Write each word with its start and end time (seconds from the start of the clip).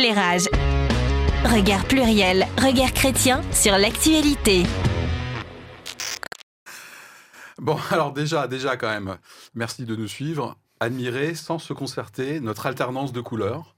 éclairage. 0.00 0.48
Regard 1.44 1.84
pluriel, 1.84 2.46
regard 2.58 2.92
chrétien 2.92 3.42
sur 3.52 3.76
l'actualité. 3.76 4.62
Bon, 7.58 7.76
alors 7.90 8.12
déjà, 8.12 8.48
déjà 8.48 8.76
quand 8.76 8.88
même, 8.88 9.18
merci 9.54 9.84
de 9.84 9.94
nous 9.96 10.08
suivre. 10.08 10.56
Admirer 10.80 11.34
sans 11.34 11.58
se 11.58 11.74
concerter 11.74 12.40
notre 12.40 12.64
alternance 12.66 13.12
de 13.12 13.20
couleurs 13.20 13.76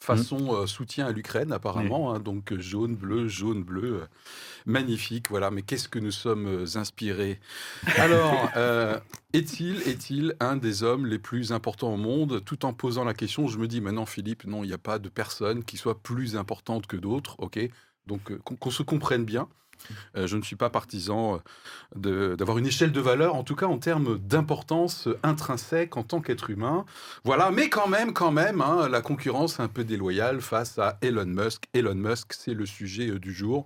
façon 0.00 0.54
euh, 0.54 0.66
soutien 0.66 1.06
à 1.06 1.12
l'Ukraine 1.12 1.52
apparemment, 1.52 2.12
hein, 2.12 2.20
donc 2.20 2.52
euh, 2.52 2.60
jaune, 2.60 2.94
bleu, 2.94 3.28
jaune, 3.28 3.62
bleu, 3.62 4.02
euh, 4.02 4.06
magnifique, 4.66 5.28
voilà, 5.30 5.50
mais 5.50 5.62
qu'est-ce 5.62 5.88
que 5.88 5.98
nous 5.98 6.10
sommes 6.10 6.66
inspirés? 6.74 7.40
Alors, 7.96 8.50
est-il 9.32 9.82
est-il 9.88 10.34
un 10.40 10.56
des 10.56 10.82
hommes 10.82 11.06
les 11.06 11.18
plus 11.18 11.52
importants 11.52 11.94
au 11.94 11.96
monde? 11.96 12.42
Tout 12.44 12.64
en 12.64 12.72
posant 12.72 13.04
la 13.04 13.14
question, 13.14 13.48
je 13.48 13.58
me 13.58 13.68
dis 13.68 13.80
maintenant 13.80 14.06
Philippe, 14.06 14.44
non, 14.44 14.64
il 14.64 14.68
n'y 14.68 14.74
a 14.74 14.78
pas 14.78 14.98
de 14.98 15.08
personne 15.08 15.64
qui 15.64 15.76
soit 15.76 16.02
plus 16.02 16.36
importante 16.36 16.86
que 16.86 16.96
d'autres, 16.96 17.36
ok? 17.38 17.58
Donc 18.06 18.36
qu'on 18.44 18.70
se 18.70 18.82
comprenne 18.82 19.24
bien. 19.24 19.48
Euh, 20.16 20.26
je 20.26 20.36
ne 20.36 20.42
suis 20.42 20.56
pas 20.56 20.70
partisan 20.70 21.40
euh, 22.04 22.36
d'avoir 22.36 22.58
une 22.58 22.66
échelle 22.66 22.92
de 22.92 23.00
valeur, 23.00 23.34
en 23.34 23.44
tout 23.44 23.56
cas 23.56 23.66
en 23.66 23.78
termes 23.78 24.18
d'importance 24.18 25.08
intrinsèque 25.22 25.96
en 25.96 26.02
tant 26.02 26.20
qu'être 26.20 26.50
humain. 26.50 26.84
Voilà, 27.24 27.50
mais 27.50 27.68
quand 27.68 27.88
même, 27.88 28.12
quand 28.12 28.32
même, 28.32 28.60
hein, 28.60 28.88
la 28.88 29.00
concurrence 29.00 29.58
est 29.58 29.62
un 29.62 29.68
peu 29.68 29.84
déloyale 29.84 30.40
face 30.40 30.78
à 30.78 30.98
Elon 31.02 31.26
Musk. 31.26 31.64
Elon 31.74 31.94
Musk, 31.94 32.32
c'est 32.32 32.54
le 32.54 32.66
sujet 32.66 33.08
euh, 33.08 33.18
du 33.18 33.32
jour. 33.32 33.64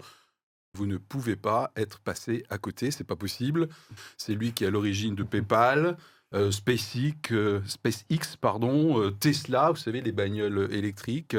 Vous 0.74 0.86
ne 0.86 0.98
pouvez 0.98 1.36
pas 1.36 1.73
être 1.77 1.98
passé 1.98 2.45
à 2.48 2.58
côté, 2.58 2.91
c'est 2.91 3.05
pas 3.05 3.16
possible. 3.16 3.69
C'est 4.16 4.34
lui 4.34 4.52
qui 4.52 4.64
est 4.64 4.69
à 4.69 4.70
l'origine 4.70 5.16
de 5.16 5.24
PayPal, 5.24 5.97
SpaceX, 6.33 7.34
Tesla, 9.19 9.70
vous 9.72 9.77
savez, 9.77 10.00
les 10.00 10.12
bagnoles 10.12 10.69
électriques, 10.70 11.36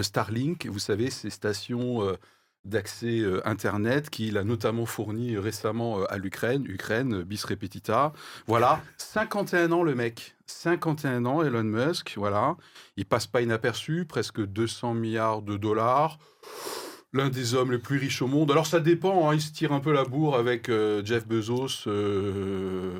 Starlink, 0.00 0.66
vous 0.66 0.80
savez, 0.80 1.10
ces 1.10 1.30
stations 1.30 2.16
d'accès 2.64 3.20
euh, 3.20 3.46
Internet 3.46 4.10
qu'il 4.10 4.38
a 4.38 4.44
notamment 4.44 4.86
fourni 4.86 5.36
récemment 5.36 6.00
euh, 6.00 6.12
à 6.12 6.18
l'Ukraine, 6.18 6.64
Ukraine, 6.66 7.22
bis 7.22 7.44
repetita. 7.44 8.12
Voilà, 8.46 8.82
51 8.98 9.72
ans 9.72 9.82
le 9.82 9.94
mec, 9.94 10.36
51 10.46 11.26
ans 11.26 11.42
Elon 11.42 11.64
Musk, 11.64 12.14
voilà. 12.16 12.56
Il 12.96 13.04
passe 13.04 13.26
pas 13.26 13.42
inaperçu, 13.42 14.04
presque 14.06 14.44
200 14.44 14.94
milliards 14.94 15.42
de 15.42 15.56
dollars. 15.56 16.18
L'un 17.12 17.28
des 17.28 17.54
hommes 17.54 17.70
les 17.70 17.78
plus 17.78 17.98
riches 17.98 18.22
au 18.22 18.26
monde. 18.26 18.50
Alors 18.50 18.66
ça 18.66 18.80
dépend, 18.80 19.30
hein, 19.30 19.34
il 19.34 19.40
se 19.40 19.52
tire 19.52 19.72
un 19.72 19.78
peu 19.78 19.92
la 19.92 20.04
bourre 20.04 20.36
avec 20.36 20.68
euh, 20.68 21.04
Jeff 21.04 21.28
Bezos 21.28 21.88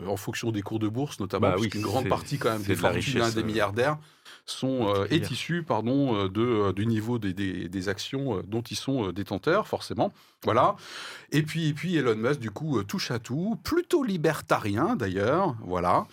en 0.06 0.16
fonction 0.16 0.52
des 0.52 0.62
cours 0.62 0.78
de 0.78 0.88
bourse 0.88 1.18
notamment, 1.18 1.48
bah, 1.48 1.56
oui, 1.58 1.68
une 1.74 1.82
grande 1.82 2.08
partie 2.08 2.38
quand 2.38 2.50
même 2.50 2.62
des 2.62 2.76
fortunes 2.76 3.30
des 3.34 3.42
milliardaires 3.42 3.98
sont, 4.46 4.94
euh, 4.94 5.06
est 5.10 5.30
issu 5.30 5.62
pardon, 5.62 6.16
euh, 6.16 6.28
de, 6.28 6.42
euh, 6.42 6.72
du 6.72 6.86
niveau 6.86 7.18
des, 7.18 7.32
des, 7.32 7.88
actions 7.88 8.42
dont 8.46 8.62
ils 8.62 8.76
sont 8.76 9.12
détenteurs, 9.12 9.66
forcément. 9.66 10.12
Voilà. 10.42 10.76
Et 11.32 11.42
puis, 11.42 11.68
et 11.68 11.74
puis 11.74 11.96
Elon 11.96 12.16
Musk, 12.16 12.40
du 12.40 12.50
coup, 12.50 12.82
touche 12.82 13.10
à 13.10 13.18
tout, 13.18 13.58
plutôt 13.62 14.02
libertarien 14.02 14.96
d'ailleurs. 14.96 15.56
Voilà. 15.64 16.06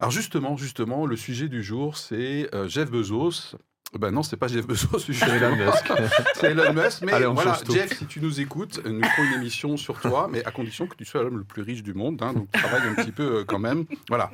Alors 0.00 0.10
justement, 0.10 0.56
justement, 0.56 1.06
le 1.06 1.16
sujet 1.16 1.48
du 1.48 1.62
jour, 1.62 1.96
c'est 1.96 2.50
Jeff 2.68 2.90
Bezos. 2.90 3.56
Ben 3.94 4.10
non, 4.10 4.22
c'est 4.24 4.36
pas 4.36 4.48
Jeff 4.48 4.66
Bezos, 4.66 4.98
c'est 4.98 5.28
Elon 5.28 5.56
Musk. 5.56 5.92
c'est 6.34 6.50
Elon 6.50 6.72
Musk. 6.72 7.02
Mais 7.02 7.22
voilà, 7.24 7.58
Jeff, 7.70 7.96
si 7.96 8.06
tu 8.06 8.20
nous 8.20 8.40
écoutes, 8.40 8.84
nous 8.84 9.02
ferons 9.02 9.28
une 9.28 9.40
émission 9.40 9.76
sur 9.76 10.00
toi, 10.00 10.28
mais 10.30 10.44
à 10.44 10.50
condition 10.50 10.86
que 10.86 10.96
tu 10.96 11.04
sois 11.04 11.22
l'homme 11.22 11.38
le 11.38 11.44
plus 11.44 11.62
riche 11.62 11.82
du 11.82 11.94
monde. 11.94 12.20
Hein, 12.20 12.32
donc 12.34 12.50
travaille 12.50 12.88
un 12.88 12.94
petit 12.94 13.12
peu 13.12 13.44
quand 13.44 13.60
même. 13.60 13.86
Voilà. 14.08 14.30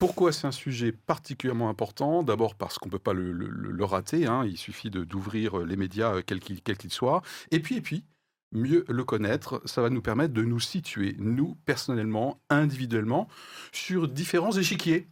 Pourquoi 0.00 0.32
c'est 0.32 0.46
un 0.46 0.50
sujet 0.50 0.92
particulièrement 0.92 1.68
important? 1.68 2.22
D'abord 2.22 2.54
parce 2.54 2.78
qu'on 2.78 2.88
ne 2.88 2.92
peut 2.92 2.98
pas 2.98 3.12
le, 3.12 3.84
rater, 3.84 4.26
hein. 4.26 4.46
il 4.46 4.56
suffit 4.56 4.88
d'ouvrir 4.90 5.58
les 5.58 5.76
médias, 5.76 6.14
euh, 6.14 6.22
quels 6.24 6.40
qu'ils 6.40 6.90
soient. 6.90 7.20
Et 7.50 7.60
puis, 7.60 7.76
et 7.76 7.82
puis, 7.82 8.04
mieux 8.50 8.86
le 8.88 9.04
connaître, 9.04 9.60
ça 9.66 9.82
va 9.82 9.90
nous 9.90 10.00
permettre 10.00 10.32
de 10.32 10.42
nous 10.42 10.58
situer, 10.58 11.16
nous, 11.18 11.54
personnellement, 11.66 12.40
individuellement, 12.48 13.28
sur 13.72 14.08
différents 14.08 14.52
échiquiers 14.52 15.06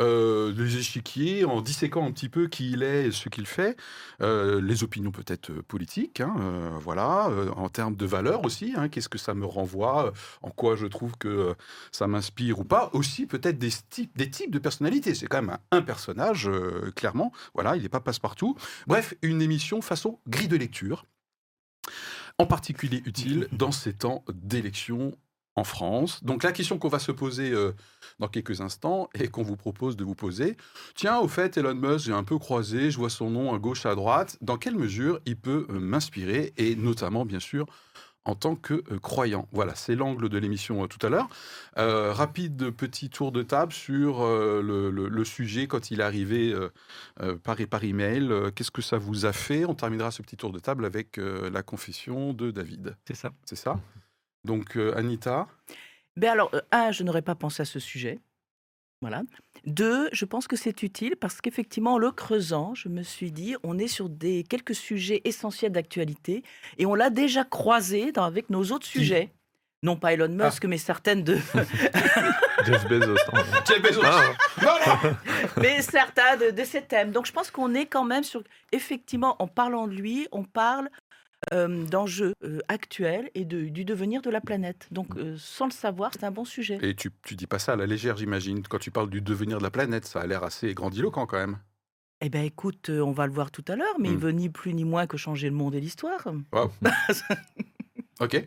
euh, 0.00 0.52
les 0.56 0.76
échiquiers, 0.76 1.44
en 1.44 1.60
disséquant 1.60 2.06
un 2.06 2.12
petit 2.12 2.28
peu 2.28 2.48
qui 2.48 2.72
il 2.72 2.82
est 2.82 3.06
et 3.06 3.10
ce 3.12 3.28
qu'il 3.28 3.46
fait, 3.46 3.76
euh, 4.20 4.60
les 4.60 4.82
opinions 4.82 5.10
peut-être 5.10 5.50
euh, 5.50 5.62
politiques, 5.62 6.20
hein, 6.20 6.34
euh, 6.40 6.70
voilà, 6.80 7.30
en 7.56 7.68
termes 7.68 7.96
de 7.96 8.06
valeurs 8.06 8.44
aussi, 8.44 8.74
hein, 8.76 8.88
qu'est-ce 8.88 9.08
que 9.08 9.18
ça 9.18 9.34
me 9.34 9.46
renvoie, 9.46 10.12
en 10.42 10.50
quoi 10.50 10.76
je 10.76 10.86
trouve 10.86 11.16
que 11.18 11.54
ça 11.92 12.06
m'inspire 12.06 12.58
ou 12.60 12.64
pas, 12.64 12.90
aussi 12.92 13.26
peut-être 13.26 13.58
des 13.58 13.70
types, 13.90 14.50
de 14.50 14.58
personnalités. 14.58 15.14
C'est 15.14 15.26
quand 15.26 15.42
même 15.42 15.58
un, 15.70 15.78
un 15.78 15.82
personnage, 15.82 16.50
clairement, 16.94 17.32
voilà, 17.54 17.76
il 17.76 17.82
n'est 17.82 17.88
pas 17.88 18.00
passe-partout. 18.00 18.56
Bref, 18.86 19.14
une 19.22 19.42
émission 19.42 19.80
façon 19.80 20.18
grille 20.26 20.48
de 20.48 20.56
lecture 20.56 21.04
en 22.38 22.46
particulier 22.46 23.02
utile 23.04 23.48
dans 23.52 23.72
ces 23.72 23.92
temps 23.92 24.24
d'élection 24.32 25.12
en 25.56 25.64
France. 25.64 26.22
Donc 26.24 26.42
la 26.42 26.52
question 26.52 26.78
qu'on 26.78 26.88
va 26.88 26.98
se 26.98 27.12
poser 27.12 27.52
euh, 27.52 27.72
dans 28.18 28.28
quelques 28.28 28.60
instants 28.60 29.08
et 29.14 29.28
qu'on 29.28 29.42
vous 29.42 29.56
propose 29.56 29.96
de 29.96 30.04
vous 30.04 30.14
poser, 30.14 30.56
tiens, 30.94 31.18
au 31.18 31.28
fait, 31.28 31.56
Elon 31.56 31.74
Musk, 31.74 32.06
j'ai 32.06 32.12
un 32.12 32.24
peu 32.24 32.38
croisé, 32.38 32.90
je 32.90 32.98
vois 32.98 33.10
son 33.10 33.30
nom 33.30 33.54
à 33.54 33.58
gauche, 33.58 33.86
à 33.86 33.94
droite, 33.94 34.36
dans 34.40 34.56
quelle 34.56 34.74
mesure 34.74 35.20
il 35.26 35.36
peut 35.36 35.66
euh, 35.70 35.78
m'inspirer, 35.78 36.52
et 36.56 36.74
notamment, 36.74 37.24
bien 37.24 37.40
sûr, 37.40 37.66
en 38.24 38.34
tant 38.34 38.56
que 38.56 38.82
euh, 38.90 38.98
croyant? 38.98 39.46
Voilà, 39.52 39.76
c'est 39.76 39.94
l'angle 39.94 40.28
de 40.28 40.38
l'émission 40.38 40.88
tout 40.88 41.04
à 41.06 41.10
l'heure. 41.10 41.28
rapide 41.76 42.70
petit 42.70 43.08
tour 43.08 43.30
de 43.30 43.42
table 43.42 43.72
sur 43.72 44.24
le, 44.26 45.24
sujet 45.24 45.66
quand 45.68 45.90
il 45.90 46.00
est 46.00 46.04
arrivé 46.04 46.54
par, 47.42 47.56
par 47.70 47.84
email. 47.84 48.30
Qu'est-ce 48.54 48.70
que 48.70 48.82
ça 48.82 48.98
vous 48.98 49.24
a 49.24 49.32
fait? 49.32 49.64
On 49.66 49.74
terminera 49.74 50.10
ce 50.10 50.22
petit 50.22 50.36
tour 50.36 50.52
de 50.52 50.58
table 50.58 50.84
avec 50.84 51.16
la 51.18 51.62
confession 51.62 52.32
de 52.32 52.50
David. 52.50 52.96
C'est 53.06 53.16
ça. 53.16 53.32
C'est 53.44 53.56
ça? 53.56 53.78
Donc, 54.44 54.76
euh, 54.76 54.96
Anita 54.96 55.48
ben 56.16 56.30
alors, 56.30 56.50
euh, 56.54 56.60
un, 56.70 56.92
je 56.92 57.02
n'aurais 57.02 57.22
pas 57.22 57.34
pensé 57.34 57.62
à 57.62 57.64
ce 57.64 57.80
sujet. 57.80 58.20
Voilà. 59.00 59.22
Deux, 59.66 60.08
je 60.12 60.24
pense 60.24 60.46
que 60.46 60.56
c'est 60.56 60.82
utile 60.82 61.16
parce 61.16 61.40
qu'effectivement, 61.40 61.94
en 61.94 61.98
le 61.98 62.10
creusant, 62.10 62.74
je 62.74 62.88
me 62.88 63.02
suis 63.02 63.32
dit, 63.32 63.56
on 63.62 63.78
est 63.78 63.88
sur 63.88 64.08
des 64.08 64.44
quelques 64.44 64.74
sujets 64.74 65.20
essentiels 65.24 65.72
d'actualité 65.72 66.42
et 66.78 66.86
on 66.86 66.94
l'a 66.94 67.10
déjà 67.10 67.44
croisé 67.44 68.12
dans, 68.12 68.24
avec 68.24 68.48
nos 68.48 68.64
autres 68.70 68.86
sujets. 68.86 69.30
Non 69.82 69.96
pas 69.96 70.14
Elon 70.14 70.34
ah. 70.40 70.46
Musk, 70.46 70.64
mais 70.64 70.78
certaines 70.78 71.22
de. 71.22 71.34
Jeff 72.64 72.88
Bezos. 72.88 73.16
Jeff 73.68 73.82
Bezos. 73.82 74.00
Ah. 74.02 75.00
mais 75.60 75.82
certains 75.82 76.38
de, 76.38 76.50
de, 76.52 76.64
ces 76.64 76.80
thèmes. 76.80 77.10
Donc 77.10 77.26
je 77.26 77.32
pense 77.32 77.50
qu'on 77.50 77.74
est 77.74 77.84
quand 77.84 78.04
même 78.04 78.24
sur. 78.24 78.42
Effectivement, 78.72 79.36
en 79.40 79.46
parlant 79.46 79.86
de 79.86 79.92
lui, 79.92 80.26
on 80.32 80.42
parle 80.42 80.88
d'enjeux 81.52 82.34
actuels 82.68 83.30
et 83.34 83.44
de, 83.44 83.68
du 83.68 83.84
devenir 83.84 84.22
de 84.22 84.30
la 84.30 84.40
planète. 84.40 84.88
Donc, 84.90 85.14
sans 85.36 85.66
le 85.66 85.72
savoir, 85.72 86.10
c'est 86.12 86.24
un 86.24 86.30
bon 86.30 86.44
sujet. 86.44 86.78
Et 86.82 86.94
tu, 86.94 87.10
tu 87.22 87.36
dis 87.36 87.46
pas 87.46 87.58
ça 87.58 87.72
à 87.72 87.76
la 87.76 87.86
légère, 87.86 88.16
j'imagine. 88.16 88.62
Quand 88.62 88.78
tu 88.78 88.90
parles 88.90 89.10
du 89.10 89.20
devenir 89.20 89.58
de 89.58 89.62
la 89.62 89.70
planète, 89.70 90.06
ça 90.06 90.20
a 90.20 90.26
l'air 90.26 90.44
assez 90.44 90.74
grandiloquent 90.74 91.26
quand 91.26 91.38
même. 91.38 91.58
Eh 92.20 92.28
bien, 92.28 92.42
écoute, 92.42 92.90
on 92.90 93.12
va 93.12 93.26
le 93.26 93.32
voir 93.32 93.50
tout 93.50 93.64
à 93.68 93.76
l'heure, 93.76 93.98
mais 93.98 94.08
il 94.08 94.16
mmh. 94.16 94.20
veut 94.20 94.30
ni 94.30 94.48
plus 94.48 94.72
ni 94.72 94.84
moins 94.84 95.06
que 95.06 95.16
changer 95.16 95.48
le 95.48 95.54
monde 95.54 95.74
et 95.74 95.80
l'histoire. 95.80 96.26
ok. 98.20 98.44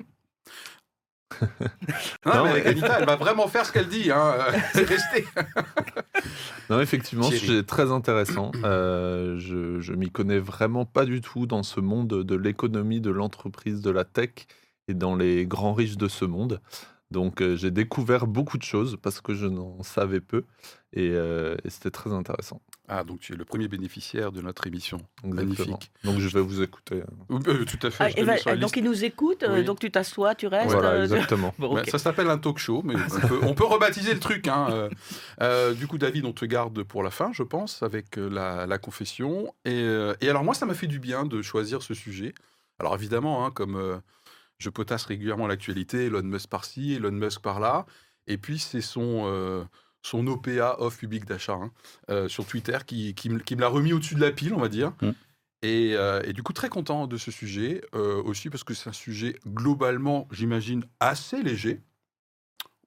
Non, 2.25 2.45
mais 2.45 2.65
Anita, 2.65 2.99
elle 2.99 3.05
va 3.05 3.15
vraiment 3.15 3.47
faire 3.47 3.65
ce 3.65 3.71
qu'elle 3.71 3.87
dit. 3.87 4.11
Hein. 4.11 4.35
C'est 4.73 4.87
resté. 4.87 5.25
non, 6.69 6.79
effectivement, 6.79 7.29
c'est 7.29 7.65
très 7.65 7.91
intéressant. 7.91 8.51
Euh, 8.63 9.37
je, 9.37 9.79
je 9.79 9.93
m'y 9.93 10.09
connais 10.09 10.39
vraiment 10.39 10.85
pas 10.85 11.05
du 11.05 11.21
tout 11.21 11.45
dans 11.45 11.63
ce 11.63 11.79
monde 11.79 12.07
de 12.07 12.35
l'économie, 12.35 13.01
de 13.01 13.11
l'entreprise, 13.11 13.81
de 13.81 13.91
la 13.91 14.03
tech 14.03 14.47
et 14.87 14.93
dans 14.93 15.15
les 15.15 15.45
grands 15.45 15.73
riches 15.73 15.97
de 15.97 16.07
ce 16.07 16.25
monde. 16.25 16.61
Donc 17.09 17.41
euh, 17.41 17.55
j'ai 17.55 17.71
découvert 17.71 18.27
beaucoup 18.27 18.57
de 18.57 18.63
choses 18.63 18.97
parce 19.01 19.21
que 19.21 19.33
je 19.33 19.45
n'en 19.45 19.81
savais 19.81 20.19
peu 20.19 20.43
et, 20.91 21.11
euh, 21.11 21.55
c'était 21.67 21.91
très 21.91 22.11
intéressant. 22.11 22.61
Ah, 22.89 23.03
donc 23.03 23.19
tu 23.19 23.33
es 23.33 23.35
le 23.35 23.45
premier 23.45 23.69
bénéficiaire 23.69 24.31
de 24.31 24.41
notre 24.41 24.67
émission. 24.67 24.99
Magnifique. 25.23 25.91
Donc 26.03 26.19
je 26.19 26.27
vais 26.27 26.41
vous 26.41 26.61
écouter. 26.61 27.03
Euh, 27.31 27.65
tout 27.65 27.87
à 27.87 27.91
fait. 27.91 28.13
Ah, 28.45 28.55
donc 28.57 28.75
il 28.75 28.83
nous 28.83 29.05
écoute, 29.05 29.45
donc 29.65 29.79
tu 29.79 29.89
t'assois, 29.89 30.35
tu 30.35 30.47
restes. 30.47 30.71
Voilà, 30.71 31.03
exactement. 31.03 31.53
Ça 31.87 31.97
s'appelle 31.97 32.29
un 32.29 32.37
talk 32.37 32.57
show, 32.57 32.81
mais 32.83 32.95
on 33.41 33.53
peut, 33.53 33.65
rebaptiser 33.65 34.13
le 34.13 34.19
truc. 34.19 34.47
Hein. 34.47 34.89
du 35.77 35.87
coup, 35.87 35.97
David, 35.97 36.25
on 36.25 36.33
te 36.33 36.45
garde 36.45 36.83
pour 36.83 37.03
la 37.03 37.11
fin, 37.11 37.31
je 37.31 37.43
pense, 37.43 37.83
avec 37.83 38.17
la, 38.17 38.77
confession. 38.77 39.53
Et, 39.65 39.85
et, 40.21 40.29
alors 40.29 40.43
moi, 40.43 40.53
ça 40.53 40.65
m'a 40.65 40.73
fait 40.73 40.87
du 40.87 40.99
bien 40.99 41.25
de 41.25 41.41
choisir 41.41 41.81
ce 41.81 41.93
sujet. 41.93 42.33
Alors 42.79 42.95
évidemment, 42.95 43.45
hein, 43.45 43.51
comme 43.51 44.01
je 44.57 44.69
potasse 44.69 45.05
régulièrement 45.05 45.47
l'actualité, 45.47 46.05
Elon 46.05 46.23
Musk 46.23 46.49
par-ci, 46.49 46.93
Elon 46.93 47.11
Musk 47.11 47.41
par-là. 47.41 47.85
Et 48.27 48.37
puis, 48.37 48.59
c'est 48.59 48.81
son, 48.81 49.23
euh, 49.25 49.63
son 50.01 50.25
OPA, 50.27 50.77
off 50.79 50.97
public 50.97 51.25
d'achat, 51.25 51.53
hein, 51.53 51.71
euh, 52.09 52.27
sur 52.27 52.45
Twitter, 52.45 52.77
qui, 52.85 53.13
qui, 53.13 53.29
me 53.29 53.61
l'a 53.61 53.67
remis 53.67 53.93
au-dessus 53.93 54.15
de 54.15 54.21
la 54.21 54.31
pile, 54.31 54.53
on 54.53 54.59
va 54.59 54.69
dire. 54.69 54.93
Et, 55.61 55.95
euh, 55.95 56.21
et, 56.23 56.33
du 56.33 56.43
coup, 56.43 56.53
très 56.53 56.69
content 56.69 57.07
de 57.07 57.17
ce 57.17 57.31
sujet, 57.31 57.81
aussi 57.93 58.49
parce 58.49 58.63
que 58.63 58.73
c'est 58.73 58.89
un 58.89 58.93
sujet 58.93 59.35
globalement, 59.47 60.27
j'imagine, 60.31 60.83
assez 60.99 61.41
léger. 61.41 61.81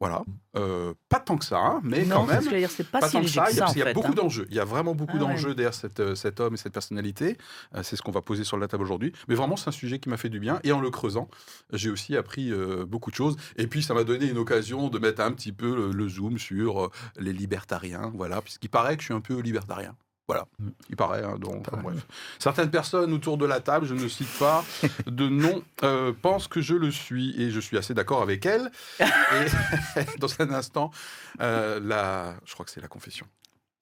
Voilà, 0.00 0.22
euh, 0.56 0.94
pas 1.10 1.20
tant 1.20 1.36
que 1.36 1.44
ça, 1.44 1.58
hein, 1.58 1.80
mais 1.84 2.06
non, 2.06 2.24
quand 2.24 2.28
même. 2.28 2.48
Dire, 2.48 2.70
c'est 2.70 2.90
pas, 2.90 3.00
pas 3.00 3.08
si 3.08 3.12
tant 3.12 3.20
que 3.20 3.28
ça, 3.28 3.48
il 3.50 3.56
y 3.58 3.60
a, 3.60 3.66
fait, 3.68 3.92
beaucoup 3.92 4.12
hein. 4.12 4.14
d'enjeux. 4.14 4.46
Il 4.48 4.56
y 4.56 4.58
a 4.58 4.64
vraiment 4.64 4.94
beaucoup 4.94 5.18
Ah 5.20 5.24
ouais. 5.24 5.32
d'enjeux 5.32 5.54
derrière 5.54 5.74
cet, 5.74 6.00
euh, 6.00 6.14
cet 6.14 6.40
homme 6.40 6.54
et 6.54 6.56
cette 6.56 6.72
personnalité. 6.72 7.36
Euh, 7.74 7.82
c'est 7.82 7.96
ce 7.96 8.02
qu'on 8.02 8.10
va 8.10 8.22
poser 8.22 8.44
sur 8.44 8.56
la 8.56 8.66
table 8.66 8.82
aujourd'hui. 8.82 9.12
Mais 9.28 9.34
vraiment, 9.34 9.56
c'est 9.56 9.68
un 9.68 9.72
sujet 9.72 9.98
qui 9.98 10.08
m'a 10.08 10.16
fait 10.16 10.30
du 10.30 10.40
bien. 10.40 10.58
Et 10.64 10.72
en 10.72 10.80
le 10.80 10.88
creusant, 10.88 11.28
j'ai 11.74 11.90
aussi 11.90 12.16
appris 12.16 12.50
euh, 12.50 12.86
beaucoup 12.86 13.10
de 13.10 13.16
choses. 13.16 13.36
Et 13.56 13.66
puis, 13.66 13.82
ça 13.82 13.92
m'a 13.92 14.04
donné 14.04 14.24
une 14.26 14.38
occasion 14.38 14.88
de 14.88 14.98
mettre 14.98 15.20
un 15.20 15.32
petit 15.32 15.52
peu 15.52 15.76
le, 15.76 15.92
le 15.92 16.08
zoom 16.08 16.38
sur 16.38 16.90
les 17.18 17.34
libertariens. 17.34 18.10
Voilà, 18.14 18.40
puisqu'il 18.40 18.70
paraît 18.70 18.96
que 18.96 19.02
je 19.02 19.08
suis 19.08 19.14
un 19.14 19.20
peu 19.20 19.38
libertarien. 19.40 19.94
Voilà, 20.30 20.46
il 20.88 20.94
paraît. 20.94 21.24
hein, 21.24 21.36
donc, 21.40 21.66
enfin, 21.66 21.82
bref. 21.82 22.06
Certaines 22.38 22.70
personnes 22.70 23.12
autour 23.12 23.36
de 23.36 23.46
la 23.46 23.58
table, 23.58 23.84
je 23.84 23.94
ne 23.94 24.06
cite 24.06 24.30
pas 24.38 24.64
de 25.06 25.28
nom, 25.28 25.60
euh, 25.82 26.12
pensent 26.12 26.46
que 26.46 26.60
je 26.60 26.74
le 26.76 26.92
suis. 26.92 27.34
Et 27.42 27.50
je 27.50 27.58
suis 27.58 27.76
assez 27.76 27.94
d'accord 27.94 28.22
avec 28.22 28.46
elles. 28.46 28.70
Et 29.00 29.04
dans 30.20 30.40
un 30.40 30.50
instant, 30.52 30.92
euh, 31.40 31.80
la... 31.82 32.36
je 32.44 32.52
crois 32.54 32.64
que 32.64 32.70
c'est 32.70 32.80
la 32.80 32.86
confession. 32.86 33.26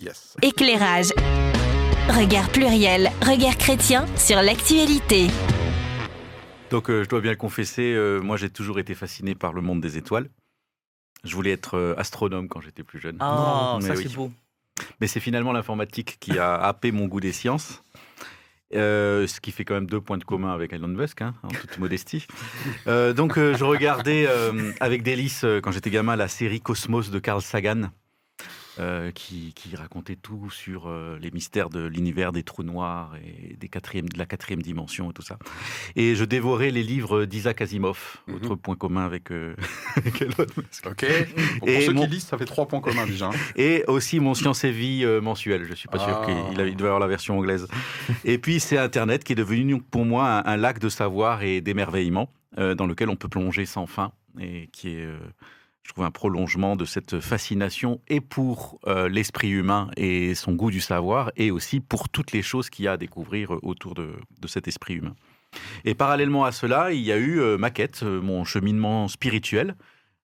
Yes. 0.00 0.36
Éclairage. 0.40 1.10
Regard 2.08 2.48
pluriel, 2.48 3.10
regard 3.20 3.58
chrétien 3.58 4.06
sur 4.16 4.40
l'actualité. 4.40 5.26
Donc, 6.70 6.88
euh, 6.88 7.04
je 7.04 7.10
dois 7.10 7.20
bien 7.20 7.32
le 7.32 7.36
confesser, 7.36 7.92
euh, 7.94 8.20
moi 8.20 8.38
j'ai 8.38 8.48
toujours 8.48 8.78
été 8.78 8.94
fasciné 8.94 9.34
par 9.34 9.52
le 9.52 9.60
monde 9.60 9.82
des 9.82 9.98
étoiles. 9.98 10.30
Je 11.24 11.34
voulais 11.34 11.50
être 11.50 11.76
euh, 11.76 11.94
astronome 11.98 12.48
quand 12.48 12.62
j'étais 12.62 12.84
plus 12.84 13.00
jeune. 13.00 13.18
Oh, 13.20 13.78
Mais 13.82 13.88
ça 13.88 13.94
oui. 13.94 14.04
c'est 14.08 14.14
beau. 14.14 14.30
Mais 15.00 15.06
c'est 15.06 15.20
finalement 15.20 15.52
l'informatique 15.52 16.16
qui 16.20 16.38
a 16.38 16.54
happé 16.54 16.92
mon 16.92 17.06
goût 17.06 17.20
des 17.20 17.32
sciences. 17.32 17.82
Euh, 18.74 19.26
ce 19.26 19.40
qui 19.40 19.50
fait 19.50 19.64
quand 19.64 19.74
même 19.74 19.86
deux 19.86 20.00
points 20.00 20.18
de 20.18 20.24
commun 20.24 20.52
avec 20.52 20.74
Elon 20.74 20.88
Musk, 20.88 21.22
hein, 21.22 21.34
en 21.42 21.48
toute 21.48 21.78
modestie. 21.78 22.26
Euh, 22.86 23.14
donc, 23.14 23.38
euh, 23.38 23.56
je 23.56 23.64
regardais 23.64 24.28
avec 24.80 25.02
délice, 25.02 25.44
quand 25.62 25.72
j'étais 25.72 25.90
gamin, 25.90 26.16
la 26.16 26.28
série 26.28 26.60
Cosmos 26.60 27.10
de 27.10 27.18
Carl 27.18 27.40
Sagan, 27.40 27.90
euh, 28.78 29.10
qui, 29.10 29.52
qui 29.54 29.74
racontait 29.76 30.16
tout 30.16 30.50
sur 30.50 30.86
euh, 30.88 31.18
les 31.20 31.30
mystères 31.30 31.68
de 31.70 31.84
l'univers 31.86 32.32
des 32.32 32.42
trous 32.42 32.62
noirs 32.62 33.12
et 33.24 33.56
des 33.56 33.68
quatrièmes, 33.68 34.08
de 34.08 34.18
la 34.18 34.26
quatrième 34.26 34.62
dimension 34.62 35.10
et 35.10 35.12
tout 35.14 35.22
ça. 35.22 35.38
Et 35.96 36.14
je 36.14 36.24
dévorais 36.24 36.70
les 36.70 36.82
livres 36.82 37.24
d'Isaac 37.24 37.60
Asimov, 37.60 38.18
Mhm. 38.26 38.34
autre 38.36 38.54
point 38.54 38.76
commun 38.76 39.04
avec, 39.04 39.30
euh, 39.32 39.54
avec 39.96 40.22
Elon 40.22 40.46
Musk. 40.56 40.86
Ok. 40.86 41.06
Pour, 41.58 41.68
Et 41.68 41.80
ceux 41.86 41.92
mon- 41.92 42.02
qui 42.04 42.10
lisent, 42.12 42.26
ça 42.26 42.38
fait 42.38 42.44
trois 42.44 42.66
points 42.68 42.80
communs 42.80 43.06
déjà. 43.06 43.26
hein. 43.28 43.30
Et 43.56 43.84
aussi 43.88 44.20
mon 44.20 44.34
Science 44.34 44.64
et 44.64 44.70
Vie 44.70 45.04
euh, 45.04 45.20
mensuel. 45.20 45.64
Je 45.68 45.74
suis 45.74 45.88
pas 45.88 45.98
sûr 45.98 46.20
Ah. 46.22 46.26
qu'il 46.26 46.60
avait- 46.60 46.70
il 46.70 46.76
devait 46.76 46.88
avoir 46.88 47.00
la 47.00 47.06
version 47.08 47.36
anglaise. 47.38 47.66
Et 48.24 48.38
puis 48.38 48.60
c'est 48.60 48.78
Internet 48.78 49.24
qui 49.24 49.32
est 49.32 49.36
devenu 49.36 49.80
pour 49.80 50.04
moi 50.04 50.28
un, 50.46 50.52
un 50.52 50.56
lac 50.56 50.78
de 50.78 50.88
savoir 50.88 51.42
et 51.42 51.60
d'émerveillement 51.60 52.30
dans 52.56 52.86
lequel 52.86 53.08
on 53.08 53.14
peut 53.14 53.28
plonger 53.28 53.66
sans 53.66 53.86
fin 53.86 54.10
et 54.40 54.68
qui 54.72 54.88
est, 54.96 55.06
je 55.88 55.94
trouve, 55.94 56.04
un 56.04 56.10
prolongement 56.10 56.76
de 56.76 56.84
cette 56.84 57.18
fascination 57.18 58.02
et 58.08 58.20
pour 58.20 58.78
euh, 58.86 59.08
l'esprit 59.08 59.48
humain 59.48 59.90
et 59.96 60.34
son 60.34 60.52
goût 60.52 60.70
du 60.70 60.82
savoir 60.82 61.32
et 61.36 61.50
aussi 61.50 61.80
pour 61.80 62.10
toutes 62.10 62.32
les 62.32 62.42
choses 62.42 62.68
qu'il 62.68 62.84
y 62.84 62.88
a 62.88 62.92
à 62.92 62.96
découvrir 62.98 63.54
euh, 63.54 63.58
autour 63.62 63.94
de, 63.94 64.12
cet 64.46 64.68
esprit 64.68 64.94
humain. 64.96 65.14
Et 65.86 65.94
parallèlement 65.94 66.44
à 66.44 66.52
cela, 66.52 66.92
il 66.92 67.00
y 67.00 67.10
a 67.10 67.16
eu 67.16 67.40
euh, 67.40 67.56
ma 67.56 67.70
quête, 67.70 68.02
mon 68.02 68.44
cheminement 68.44 69.08
spirituel, 69.08 69.74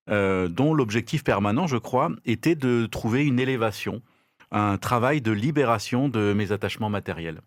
dont 0.07 0.75
l'objectif 0.75 1.23
permanent, 1.23 1.65
je 1.65 1.77
crois, 1.77 2.11
était 2.25 2.53
de 2.53 2.85
trouver 2.85 3.25
une 3.25 3.39
élévation, 3.39 4.03
un 4.51 4.77
travail 4.77 5.19
de 5.19 5.31
libération 5.31 6.09
de 6.09 6.31
mes 6.31 6.51
attachements 6.51 6.91
matériels. 6.91 7.41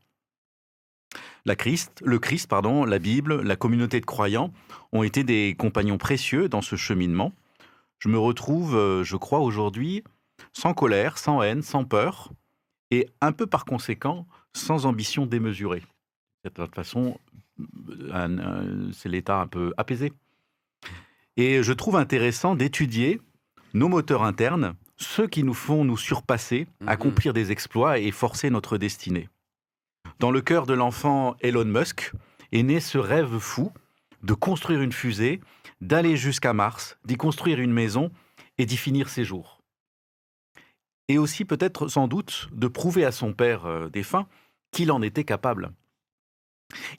La 1.47 1.55
le 2.03 2.19
Christ, 2.19 2.49
pardon, 2.49 2.85
la 2.85 2.99
Bible, 2.99 3.43
la 3.43 3.55
communauté 3.55 4.01
de 4.01 4.07
croyants 4.07 4.53
ont 4.91 5.05
été 5.05 5.23
des 5.23 5.55
compagnons 5.57 5.99
précieux 5.99 6.49
dans 6.49 6.63
ce 6.63 6.75
cheminement. 6.75 7.33
Je 7.99 8.09
me 8.09 8.19
retrouve, 8.19 8.77
euh, 8.77 9.05
je 9.05 9.17
crois, 9.17 9.41
aujourd'hui 9.41 10.05
sans 10.53 10.73
colère, 10.73 11.19
sans 11.19 11.43
haine, 11.43 11.63
sans 11.63 11.85
peur, 11.85 12.31
et 12.91 13.09
un 13.21 13.33
peu 13.33 13.47
par 13.47 13.65
conséquent, 13.65 14.27
sans 14.55 14.87
ambition 14.87 15.27
démesurée. 15.27 15.83
De 16.45 16.51
toute 16.51 16.75
façon, 16.75 17.19
euh, 17.61 18.91
c'est 18.93 19.09
l'état 19.09 19.41
un 19.41 19.47
peu 19.47 19.73
apaisé. 19.77 20.13
Et 21.37 21.63
je 21.63 21.73
trouve 21.73 21.97
intéressant 21.97 22.55
d'étudier 22.55 23.21
nos 23.75 23.89
moteurs 23.89 24.23
internes, 24.23 24.75
ceux 24.97 25.27
qui 25.27 25.43
nous 25.45 25.55
font 25.55 25.85
nous 25.85 25.97
surpasser, 25.97 26.67
Mhm. 26.81 26.89
accomplir 26.89 27.33
des 27.33 27.51
exploits 27.53 27.99
et 27.99 28.11
forcer 28.11 28.49
notre 28.51 28.79
destinée. 28.79 29.29
Dans 30.21 30.31
le 30.31 30.41
cœur 30.41 30.67
de 30.67 30.75
l'enfant 30.75 31.37
Elon 31.41 31.65
Musk 31.65 32.13
est 32.53 32.63
né 32.63 32.81
ce 32.81 32.99
rêve 32.99 33.39
fou 33.39 33.73
de 34.23 34.35
construire 34.35 34.83
une 34.83 34.93
fusée, 34.93 35.41
d'aller 35.81 36.17
jusqu'à 36.17 36.53
Mars, 36.53 36.99
d'y 37.05 37.17
construire 37.17 37.61
une 37.61 37.73
maison 37.73 38.11
et 38.59 38.67
d'y 38.67 38.77
finir 38.77 39.09
ses 39.09 39.25
jours. 39.25 39.61
Et 41.09 41.19
aussi 41.19 41.45
peut-être 41.45 41.89
sans 41.89 42.09
doute 42.09 42.49
de 42.53 42.69
prouver 42.69 43.05
à 43.05 43.13
son 43.13 43.33
père 43.33 43.67
euh, 43.67 43.89
défunt 43.89 44.27
qu'il 44.73 44.93
en 44.93 45.01
était 45.01 45.25
capable. 45.25 45.73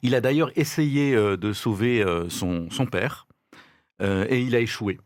Il 0.02 0.14
a 0.14 0.20
d'ailleurs 0.20 0.50
essayé 0.56 1.14
euh, 1.14 1.36
de 1.36 1.52
sauver 1.52 2.02
euh, 2.02 2.28
son, 2.28 2.68
son 2.70 2.86
père 2.86 3.26
et 4.02 4.40
il 4.40 4.56
a 4.56 4.60
échoué. 4.60 4.98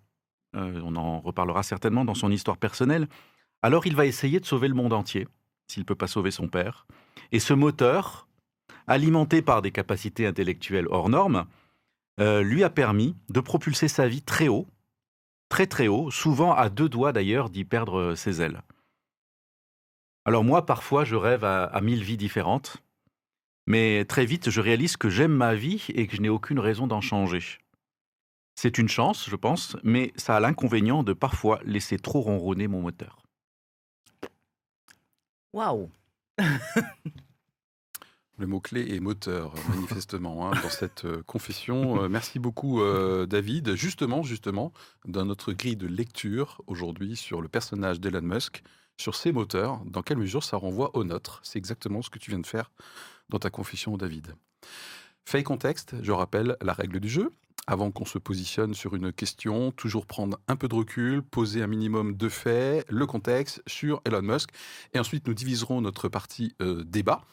On 0.52 0.94
en 0.94 1.18
reparlera 1.18 1.64
certainement 1.64 2.04
dans 2.04 2.14
son 2.14 2.30
histoire 2.30 2.58
personnelle. 2.58 3.08
Alors 3.60 3.88
il 3.88 3.96
va 3.96 4.06
essayer 4.06 4.38
de 4.38 4.46
sauver 4.46 4.68
le 4.68 4.74
monde 4.74 4.92
entier, 4.92 5.26
s'il 5.66 5.80
ne 5.80 5.84
peut 5.84 5.96
pas 5.96 6.06
sauver 6.06 6.30
son 6.30 6.46
père. 6.46 6.86
Et 7.32 7.40
ce 7.40 7.54
moteur, 7.54 8.28
alimenté 8.86 9.42
par 9.42 9.62
des 9.62 9.72
capacités 9.72 10.28
intellectuelles 10.28 10.86
hors 10.88 11.08
normes, 11.08 11.46
euh, 12.20 12.42
lui 12.42 12.62
a 12.62 12.70
permis 12.70 13.16
de 13.28 13.40
propulser 13.40 13.88
sa 13.88 14.06
vie 14.06 14.22
très 14.22 14.48
haut, 14.48 14.66
très 15.48 15.66
très 15.66 15.88
haut, 15.88 16.10
souvent 16.10 16.52
à 16.52 16.68
deux 16.68 16.88
doigts 16.88 17.12
d'ailleurs 17.12 17.50
d'y 17.50 17.64
perdre 17.64 17.98
euh, 17.98 18.14
ses 18.14 18.40
ailes. 18.40 18.62
Alors 20.24 20.44
moi, 20.44 20.64
parfois, 20.64 21.04
je 21.04 21.16
rêve 21.16 21.44
à, 21.44 21.78
mille 21.82 22.02
vies 22.02 22.16
différentes, 22.16 22.78
mais 23.66 24.04
très 24.06 24.24
vite, 24.24 24.48
je 24.48 24.60
réalise 24.60 24.96
que 24.96 25.10
j'aime 25.10 25.34
ma 25.34 25.54
vie 25.54 25.84
et 25.88 26.06
que 26.06 26.16
je 26.16 26.22
n'ai 26.22 26.30
aucune 26.30 26.58
raison 26.58 26.86
d'en 26.86 27.02
changer. 27.02 27.42
C'est 28.54 28.78
une 28.78 28.88
chance, 28.88 29.28
je 29.28 29.36
pense, 29.36 29.76
mais 29.82 30.12
ça 30.16 30.36
a 30.36 30.40
l'inconvénient 30.40 31.02
de 31.02 31.12
parfois 31.12 31.60
laisser 31.64 31.98
trop 31.98 32.20
ronronner 32.20 32.68
mon 32.68 32.80
moteur. 32.80 33.18
Waouh. 35.52 35.90
Le 38.36 38.48
mot-clé 38.48 38.94
est 38.94 39.00
moteur, 39.00 39.54
manifestement, 39.68 40.48
hein, 40.48 40.60
dans 40.60 40.68
cette 40.68 41.04
euh, 41.04 41.22
confession. 41.24 42.02
Euh, 42.02 42.08
merci 42.08 42.40
beaucoup, 42.40 42.82
euh, 42.82 43.26
David. 43.26 43.76
Justement, 43.76 44.24
justement, 44.24 44.72
dans 45.04 45.24
notre 45.24 45.52
grille 45.52 45.76
de 45.76 45.86
lecture 45.86 46.60
aujourd'hui 46.66 47.14
sur 47.14 47.40
le 47.40 47.48
personnage 47.48 48.00
d'Elon 48.00 48.22
Musk, 48.22 48.64
sur 48.96 49.14
ses 49.14 49.30
moteurs, 49.30 49.80
dans 49.86 50.02
quelle 50.02 50.18
mesure 50.18 50.42
ça 50.42 50.56
renvoie 50.56 50.96
au 50.96 51.04
nôtre? 51.04 51.40
C'est 51.44 51.58
exactement 51.58 52.02
ce 52.02 52.10
que 52.10 52.18
tu 52.18 52.30
viens 52.30 52.40
de 52.40 52.46
faire 52.46 52.72
dans 53.28 53.38
ta 53.38 53.50
confession, 53.50 53.96
David. 53.96 54.34
Fait 55.24 55.44
contexte, 55.44 55.94
je 56.02 56.12
rappelle 56.12 56.56
la 56.60 56.72
règle 56.72 56.98
du 56.98 57.08
jeu. 57.08 57.30
Avant 57.66 57.90
qu'on 57.90 58.04
se 58.04 58.18
positionne 58.18 58.74
sur 58.74 58.94
une 58.94 59.10
question, 59.10 59.70
toujours 59.70 60.06
prendre 60.06 60.38
un 60.48 60.56
peu 60.56 60.68
de 60.68 60.74
recul, 60.74 61.22
poser 61.22 61.62
un 61.62 61.66
minimum 61.66 62.14
de 62.14 62.28
faits, 62.28 62.84
le 62.90 63.06
contexte 63.06 63.62
sur 63.66 64.02
Elon 64.04 64.20
Musk. 64.20 64.50
Et 64.92 64.98
ensuite, 64.98 65.26
nous 65.26 65.34
diviserons 65.34 65.80
notre 65.80 66.08
partie 66.08 66.54
euh, 66.60 66.84
débat. 66.84 67.24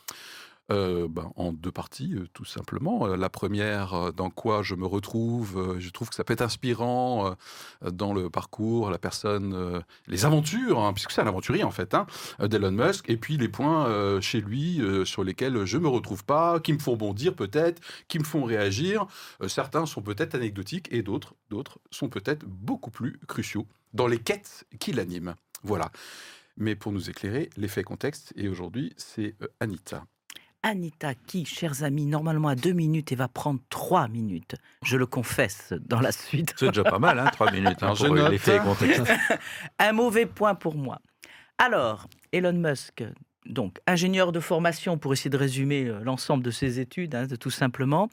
Euh, 0.72 1.08
ben, 1.10 1.34
en 1.36 1.52
deux 1.52 1.72
parties, 1.72 2.14
euh, 2.14 2.28
tout 2.34 2.46
simplement. 2.46 3.06
Euh, 3.06 3.18
la 3.18 3.30
première, 3.30 4.14
dans 4.14 4.30
quoi 4.30 4.62
je 4.62 4.76
me 4.76 4.86
retrouve, 4.86 5.78
je 5.80 5.90
trouve 5.90 6.10
que 6.10 6.16
ça 6.16 6.24
peut 6.24 6.34
être 6.34 6.42
inspirant 6.42 7.36
dans 7.82 8.14
le 8.14 8.30
parcours, 8.30 8.90
la 8.90 8.98
personne, 8.98 9.84
les 10.08 10.26
aventures, 10.26 10.80
hein, 10.80 10.94
puisque 10.94 11.12
c'est 11.12 11.22
un 11.22 11.28
aventurier 11.28 11.64
en 11.64 11.72
fait, 11.72 11.94
hein, 11.94 12.06
d'Elon 12.40 12.72
Musk, 12.72 13.10
et 13.10 13.18
puis 13.18 13.38
les 13.38 13.50
points 13.50 14.20
chez 14.22 14.40
lui 14.42 14.82
sur 15.06 15.24
lesquels 15.24 15.66
je 15.66 15.78
me 15.78 15.88
retrouve 15.88 16.24
pas, 16.24 16.60
qui 16.60 16.74
me 16.74 16.80
font 16.80 16.96
bondir 16.96 17.36
peut-être, 17.36 17.82
qui 18.08 18.20
me 18.20 18.24
font 18.24 18.44
réagir. 18.44 19.06
Certains 19.48 19.86
sont 19.86 20.02
peut-être 20.02 20.36
anecdotiques 20.36 20.88
et 20.92 21.02
d'autres, 21.02 21.36
d'autres 21.50 21.80
sont 21.92 22.10
peut-être 22.10 22.46
beaucoup 22.46 22.92
plus 22.92 23.20
cruciaux 23.28 23.68
dans 23.94 24.08
les 24.08 24.20
quêtes 24.20 24.66
qui 24.80 24.94
l'animent. 24.94 25.36
Voilà. 25.64 25.92
Mais 26.58 26.76
pour 26.76 26.92
nous 26.92 27.10
éclairer, 27.10 27.50
l'effet 27.58 27.84
contexte, 27.84 28.34
et 28.36 28.48
aujourd'hui, 28.48 28.94
c'est 28.98 29.36
Anita. 29.60 30.06
Anita, 30.64 31.16
qui, 31.16 31.46
chers 31.46 31.84
amis, 31.84 32.06
normalement 32.06 32.50
a 32.50 32.56
deux 32.56 32.74
minutes 32.74 33.12
et 33.12 33.16
va 33.16 33.28
prendre 33.28 33.60
trois 33.70 34.08
minutes, 34.08 34.56
je 34.84 34.96
le 34.96 35.06
confesse 35.08 35.74
dans 35.88 36.00
la 36.00 36.12
suite. 36.12 36.54
C'est 36.58 36.68
déjà 36.68 36.84
pas 36.84 37.00
mal, 37.00 37.18
hein, 37.20 37.26
trois 37.32 37.52
minutes, 37.52 37.82
hein, 37.82 37.94
pour 37.96 38.16
euh, 38.16 38.30
l'effet 38.30 38.60
contexte. 38.60 39.04
Un 39.80 39.92
mauvais 39.94 40.26
point 40.28 40.54
pour 40.54 40.76
moi. 40.76 41.00
Alors, 41.58 42.08
Elon 42.32 42.54
Musk, 42.54 43.04
donc 43.48 43.80
ingénieur 43.88 44.32
de 44.32 44.40
formation, 44.40 44.98
pour 45.00 45.14
essayer 45.14 45.32
de 45.32 45.38
résumer 45.38 45.86
euh, 45.88 46.00
l'ensemble 46.04 46.44
de 46.44 46.52
ses 46.52 46.80
études, 46.80 47.16
hein, 47.16 47.26
de- 47.26 47.36
tout 47.36 47.50
simplement, 47.52 48.10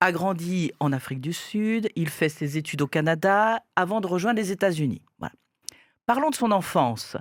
a 0.00 0.12
grandi 0.12 0.72
en 0.80 0.92
Afrique 0.92 1.20
du 1.20 1.32
Sud, 1.32 1.88
il 1.96 2.10
fait 2.10 2.28
ses 2.28 2.58
études 2.58 2.82
au 2.82 2.86
Canada 2.86 3.62
avant 3.76 4.00
de 4.02 4.06
rejoindre 4.06 4.38
les 4.40 4.50
États-Unis. 4.52 5.00
Voilà. 5.20 5.32
Parlons 6.04 6.28
de 6.30 6.34
son 6.34 6.50
enfance. 6.50 7.16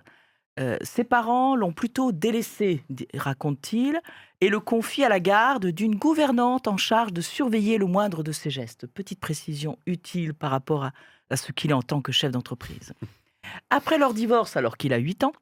Ses 0.81 1.03
parents 1.03 1.55
l'ont 1.55 1.72
plutôt 1.72 2.12
délaissé, 2.12 2.84
raconte-t-il, 3.15 4.00
et 4.41 4.50
le 4.50 4.60
confient 4.60 5.05
à 5.05 5.10
la 5.10 5.20
garde 5.20 5.67
d'une 5.67 5.96
gouvernante 5.96 6.67
en 6.67 6.77
charge 6.77 7.13
de 7.13 7.22
surveiller 7.22 7.77
le 7.77 7.86
moindre 7.86 8.22
de 8.22 8.31
ses 8.31 8.50
gestes. 8.50 8.86
Petite 8.86 9.20
précision 9.20 9.79
utile 9.86 10.34
par 10.34 10.51
rapport 10.51 10.84
à, 10.84 10.91
à 11.29 11.38
ce 11.38 11.51
qu'il 11.51 11.72
est 11.72 11.75
en 11.75 11.81
tant 11.81 12.01
que 12.01 12.12
chef 12.12 12.31
d'entreprise. 12.31 12.93
Après 13.70 13.98
leur 13.98 14.13
divorce, 14.13 14.55
alors 14.55 14.77
qu'il 14.77 14.93
a 14.93 14.98
8 14.98 15.24
ans, 15.24 15.34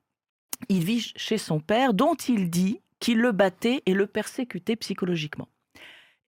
il 0.68 0.84
vit 0.84 1.12
chez 1.16 1.38
son 1.38 1.60
père, 1.60 1.94
dont 1.94 2.16
il 2.16 2.50
dit 2.50 2.80
qu'il 3.00 3.20
le 3.20 3.32
battait 3.32 3.82
et 3.86 3.94
le 3.94 4.08
persécutait 4.08 4.76
psychologiquement. 4.76 5.48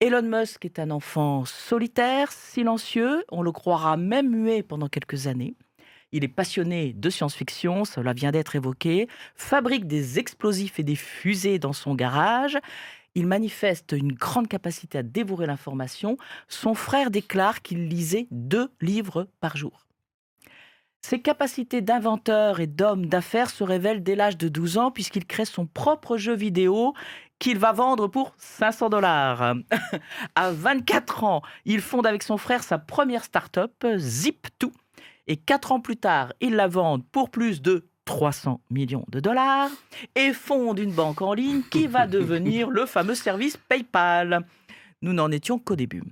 Elon 0.00 0.22
Musk 0.22 0.64
est 0.64 0.78
un 0.78 0.90
enfant 0.90 1.44
solitaire, 1.44 2.32
silencieux, 2.32 3.24
on 3.30 3.42
le 3.42 3.52
croira 3.52 3.96
même 3.96 4.30
muet 4.30 4.62
pendant 4.62 4.88
quelques 4.88 5.26
années. 5.26 5.54
Il 6.12 6.24
est 6.24 6.28
passionné 6.28 6.92
de 6.92 7.08
science-fiction, 7.08 7.86
cela 7.86 8.12
vient 8.12 8.32
d'être 8.32 8.54
évoqué, 8.54 9.08
fabrique 9.34 9.86
des 9.86 10.18
explosifs 10.18 10.78
et 10.78 10.82
des 10.82 10.94
fusées 10.94 11.58
dans 11.58 11.72
son 11.72 11.94
garage. 11.94 12.58
Il 13.14 13.26
manifeste 13.26 13.92
une 13.92 14.12
grande 14.12 14.48
capacité 14.48 14.98
à 14.98 15.02
dévorer 15.02 15.46
l'information. 15.46 16.18
Son 16.48 16.74
frère 16.74 17.10
déclare 17.10 17.62
qu'il 17.62 17.88
lisait 17.88 18.26
deux 18.30 18.70
livres 18.82 19.26
par 19.40 19.56
jour. 19.56 19.86
Ses 21.00 21.20
capacités 21.20 21.80
d'inventeur 21.80 22.60
et 22.60 22.66
d'homme 22.66 23.06
d'affaires 23.06 23.50
se 23.50 23.64
révèlent 23.64 24.02
dès 24.02 24.14
l'âge 24.14 24.36
de 24.36 24.48
12 24.48 24.78
ans 24.78 24.90
puisqu'il 24.90 25.26
crée 25.26 25.44
son 25.46 25.66
propre 25.66 26.16
jeu 26.16 26.34
vidéo 26.34 26.94
qu'il 27.38 27.58
va 27.58 27.72
vendre 27.72 28.06
pour 28.06 28.34
500 28.38 28.90
dollars. 28.90 29.56
à 30.36 30.52
24 30.52 31.24
ans, 31.24 31.42
il 31.64 31.80
fonde 31.80 32.06
avec 32.06 32.22
son 32.22 32.36
frère 32.36 32.62
sa 32.62 32.78
première 32.78 33.24
start-up, 33.24 33.72
Zip2. 33.82 34.70
Et 35.26 35.36
4 35.36 35.72
ans 35.72 35.80
plus 35.80 35.96
tard, 35.96 36.32
il 36.40 36.54
la 36.54 36.66
vend 36.66 36.98
pour 37.12 37.30
plus 37.30 37.62
de 37.62 37.86
300 38.04 38.60
millions 38.70 39.04
de 39.08 39.20
dollars 39.20 39.70
et 40.16 40.32
fonde 40.32 40.78
une 40.78 40.92
banque 40.92 41.22
en 41.22 41.34
ligne 41.34 41.62
qui 41.70 41.86
va 41.88 42.06
devenir 42.06 42.70
le 42.70 42.86
fameux 42.86 43.14
service 43.14 43.56
PayPal. 43.56 44.44
Nous 45.02 45.12
n'en 45.12 45.30
étions 45.30 45.58
qu'au 45.58 45.76
début. 45.76 46.02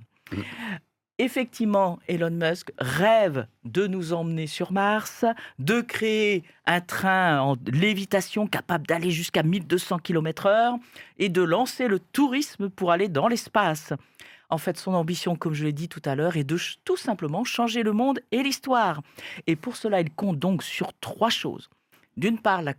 Effectivement, 1.17 1.99
Elon 2.07 2.31
Musk 2.31 2.71
rêve 2.79 3.45
de 3.63 3.85
nous 3.85 4.11
emmener 4.11 4.47
sur 4.47 4.71
Mars, 4.71 5.23
de 5.59 5.81
créer 5.81 6.43
un 6.65 6.81
train 6.81 7.39
en 7.41 7.57
lévitation 7.71 8.47
capable 8.47 8.87
d'aller 8.87 9.11
jusqu'à 9.11 9.43
1200 9.43 9.99
km/h 9.99 10.79
et 11.19 11.29
de 11.29 11.43
lancer 11.43 11.87
le 11.87 11.99
tourisme 11.99 12.69
pour 12.69 12.91
aller 12.91 13.07
dans 13.07 13.27
l'espace. 13.27 13.93
En 14.51 14.57
fait, 14.57 14.77
son 14.77 14.93
ambition, 14.93 15.35
comme 15.37 15.53
je 15.53 15.63
l'ai 15.63 15.71
dit 15.71 15.87
tout 15.87 16.01
à 16.03 16.13
l'heure, 16.13 16.35
est 16.35 16.43
de 16.43 16.57
tout 16.83 16.97
simplement 16.97 17.45
changer 17.45 17.83
le 17.83 17.93
monde 17.93 18.19
et 18.31 18.43
l'histoire. 18.43 19.01
Et 19.47 19.55
pour 19.55 19.77
cela, 19.77 20.01
il 20.01 20.13
compte 20.13 20.37
donc 20.37 20.61
sur 20.61 20.91
trois 20.99 21.29
choses. 21.29 21.69
D'une 22.17 22.37
part, 22.37 22.61
la, 22.61 22.73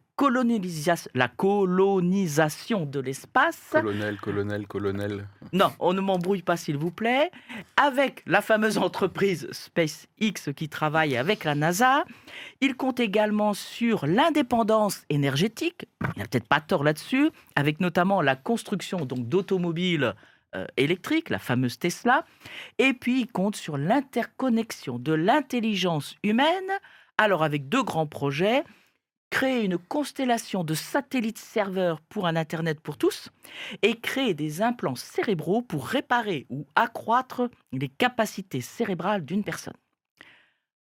la 1.14 1.29
colonisation 1.29 2.85
de 2.85 3.00
l'espace. 3.00 3.71
Colonel, 3.71 4.21
colonel, 4.21 4.67
colonel. 4.67 5.26
Non, 5.55 5.73
on 5.81 5.95
ne 5.95 6.02
m'embrouille 6.02 6.43
pas, 6.43 6.59
s'il 6.59 6.76
vous 6.76 6.91
plaît. 6.91 7.31
Avec 7.79 8.23
la 8.26 8.43
fameuse 8.43 8.76
entreprise 8.76 9.49
SpaceX 9.50 10.52
qui 10.55 10.69
travaille 10.69 11.17
avec 11.17 11.45
la 11.45 11.55
NASA. 11.55 12.05
Il 12.61 12.76
compte 12.76 13.00
également 13.00 13.55
sur 13.55 14.07
l'indépendance 14.07 15.05
énergétique. 15.09 15.87
Il 16.14 16.19
n'a 16.19 16.26
peut-être 16.26 16.49
pas 16.49 16.61
tort 16.61 16.85
là-dessus, 16.85 17.31
avec 17.57 17.81
notamment 17.81 18.21
la 18.21 18.37
construction 18.37 19.07
donc 19.07 19.26
d'automobiles 19.26 20.14
euh, 20.54 20.66
électriques, 20.76 21.30
la 21.30 21.38
fameuse 21.38 21.78
Tesla. 21.78 22.25
Et 22.78 22.92
puis, 22.92 23.21
il 23.23 23.26
compte 23.26 23.56
sur 23.56 23.76
l'interconnexion 23.78 24.99
de 24.99 25.12
l'intelligence 25.12 26.16
humaine. 26.23 26.71
Alors, 27.18 27.42
avec 27.42 27.68
deux 27.68 27.82
grands 27.82 28.06
projets 28.06 28.64
créer 29.32 29.64
une 29.64 29.78
constellation 29.78 30.62
de 30.62 30.75
satellites 30.75 31.38
serveurs 31.38 32.02
pour 32.02 32.26
un 32.26 32.37
Internet 32.37 32.78
pour 32.80 32.99
tous 32.99 33.30
et 33.80 33.99
créer 33.99 34.35
des 34.35 34.61
implants 34.61 34.94
cérébraux 34.94 35.62
pour 35.62 35.87
réparer 35.87 36.47
ou 36.50 36.66
accroître 36.75 37.49
les 37.73 37.88
capacités 37.88 38.61
cérébrales 38.61 39.25
d'une 39.25 39.42
personne. 39.42 39.76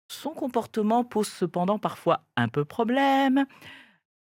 Son 0.10 0.32
comportement 0.32 1.06
pose 1.06 1.30
cependant 1.30 1.80
parfois 1.80 2.26
un 2.36 2.50
peu 2.50 2.66
problème. 2.66 3.46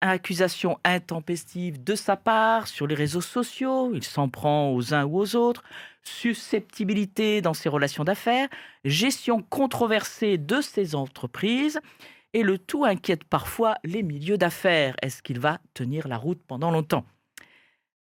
Accusation 0.01 0.77
intempestive 0.83 1.83
de 1.83 1.95
sa 1.95 2.15
part 2.15 2.67
sur 2.67 2.85
les 2.85 2.95
réseaux 2.95 3.21
sociaux, 3.21 3.91
il 3.93 4.03
s'en 4.03 4.29
prend 4.29 4.71
aux 4.71 4.93
uns 4.93 5.05
ou 5.05 5.17
aux 5.17 5.35
autres, 5.35 5.63
susceptibilité 6.03 7.41
dans 7.41 7.53
ses 7.53 7.69
relations 7.69 8.03
d'affaires, 8.03 8.49
gestion 8.83 9.41
controversée 9.41 10.37
de 10.37 10.61
ses 10.61 10.95
entreprises 10.95 11.79
et 12.33 12.43
le 12.43 12.57
tout 12.57 12.85
inquiète 12.85 13.23
parfois 13.23 13.77
les 13.83 14.03
milieux 14.03 14.37
d'affaires. 14.37 14.95
Est-ce 15.01 15.23
qu'il 15.23 15.39
va 15.39 15.59
tenir 15.73 16.07
la 16.07 16.17
route 16.17 16.41
pendant 16.45 16.69
longtemps? 16.69 17.05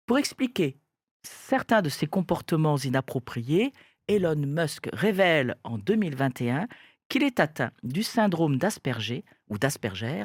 Pour 0.06 0.18
expliquer 0.18 0.76
certains 1.22 1.82
de 1.82 1.90
ses 1.90 2.08
comportements 2.08 2.78
inappropriés, 2.78 3.72
Elon 4.08 4.36
Musk 4.36 4.90
révèle 4.92 5.56
en 5.64 5.78
2021 5.78 6.68
qu'il 7.08 7.24
est 7.24 7.40
atteint 7.40 7.72
du 7.84 8.04
syndrome 8.04 8.58
d'Asperger 8.58 9.24
ou 9.50 9.58
d'Asperger, 9.58 10.24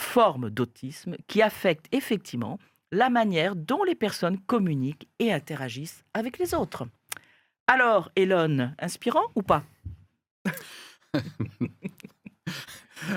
forme 0.00 0.50
d'autisme 0.50 1.16
qui 1.26 1.42
affecte 1.42 1.86
effectivement 1.92 2.58
la 2.90 3.10
manière 3.10 3.54
dont 3.56 3.82
les 3.84 3.94
personnes 3.94 4.38
communiquent 4.38 5.08
et 5.18 5.32
interagissent 5.32 6.04
avec 6.14 6.38
les 6.38 6.54
autres. 6.54 6.86
Alors, 7.66 8.10
Elon, 8.16 8.72
inspirant 8.78 9.26
ou 9.34 9.42
pas? 9.42 9.62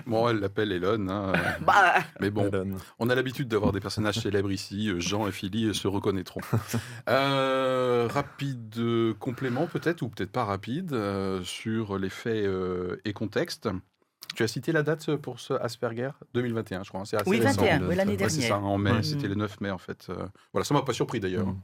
Bon, 0.06 0.30
elle 0.30 0.40
l'appelle 0.40 0.72
Elon. 0.72 1.08
Hein. 1.10 1.34
Bah. 1.66 1.96
Mais 2.20 2.30
bon, 2.30 2.50
on 3.00 3.10
a 3.10 3.16
l'habitude 3.16 3.48
d'avoir 3.48 3.72
des 3.72 3.80
personnages 3.80 4.20
célèbres 4.20 4.52
ici. 4.52 4.90
Euh, 4.90 5.00
Jean 5.00 5.28
et 5.28 5.32
Philly 5.32 5.74
se 5.74 5.88
reconnaîtront. 5.88 6.42
Euh, 7.10 8.08
rapide 8.10 9.16
complément 9.20 9.68
peut-être, 9.68 10.02
ou 10.02 10.10
peut-être 10.10 10.32
pas 10.32 10.46
rapide, 10.46 10.94
euh, 10.94 11.42
sur 11.44 11.98
les 11.98 12.10
faits 12.10 12.48
et 13.04 13.14
contexte. 13.14 13.70
Tu 14.36 14.44
as 14.44 14.48
cité 14.48 14.72
la 14.72 14.84
date 14.84 15.16
pour 15.18 15.40
ce 15.40 15.54
Asperger? 15.54 16.12
2021, 16.34 16.84
je 16.84 16.90
crois. 16.90 17.02
Hein, 17.02 17.06
c'est 17.06 17.28
oui, 17.28 17.40
21, 17.40 17.88
oui, 17.88 17.96
l'année 17.96 18.18
dernière. 18.18 18.48
ça, 18.48 18.58
en 18.58 18.78
mai. 18.78 19.04
C'était 19.04 19.28
le 19.28 19.36
9 19.36 19.62
mai, 19.62 19.72
en 19.72 19.78
fait. 19.78 20.08
Voilà, 20.54 20.64
ça 20.64 20.74
m'a 20.74 20.82
pas 20.82 20.94
surpris 20.94 21.20
d'ailleurs. 21.20 21.48
Mm. 21.48 21.62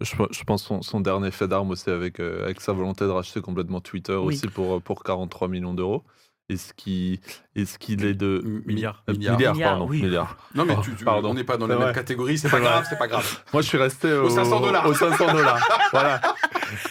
Je, 0.00 0.14
je, 0.30 0.44
pense 0.44 0.64
son, 0.64 0.82
son 0.82 1.00
dernier 1.00 1.30
fait 1.30 1.46
d'arme 1.46 1.70
aussi 1.70 1.90
avec, 1.90 2.18
avec 2.18 2.60
sa 2.60 2.72
volonté 2.72 3.04
de 3.04 3.10
racheter 3.10 3.40
complètement 3.40 3.80
Twitter 3.80 4.14
aussi 4.14 4.48
pour, 4.48 4.82
pour 4.82 5.04
43 5.04 5.46
millions 5.48 5.74
d'euros. 5.74 6.02
Est-ce 6.50 6.74
qu'il 6.74 7.20
est, 7.54 7.78
qu'il 7.78 8.04
est 8.04 8.14
de 8.14 8.42
milliards 8.66 9.04
Milliards, 9.06 9.56
pardon. 9.56 9.88
Milliards. 9.88 10.36
Non, 10.54 10.64
mais 10.64 10.74
tu, 10.82 10.90
pardon. 11.04 11.30
on 11.30 11.34
n'est 11.34 11.44
pas 11.44 11.56
dans 11.56 11.68
la 11.68 11.76
même 11.76 11.92
catégorie, 11.92 12.38
c'est 12.38 12.48
pas 12.48 12.58
grave, 12.58 12.84
c'est 12.88 12.98
pas 12.98 13.06
grave. 13.06 13.42
Moi, 13.52 13.62
je 13.62 13.68
suis 13.68 13.78
resté 13.78 14.12
au, 14.12 14.28
500 14.28 14.60
dollars. 14.60 14.84
Au 14.84 14.92
500 14.92 15.32
dollars. 15.32 15.60
voilà. 15.92 16.20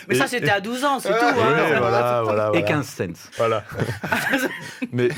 Mais 0.08 0.16
ça, 0.16 0.28
c'était 0.28 0.50
à 0.50 0.62
12 0.62 0.86
ans, 0.86 1.00
c'est 1.00 1.10
tout. 1.10 1.16
Hein. 1.26 1.34
voilà, 1.78 2.22
voilà, 2.24 2.52
Et 2.54 2.64
15 2.64 2.88
cents. 2.88 3.30
Voilà. 3.38 3.66
mais, 4.94 5.10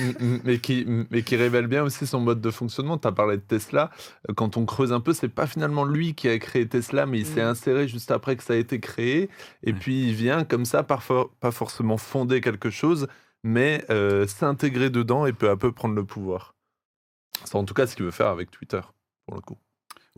mais, 0.44 0.58
qui, 0.58 0.88
mais 1.12 1.22
qui 1.22 1.36
révèle 1.36 1.68
bien 1.68 1.84
aussi 1.84 2.08
son 2.08 2.20
mode 2.20 2.42
de 2.42 2.50
fonctionnement. 2.50 2.98
Tu 2.98 3.08
as 3.08 3.12
parlé 3.12 3.38
de 3.38 3.44
Tesla. 3.44 3.92
Quand 4.36 4.58
on 4.58 4.66
creuse 4.66 4.92
un 4.92 5.02
peu, 5.02 5.14
c'est 5.14 5.30
pas 5.30 5.46
finalement 5.46 5.86
lui 5.86 6.16
qui 6.16 6.30
a 6.30 6.38
créé 6.40 6.68
Tesla, 6.68 7.06
mais 7.06 7.20
il 7.20 7.28
s'est 7.28 7.44
mm. 7.44 7.50
inséré 7.50 7.88
juste 7.88 8.10
après 8.10 8.36
que 8.36 8.44
ça 8.44 8.54
a 8.54 8.58
été 8.58 8.80
créé. 8.80 9.30
Et 9.64 9.74
puis, 9.74 10.08
il 10.08 10.16
vient 10.16 10.44
comme 10.46 10.66
ça, 10.66 10.82
parfois 10.82 11.30
pas 11.40 11.52
forcément 11.52 11.98
fonder 11.98 12.42
quelque 12.42 12.72
chose 12.72 13.08
mais 13.44 13.86
euh, 13.90 14.28
s'intégrer 14.28 14.90
dedans 14.90 15.26
et 15.26 15.34
peu 15.34 15.50
à 15.50 15.58
peu 15.58 15.72
prendre 15.72 15.96
le 15.96 16.06
pouvoir. 16.06 16.56
C'est 17.46 17.56
en 17.56 17.66
tout 17.66 17.74
cas 17.74 17.88
ce 17.88 17.96
qu'il 17.96 18.06
veut 18.06 18.12
faire 18.12 18.28
avec 18.28 18.52
Twitter, 18.52 18.82
pour 19.26 19.36
le 19.36 19.42
coup. 19.42 19.58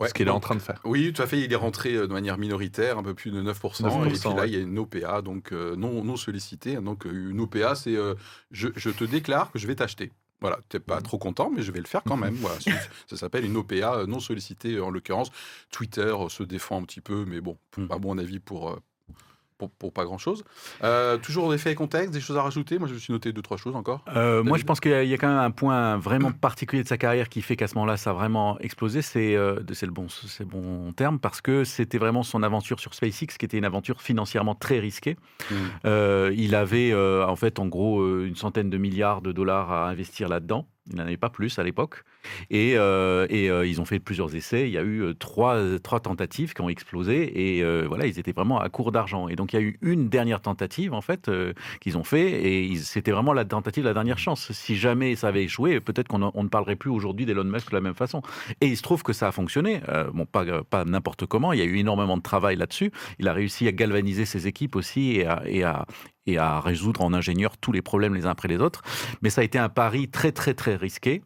ce 0.06 0.13
qu'il 0.13 0.27
est 0.27 0.32
en 0.32 0.39
train 0.39 0.56
de 0.56 0.62
faire. 0.62 0.82
Oui, 0.84 1.13
tout 1.13 1.22
à 1.22 1.27
fait. 1.27 1.39
Il 1.39 1.51
est 1.51 1.58
rentré 1.58 1.94
euh, 1.94 2.08
de 2.08 2.13
manière 2.13 2.38
minoritaire, 2.38 2.98
un 2.98 3.03
peu 3.03 3.13
plus 3.13 3.32
de 3.32 3.42
9%. 3.42 4.06
et 4.06 4.10
puis 4.10 4.36
là, 4.36 4.46
il 4.46 4.53
y 4.53 4.58
a 4.58 4.60
une 4.60 4.77
OPA, 4.77 5.22
donc 5.22 5.51
euh, 5.51 5.75
non, 5.75 6.03
non 6.03 6.18
sollicitée. 6.18 6.75
Donc 6.75 7.06
une 7.06 7.39
OPA, 7.39 7.75
c'est 7.75 7.96
je, 8.51 8.89
te 8.89 9.03
déclare 9.03 9.51
que 9.51 9.60
je 9.60 9.68
vais 9.68 9.75
t'acheter. 9.75 10.12
Voilà, 10.42 10.60
tu 10.68 10.75
n'es 10.75 10.82
pas 10.82 11.00
mmh. 11.00 11.03
trop 11.03 11.18
content, 11.18 11.50
mais 11.56 11.62
je 11.62 11.72
vais 11.72 11.80
le 11.80 11.86
faire 11.86 12.03
quand 12.03 12.18
même. 12.18 12.34
Voilà, 12.36 12.58
ça 13.08 13.15
s'appelle 13.15 13.46
une 13.46 13.56
OPA 13.56 14.06
non 14.08 14.20
sollicitée 14.20 14.77
en 14.82 14.89
l'occurrence. 14.89 15.32
Twitter 15.72 16.13
se 16.27 16.44
défend 16.44 16.82
un 16.82 16.84
petit 16.84 17.00
peu, 17.00 17.24
mais 17.25 17.39
bon, 17.39 17.58
mmh. 17.77 17.86
à 17.89 17.98
mon 17.98 18.18
avis, 18.18 18.39
pour, 18.39 18.77
pour, 19.70 19.93
pas 19.93 20.05
grand-chose. 20.05 20.43
Euh, 20.84 21.17
toujours 21.17 21.51
des 21.51 21.58
faits 21.58 21.74
et 21.74 21.75
contextes, 21.75 22.12
des 22.12 22.22
choses 22.22 22.38
à 22.38 22.41
rajouter? 22.41 22.79
Moi, 22.79 22.88
je 22.88 22.93
me 22.93 23.00
suis 23.00 23.13
noté 23.13 23.32
deux, 23.32 23.41
trois 23.41 23.58
choses 23.58 23.75
encore. 23.75 24.03
Euh, 24.15 24.43
moi, 24.43 24.58
je 24.58 24.63
pense 24.63 24.79
qu'il 24.79 24.91
y, 24.91 25.13
a 25.13 25.17
quand 25.17 25.27
même 25.27 25.38
un 25.38 25.51
point 25.51 25.98
vraiment 25.98 26.32
particulier 26.32 26.84
de 26.84 26.88
sa 26.88 26.98
carrière 26.98 27.29
qui 27.29 27.41
fait 27.41 27.55
qu'à 27.55 27.67
ce 27.67 27.75
moment-là, 27.75 27.98
ça 27.98 28.12
a 28.12 28.13
vraiment 28.13 28.60
explosé. 28.60 29.01
C'est 29.01 29.36
euh, 29.36 29.60
le, 29.60 29.91
bon, 29.91 30.08
bon 30.46 30.93
terme, 30.93 31.20
parce 31.20 31.41
que 31.41 31.63
c'était 31.63 31.98
vraiment 31.98 32.24
son 32.24 32.43
aventure 32.43 32.79
sur 32.79 32.93
SpaceX, 32.93 33.38
qui 33.38 33.46
était 33.46 33.58
une 33.58 33.65
aventure 33.65 34.01
financièrement 34.01 34.55
très 34.55 34.79
risquée. 34.79 35.17
Mmh. 35.51 35.55
il 36.36 36.55
avait, 36.55 36.93
en 36.93 37.36
fait, 37.36 37.60
en 37.60 37.67
gros, 37.67 38.24
une 38.24 38.36
centaine 38.36 38.70
de 38.70 38.77
milliards 38.77 39.22
de 39.22 39.32
dollars 39.32 39.72
à 39.72 39.89
investir 39.89 40.27
là-dedans. 40.29 40.67
Il 40.90 40.98
n'en 40.98 41.04
avait 41.04 41.18
pas 41.18 41.30
plus 41.30 41.60
à 41.60 41.63
l'époque. 41.63 42.04
Et, 42.50 42.74
euh, 42.75 43.25
et 43.30 43.50
euh, 43.50 43.66
ils 43.66 43.80
ont 43.80 43.86
fait 43.86 44.00
plusieurs 44.00 44.36
essais. 44.36 44.68
Il 44.68 44.74
y 44.74 44.78
a 44.78 44.82
eu 44.82 45.02
euh, 45.02 45.13
trois, 45.13 45.58
trois 45.82 46.02
tentatives 46.02 46.54
qui 46.54 46.62
ont 46.62 46.68
explosé. 46.68 47.58
Et 47.58 47.63
voilà, 47.86 48.06
ils 48.06 48.20
étaient 48.20 48.34
vraiment 48.34 48.60
à 48.60 48.70
court 48.70 48.92
d'argent. 48.92 49.30
Et 49.30 49.36
donc, 49.36 49.54
il 49.54 49.56
y 49.56 49.60
a 49.60 49.62
eu 49.62 49.78
une 49.82 50.10
dernière 50.10 50.42
tentative, 50.42 50.94
en 50.94 51.02
fait, 51.02 51.32
qu'ils 51.80 51.98
ont 51.98 52.04
fait. 52.04 52.44
Et 52.46 52.75
c'était 52.75 53.12
vraiment 53.12 53.34
la 53.34 53.46
tentative, 53.46 53.86
la 53.86 53.94
dernière 53.94 54.18
chance. 54.18 54.52
Si 54.52 54.75
jamais 54.75 55.16
ça 55.16 55.30
avait 55.30 55.44
échoué, 55.44 55.80
peut-être 55.80 56.08
qu'on 56.08 56.20
ne 56.20 56.50
parlerait 56.50 56.75
plus 56.75 56.90
aujourd'hui 56.90 57.25
d'Elon 57.25 57.46
Musk 57.46 57.70
de 57.70 57.75
la 57.75 57.82
même 57.82 57.96
façon. 57.96 58.22
Et 58.60 58.68
il 58.68 58.78
se 58.78 58.82
trouve 58.82 59.04
que 59.04 59.13
ça 59.13 59.28
a 59.28 59.32
fonctionné. 59.32 59.82
bon, 60.13 60.25
pas, 60.25 60.63
pas 60.63 60.84
n'importe 60.84 61.25
comment. 61.25 61.54
Il 61.54 61.60
y 61.60 61.62
a 61.62 61.66
eu 61.66 61.78
énormément 61.78 62.18
de 62.18 62.24
travail 62.24 62.58
là-dessus. 62.58 62.92
Il 63.20 63.28
a 63.28 63.34
réussi 63.34 63.68
à 63.68 63.72
galvaniser 63.72 64.25
ses 64.25 64.48
équipes 64.48 64.75
aussi 64.75 65.24
et 65.46 65.63
à, 65.63 65.86
et 66.25 66.38
à 66.38 66.60
résoudre 66.60 67.01
en 67.01 67.13
ingénieur 67.13 67.58
tous 67.58 67.72
les 67.72 67.82
problèmes 67.82 68.15
les 68.15 68.25
uns 68.25 68.32
après 68.32 68.48
les 68.48 68.58
autres. 68.58 68.82
Mais 69.22 69.30
ça 69.30 69.42
a 69.42 69.44
été 69.44 69.58
un 69.58 69.70
pari 69.70 70.10
très 70.10 70.32
très 70.32 70.53
très 70.53 70.75
risqué. 70.75 71.22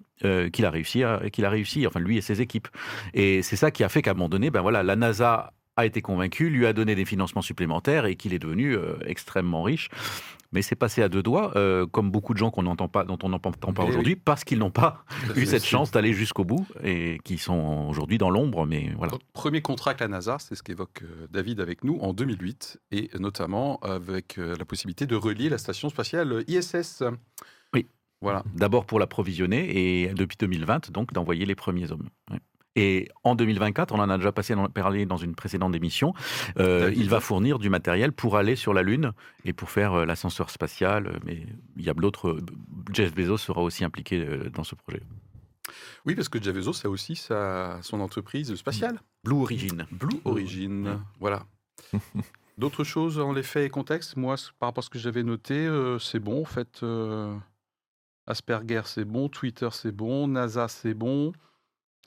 qu'il 0.51 0.65
a 0.65 0.71
réussi, 0.71 1.03
qu'il 1.31 1.45
a 1.45 1.49
réussi, 1.49 1.85
enfin 1.85 1.99
lui 1.99 2.17
et 2.17 2.21
ses 2.21 2.41
équipes. 2.41 2.67
Et 3.13 3.43
c'est 3.43 3.55
ça 3.55 3.69
qui 3.69 3.83
a 3.83 3.89
fait 3.89 4.01
qu'à 4.01 4.11
un 4.11 4.13
moment 4.15 4.29
donné, 4.29 4.49
ben 4.49 4.61
voilà, 4.61 4.81
la 4.81 4.95
NASA 4.95 5.53
a 5.77 5.85
été 5.85 6.01
convaincu, 6.01 6.49
lui 6.49 6.65
a 6.65 6.73
donné 6.73 6.95
des 6.95 7.05
financements 7.05 7.43
supplémentaires 7.43 8.05
et 8.05 8.15
qu'il 8.15 8.33
est 8.33 8.39
devenu 8.39 8.75
euh, 8.75 8.95
extrêmement 9.05 9.61
riche. 9.61 9.89
Mais 10.51 10.61
c'est 10.61 10.75
passé 10.75 11.01
à 11.01 11.09
deux 11.09 11.23
doigts, 11.23 11.51
euh, 11.55 11.85
comme 11.85 12.11
beaucoup 12.11 12.33
de 12.33 12.37
gens 12.37 12.51
qu'on 12.51 12.63
n'entend 12.63 12.87
pas, 12.87 13.03
dont 13.03 13.17
on 13.23 13.29
n'entend 13.29 13.51
pas 13.51 13.83
aujourd'hui, 13.83 14.15
parce 14.15 14.43
qu'ils 14.43 14.59
n'ont 14.59 14.71
pas 14.71 15.03
eu 15.35 15.45
cette 15.45 15.65
chance 15.65 15.91
d'aller 15.91 16.13
jusqu'au 16.13 16.45
bout 16.45 16.65
et 16.83 17.19
qui 17.23 17.37
sont 17.37 17.87
aujourd'hui 17.89 18.17
dans 18.17 18.29
l'ombre. 18.29 18.65
Mais 18.65 18.91
voilà. 18.97 19.13
Premier 19.33 19.61
contrat 19.61 19.91
avec 19.91 20.01
la 20.01 20.07
NASA, 20.07 20.37
c'est 20.39 20.55
ce 20.55 20.63
qu'évoque 20.63 21.03
euh, 21.03 21.27
David 21.31 21.59
avec 21.59 21.83
nous 21.83 21.97
en 22.01 22.13
2008, 22.13 22.79
et 22.91 23.09
notamment 23.19 23.77
avec 23.79 24.37
la 24.37 24.65
possibilité 24.65 25.05
de 25.05 25.15
relier 25.15 25.49
la 25.49 25.57
station 25.57 25.89
spatiale 25.89 26.43
ISS. 26.47 27.03
Oui. 27.73 27.85
Voilà. 28.21 28.43
D'abord 28.55 28.85
pour 28.85 28.99
l'approvisionner 28.99 30.03
et 30.03 30.13
depuis 30.13 30.37
2020, 30.39 30.91
donc 30.91 31.13
d'envoyer 31.13 31.45
les 31.45 31.55
premiers 31.55 31.91
hommes. 31.91 32.09
Et 32.77 33.09
en 33.23 33.33
2024, 33.33 33.91
on 33.91 33.99
en 33.99 34.07
a 34.07 34.17
déjà 34.17 34.31
passé 34.31 34.53
parlé 34.71 35.07
dans 35.07 35.17
une 35.17 35.33
précédente 35.33 35.75
émission, 35.75 36.13
euh, 36.59 36.93
il 36.95 37.09
va 37.09 37.19
fournir 37.19 37.57
du 37.57 37.71
matériel 37.71 38.11
pour 38.11 38.37
aller 38.37 38.55
sur 38.55 38.71
la 38.71 38.83
Lune 38.83 39.13
et 39.45 39.51
pour 39.51 39.71
faire 39.71 39.93
euh, 39.93 40.05
l'ascenseur 40.05 40.51
spatial. 40.51 41.07
Euh, 41.07 41.19
mais 41.25 41.47
il 41.75 41.83
y 41.83 41.89
a 41.89 41.95
d'autres. 41.95 42.37
Jeff 42.93 43.15
Bezos 43.15 43.39
sera 43.39 43.63
aussi 43.63 43.83
impliqué 43.83 44.23
dans 44.53 44.63
ce 44.63 44.75
projet. 44.75 45.01
Oui, 46.05 46.13
parce 46.13 46.29
que 46.29 46.41
Jeff 46.41 46.53
Bezos 46.53 46.85
a 46.85 46.89
aussi 46.89 47.15
sa, 47.15 47.79
son 47.81 47.99
entreprise 47.99 48.53
spatiale. 48.53 49.01
Blue 49.23 49.37
Origin. 49.37 49.87
Blue 49.91 50.19
Origin, 50.23 50.99
voilà. 51.19 51.47
D'autres 52.59 52.83
choses 52.83 53.19
en 53.19 53.35
effet 53.35 53.65
et 53.65 53.69
contexte 53.69 54.17
Moi, 54.17 54.35
par 54.59 54.69
rapport 54.69 54.83
à 54.83 54.85
ce 54.85 54.89
que 54.91 54.99
j'avais 54.99 55.23
noté, 55.23 55.67
c'est 55.99 56.19
bon. 56.19 56.41
En 56.43 56.45
fait, 56.45 56.83
Asperger, 58.27 58.81
c'est 58.85 59.05
bon. 59.05 59.29
Twitter, 59.29 59.69
c'est 59.71 59.91
bon. 59.91 60.27
NASA, 60.27 60.67
c'est 60.67 60.93
bon. 60.93 61.33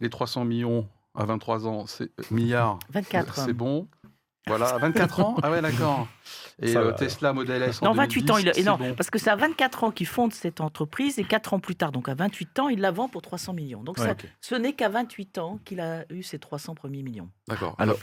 Les 0.00 0.11
300 0.11 0.45
millions 0.45 0.87
à 1.14 1.25
23 1.25 1.66
ans, 1.66 1.87
c'est 1.87 2.04
euh, 2.04 2.23
milliards. 2.30 2.78
24. 2.90 3.35
C'est 3.45 3.52
bon. 3.52 3.87
Voilà, 4.47 4.78
24 4.78 5.20
ans 5.20 5.37
Ah 5.42 5.50
ouais, 5.50 5.61
d'accord. 5.61 6.09
Et 6.62 6.75
le 6.75 6.94
Tesla 6.94 7.32
Model 7.32 7.62
S. 7.62 7.82
Non, 7.82 7.92
28 7.92 8.30
ans. 8.30 8.37
Il, 8.38 8.52
et 8.54 8.62
non, 8.62 8.78
parce 8.97 9.11
que 9.11 9.18
c'est 9.18 9.30
à 9.30 9.37
24 9.37 9.85
ans 9.85 9.90
qu'il 9.90 10.06
fonde 10.06 10.32
cette 10.32 10.61
entreprise 10.61 11.18
et 11.18 11.25
4 11.25 11.54
ans 11.54 11.61
plus 11.61 11.76
tard, 11.76 11.92
donc 11.92 12.09
à 12.09 12.14
28 12.14 12.59
ans, 12.59 12.68
il 12.68 12.80
la 12.80 12.90
vend 12.90 13.09
pour 13.09 13.23
300 13.23 13.54
millions. 13.54 13.82
Donc 13.82 13.99
ce 14.40 14.54
n'est 14.54 14.73
qu'à 14.73 14.88
28 14.88 15.38
ans 15.38 15.59
qu'il 15.64 15.80
a 15.80 16.04
eu 16.11 16.23
ses 16.23 16.38
300 16.38 16.75
premiers 16.75 17.02
millions. 17.02 17.28
D'accord. 17.49 17.75
Alors, 17.78 17.97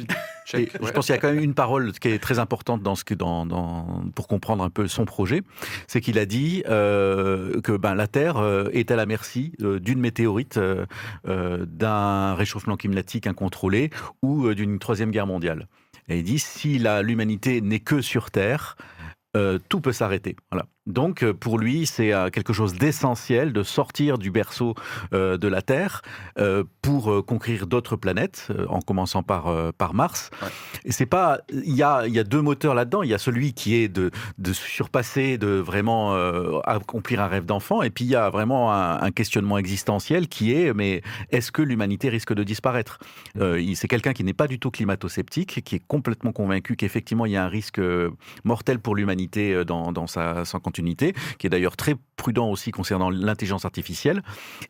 je 0.46 0.92
pense 0.92 1.06
qu'il 1.06 1.16
y 1.16 1.18
a 1.18 1.22
quand 1.22 1.32
même 1.32 1.44
une 1.44 1.54
parole 1.54 1.92
qui 1.94 2.10
est 2.10 2.20
très 2.20 2.40
importante 2.40 2.82
dans 2.82 2.96
ce 2.96 3.04
que, 3.04 3.14
dans, 3.14 3.46
dans, 3.46 4.04
pour 4.16 4.28
comprendre 4.28 4.64
un 4.64 4.70
peu 4.70 4.88
son 4.88 5.06
projet. 5.06 5.42
C'est 5.88 6.02
qu'il 6.02 6.18
a 6.20 6.26
dit 6.26 6.64
euh, 6.68 7.62
que 7.62 7.74
ben, 7.74 7.96
la 7.96 8.08
Terre 8.08 8.38
euh, 8.38 8.70
est 8.74 8.92
à 8.92 8.96
la 8.96 9.06
merci 9.06 9.54
euh, 9.62 9.80
d'une 9.80 10.00
météorite, 10.00 10.60
d'un 11.26 12.36
réchauffement 12.36 12.78
climatique 12.78 13.28
incontrôlé 13.28 13.90
ou 14.22 14.54
d'une 14.54 14.80
troisième 14.80 15.12
guerre 15.12 15.28
mondiale. 15.28 15.68
Et 16.08 16.20
il 16.20 16.24
dit 16.24 16.40
si 16.40 16.80
l'humanité 16.80 17.62
n'est 17.62 17.80
que 17.80 18.02
sur 18.02 18.32
Terre, 18.32 18.76
euh, 19.36 19.60
tout 19.70 19.82
peut 19.82 19.92
s'arrêter. 19.92 20.36
Voilà. 20.52 20.68
Donc 20.88 21.22
euh, 21.22 21.34
pour 21.34 21.60
lui, 21.60 21.86
c'est 21.86 22.14
euh, 22.14 22.30
quelque 22.30 22.54
chose 22.54 22.74
d'essentiel 22.74 23.54
de 23.54 23.62
sortir 23.62 24.18
du 24.18 24.32
berceau 24.32 24.74
euh, 25.14 25.38
de 25.38 25.48
la 25.48 25.62
Terre 25.62 26.02
pour 26.82 27.26
conquérir 27.26 27.68
d'autres 27.68 27.96
planètes, 27.98 28.48
en 28.70 28.80
commençant 28.80 29.22
par, 29.24 29.74
par 29.74 29.94
Mars. 29.94 30.30
Et 30.86 30.92
c'est 30.92 31.06
pas, 31.06 31.40
il 31.52 31.76
y 31.76 31.84
a, 31.84 32.08
y 32.08 32.20
a 32.20 32.24
deux 32.24 32.42
moteurs 32.42 32.74
là-dedans. 32.74 33.04
Il 33.04 33.10
y 33.10 33.14
a 33.14 33.18
celui 33.18 33.54
qui 33.54 33.76
est 33.76 33.90
de, 33.90 34.12
de 34.38 34.54
surpasser, 34.54 35.38
de 35.38 35.48
vraiment 35.48 36.16
accomplir 36.64 37.22
un 37.22 37.28
rêve 37.28 37.46
d'enfant, 37.46 37.82
et 37.82 37.90
puis 37.90 38.06
il 38.06 38.12
y 38.12 38.16
a 38.16 38.30
vraiment 38.30 38.72
un, 38.72 39.12
questionnement 39.12 39.58
existentiel 39.58 40.28
qui 40.28 40.54
est, 40.54 40.74
mais 40.74 41.02
est-ce 41.32 41.52
que 41.52 41.62
l'humanité 41.62 42.08
risque 42.08 42.34
de 42.34 42.44
disparaître? 42.44 43.00
C'est 43.36 43.88
quelqu'un 43.88 44.14
qui 44.14 44.24
n'est 44.24 44.34
pas 44.34 44.48
du 44.48 44.60
tout 44.60 44.72
climato-sceptique, 44.72 45.64
qui 45.64 45.76
est 45.76 45.84
complètement 45.88 46.32
convaincu 46.32 46.76
qu'effectivement 46.76 47.26
il 47.26 47.34
y 47.34 47.38
a 47.38 47.44
un 47.44 47.50
risque 47.50 47.82
mortel 48.44 48.80
pour 48.80 48.96
l'humanité 48.96 49.66
dans, 49.66 49.92
dans 49.92 50.08
sa, 50.08 50.46
sa 50.46 50.60
qui 51.38 51.48
est 51.48 51.50
d'ailleurs 51.50 51.78
très 51.78 51.96
prudent 52.16 52.50
aussi 52.50 52.72
concernant 52.72 53.10
l'intelligence 53.10 53.66
artificielle, 53.66 54.24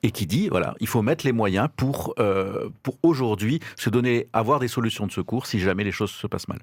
et 0.03 0.11
qui 0.11 0.25
dit, 0.25 0.49
voilà, 0.49 0.75
il 0.79 0.87
faut 0.87 1.01
mettre 1.01 1.25
les 1.25 1.31
moyens 1.31 1.69
pour, 1.75 2.13
euh, 2.19 2.69
pour 2.83 2.97
aujourd'hui 3.03 3.59
se 3.75 3.89
donner, 3.89 4.27
avoir 4.33 4.59
des 4.59 4.67
solutions 4.67 5.07
de 5.07 5.11
secours 5.11 5.45
si 5.45 5.59
jamais 5.59 5.83
les 5.83 5.91
choses 5.91 6.11
se 6.11 6.27
passent 6.27 6.47
mal. 6.47 6.59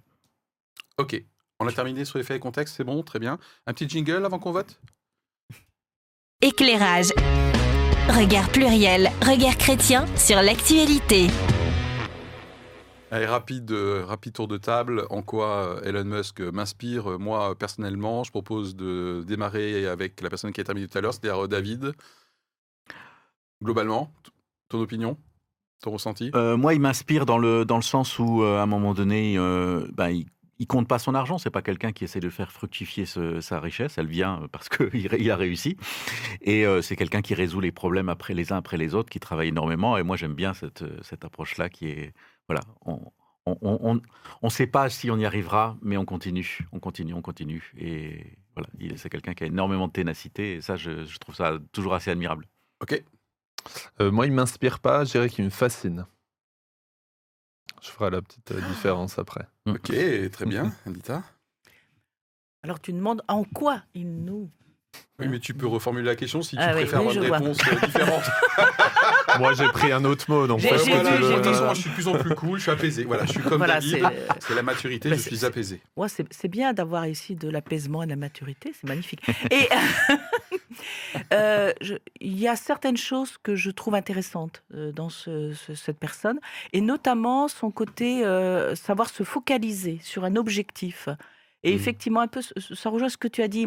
Ok, 0.98 1.22
on 1.61 1.66
a 1.66 1.72
terminé 1.72 2.04
sur 2.04 2.18
les 2.18 2.24
faits 2.24 2.37
et 2.37 2.40
contexte, 2.40 2.76
c'est 2.76 2.85
bon, 2.85 3.02
très 3.02 3.18
bien. 3.18 3.38
Un 3.66 3.72
petit 3.72 3.88
jingle 3.88 4.24
avant 4.24 4.38
qu'on 4.38 4.52
vote? 4.52 4.80
Éclairage. 6.40 7.12
Regard 8.09 8.50
pluriel, 8.50 9.11
regard 9.22 9.57
chrétien 9.57 10.07
sur 10.16 10.42
l'actualité. 10.42 11.28
Allez, 13.14 13.27
rapide, 13.27 13.70
euh, 13.70 14.05
rapide 14.05 14.33
tour 14.33 14.48
de 14.48 14.57
table. 14.57 15.07
En 15.09 15.22
quoi 15.22 15.77
euh, 15.77 15.83
Elon 15.83 16.03
Musk 16.03 16.40
m'inspire 16.40 17.12
euh, 17.12 17.16
Moi, 17.16 17.57
personnellement, 17.57 18.24
je 18.24 18.33
propose 18.33 18.74
de 18.74 19.22
démarrer 19.24 19.87
avec 19.87 20.20
la 20.20 20.29
personne 20.29 20.50
qui 20.50 20.61
a 20.61 20.64
terminé 20.64 20.88
tout 20.88 20.98
à 20.98 21.00
l'heure, 21.00 21.14
c'est-à-dire 21.14 21.46
David. 21.46 21.92
Globalement, 23.62 24.12
ton 24.68 24.81
opinion? 24.81 25.16
Ton 25.81 25.92
ressenti? 25.92 26.33
Moi, 26.35 26.74
il 26.74 26.81
m'inspire 26.81 27.24
dans 27.24 27.38
le, 27.38 27.64
sens 27.83 28.18
où, 28.18 28.42
à 28.42 28.61
un 28.61 28.66
moment 28.66 28.94
donné, 28.94 29.37
bah, 29.92 30.11
il, 30.11 30.27
il 30.59 30.66
compte 30.66 30.88
pas 30.88 30.98
son 30.98 31.14
argent. 31.14 31.38
C'est 31.38 31.50
pas 31.50 31.62
quelqu'un 31.62 31.92
qui 31.92 32.03
essaie 32.03 32.18
de 32.18 32.31
faire 32.31 32.50
fructifier 32.50 33.07
sa 33.07 33.61
richesse. 33.61 33.96
Elle 33.96 34.09
vient 34.09 34.48
parce 34.50 34.68
qu'il 34.70 35.14
il 35.20 35.31
a 35.31 35.37
réussi. 35.37 35.77
Et 36.40 36.64
c'est 36.83 36.96
quelqu'un 36.96 37.22
qui 37.22 37.35
résout 37.35 37.61
les 37.61 37.70
problèmes 37.70 38.09
après 38.09 38.35
les 38.35 38.53
uns 38.53 38.57
après 38.57 38.77
les 38.77 38.92
autres, 38.92 39.09
qui 39.09 39.20
travaille 39.20 39.48
énormément. 39.48 39.96
Et 39.96 40.03
moi, 40.03 40.16
j'aime 40.16 40.35
bien 40.35 40.53
cette 40.53 41.24
approche-là 41.24 41.68
qui 41.68 41.87
est 41.87 42.12
voilà, 42.48 42.62
on 42.87 43.00
on 43.46 44.00
ne 44.42 44.48
sait 44.48 44.66
pas 44.66 44.88
si 44.88 45.11
on 45.11 45.18
y 45.18 45.26
arrivera, 45.26 45.76
mais 45.83 45.96
on 45.96 46.04
continue, 46.04 46.61
on 46.72 46.80
continue, 46.80 47.14
on 47.14 47.22
continue. 47.22 47.72
Et 47.78 48.38
voilà, 48.54 48.68
c'est 48.96 49.11
quelqu'un 49.11 49.35
qui 49.35 49.44
a 49.44 49.46
énormément 49.46 49.88
de 49.88 49.92
ténacité, 49.92 50.54
et 50.54 50.61
ça, 50.61 50.76
je, 50.76 51.18
trouve 51.18 51.35
ça 51.35 51.59
toujours 51.72 51.94
assez 51.94 52.11
admirable. 52.11 52.46
Ok. 52.80 53.02
Euh, 54.00 54.11
moi, 54.11 54.26
il 54.26 54.33
m'inspire 54.33 54.78
pas, 54.78 55.04
je 55.04 55.12
dirais 55.12 55.28
qu'il 55.28 55.44
me 55.44 55.50
fascine. 55.50 56.07
Je 57.83 57.90
ferai 57.90 58.11
la 58.11 58.22
petite 58.22 58.50
euh, 58.52 58.61
différence 58.68 59.18
après. 59.18 59.46
Ok, 59.66 59.92
très 60.30 60.46
bien, 60.46 60.72
Anita. 60.87 61.22
Alors, 62.62 62.80
tu 62.80 62.92
demandes 62.94 63.22
en 63.28 63.44
quoi 63.44 63.83
il 63.94 64.24
nous 64.24 64.50
oui, 65.20 65.28
mais 65.28 65.38
tu 65.38 65.54
peux 65.54 65.68
reformuler 65.68 66.07
la 66.07 66.16
question 66.16 66.42
si 66.42 66.57
tu 66.57 66.62
ah 66.62 66.72
préfères 66.72 66.98
avoir 66.98 67.14
une 67.14 67.20
réponse 67.22 67.59
euh, 67.68 67.87
différente. 67.87 68.24
Moi, 69.38 69.54
j'ai 69.54 69.68
pris 69.68 69.92
un 69.92 70.04
autre 70.04 70.24
mot. 70.28 70.48
Donc, 70.48 70.61
voilà, 70.61 70.76
je 70.76 71.80
suis 71.80 71.90
de 71.90 71.94
plus 71.94 72.09
en 72.09 72.14
plus 72.14 72.35
cool, 72.35 72.59
je 72.59 72.62
suis 72.62 72.72
apaisé. 72.72 73.04
Voilà, 73.04 73.24
je 73.24 73.30
suis 73.30 73.40
comme 73.40 73.64
David. 73.64 74.04
C'est 74.40 74.54
la 74.54 74.62
maturité, 74.62 75.11
bah, 75.11 75.16
je 75.16 75.22
suis 75.22 75.44
apaisé. 75.44 75.80
Moi, 75.96 76.09
c'est 76.09 76.48
bien 76.48 76.72
d'avoir 76.72 77.07
ici 77.07 77.37
de 77.37 77.48
l'apaisement 77.48 78.02
et 78.02 78.07
de 78.07 78.11
la 78.11 78.16
maturité, 78.16 78.72
c'est 78.74 78.88
magnifique. 78.88 79.20
Et 79.52 79.68
euh, 81.33 81.72
il 82.20 82.37
y 82.37 82.48
a 82.48 82.57
certaines 82.57 82.96
choses 82.96 83.38
que 83.40 83.54
je 83.54 83.70
trouve 83.70 83.94
intéressantes 83.94 84.64
euh, 84.74 84.90
dans 84.90 85.11
cette 85.11 85.98
personne, 85.98 86.40
et 86.72 86.80
notamment 86.80 87.46
son 87.46 87.70
côté 87.70 88.24
savoir 88.74 89.09
se 89.11 89.22
focaliser 89.22 90.00
sur 90.02 90.24
un 90.24 90.35
objectif. 90.35 91.09
Et 91.64 91.72
mmh. 91.72 91.77
effectivement, 91.77 92.20
un 92.20 92.29
peu, 92.29 92.40
ça 92.42 92.90
rejoint 92.90 93.09
ce 93.09 93.16
que 93.16 93.29
tu 93.29 93.42
as 93.42 93.48
dit. 93.48 93.66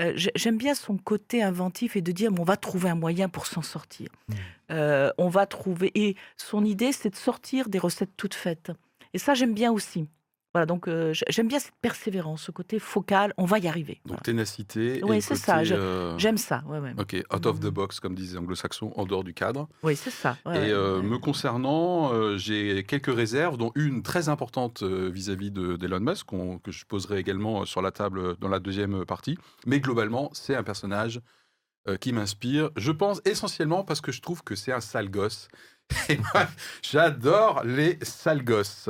Euh, 0.00 0.12
j'aime 0.16 0.56
bien 0.56 0.74
son 0.74 0.96
côté 0.96 1.42
inventif 1.42 1.96
et 1.96 2.00
de 2.00 2.12
dire, 2.12 2.30
on 2.38 2.44
va 2.44 2.56
trouver 2.56 2.88
un 2.88 2.94
moyen 2.94 3.28
pour 3.28 3.46
s'en 3.46 3.62
sortir. 3.62 4.08
Mmh. 4.28 4.34
Euh, 4.70 5.10
on 5.18 5.28
va 5.28 5.46
trouver. 5.46 5.90
Et 5.94 6.16
son 6.36 6.64
idée, 6.64 6.92
c'est 6.92 7.10
de 7.10 7.16
sortir 7.16 7.68
des 7.68 7.78
recettes 7.78 8.16
toutes 8.16 8.34
faites. 8.34 8.72
Et 9.12 9.18
ça, 9.18 9.34
j'aime 9.34 9.54
bien 9.54 9.72
aussi. 9.72 10.06
Voilà, 10.54 10.66
donc 10.66 10.86
euh, 10.86 11.14
j'aime 11.28 11.48
bien 11.48 11.58
cette 11.58 11.74
persévérance, 11.80 12.42
ce 12.42 12.50
côté 12.50 12.78
focal, 12.78 13.32
on 13.38 13.46
va 13.46 13.58
y 13.58 13.68
arriver. 13.68 14.00
Donc 14.04 14.22
ténacité. 14.22 15.00
Oui, 15.02 15.22
c'est 15.22 15.34
ça, 15.34 15.60
euh, 15.60 16.18
j'aime 16.18 16.36
ça. 16.36 16.62
Ouais, 16.66 16.78
ouais. 16.78 16.92
Ok, 16.98 17.16
out 17.34 17.46
of 17.46 17.60
the 17.60 17.68
box, 17.68 18.00
comme 18.00 18.14
disaient 18.14 18.32
les 18.34 18.38
anglo-saxons, 18.38 18.92
en 18.96 19.06
dehors 19.06 19.24
du 19.24 19.32
cadre. 19.32 19.68
Oui, 19.82 19.96
c'est 19.96 20.10
ça. 20.10 20.36
et 20.46 20.70
euh, 20.70 21.00
me 21.00 21.18
concernant, 21.18 22.36
j'ai 22.36 22.84
quelques 22.84 23.14
réserves, 23.14 23.56
dont 23.56 23.72
une 23.74 24.02
très 24.02 24.28
importante 24.28 24.82
vis-à-vis 24.82 25.50
d'Elon 25.50 26.00
Musk, 26.00 26.26
que 26.62 26.70
je 26.70 26.84
poserai 26.84 27.18
également 27.18 27.64
sur 27.64 27.80
la 27.80 27.90
table 27.90 28.36
dans 28.38 28.48
la 28.48 28.58
deuxième 28.58 29.06
partie. 29.06 29.38
Mais 29.66 29.80
globalement, 29.80 30.30
c'est 30.34 30.54
un 30.54 30.62
personnage 30.62 31.20
qui 32.00 32.12
m'inspire, 32.12 32.70
je 32.76 32.92
pense 32.92 33.20
essentiellement 33.24 33.82
parce 33.82 34.00
que 34.00 34.12
je 34.12 34.20
trouve 34.20 34.44
que 34.44 34.54
c'est 34.54 34.70
un 34.70 34.80
sale 34.80 35.10
gosse. 35.10 35.48
J'adore 36.82 37.62
les 37.64 37.98
sales 38.02 38.44
gosses. 38.44 38.88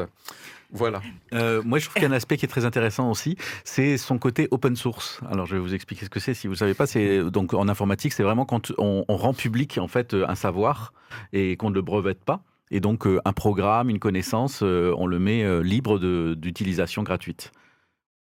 Voilà. 0.72 1.02
Euh, 1.34 1.62
moi, 1.64 1.78
je 1.78 1.84
trouve 1.84 1.94
qu'il 1.94 2.02
y 2.02 2.06
a 2.06 2.08
un 2.08 2.12
aspect 2.12 2.38
qui 2.38 2.46
est 2.46 2.48
très 2.48 2.64
intéressant 2.64 3.10
aussi, 3.10 3.36
c'est 3.62 3.98
son 3.98 4.18
côté 4.18 4.48
open 4.50 4.74
source. 4.74 5.20
Alors, 5.30 5.46
je 5.46 5.54
vais 5.54 5.60
vous 5.60 5.74
expliquer 5.74 6.06
ce 6.06 6.10
que 6.10 6.18
c'est. 6.18 6.32
Si 6.32 6.46
vous 6.46 6.54
ne 6.54 6.58
savez 6.58 6.74
pas, 6.74 6.86
c'est 6.86 7.22
donc 7.24 7.52
en 7.52 7.68
informatique, 7.68 8.14
c'est 8.14 8.22
vraiment 8.22 8.46
quand 8.46 8.72
on, 8.78 9.04
rend 9.08 9.34
public 9.34 9.78
en 9.78 9.88
fait 9.88 10.14
un 10.14 10.34
savoir 10.34 10.94
et 11.34 11.56
qu'on 11.56 11.68
ne 11.68 11.74
le 11.74 11.82
brevette 11.82 12.24
pas. 12.24 12.40
Et 12.70 12.80
donc, 12.80 13.06
euh, 13.06 13.20
un 13.26 13.34
programme, 13.34 13.90
une 13.90 13.98
connaissance, 13.98 14.60
euh, 14.62 14.94
on 14.96 15.06
le 15.06 15.18
met 15.18 15.62
libre 15.62 15.98
d'utilisation 16.34 17.02
gratuite. 17.02 17.52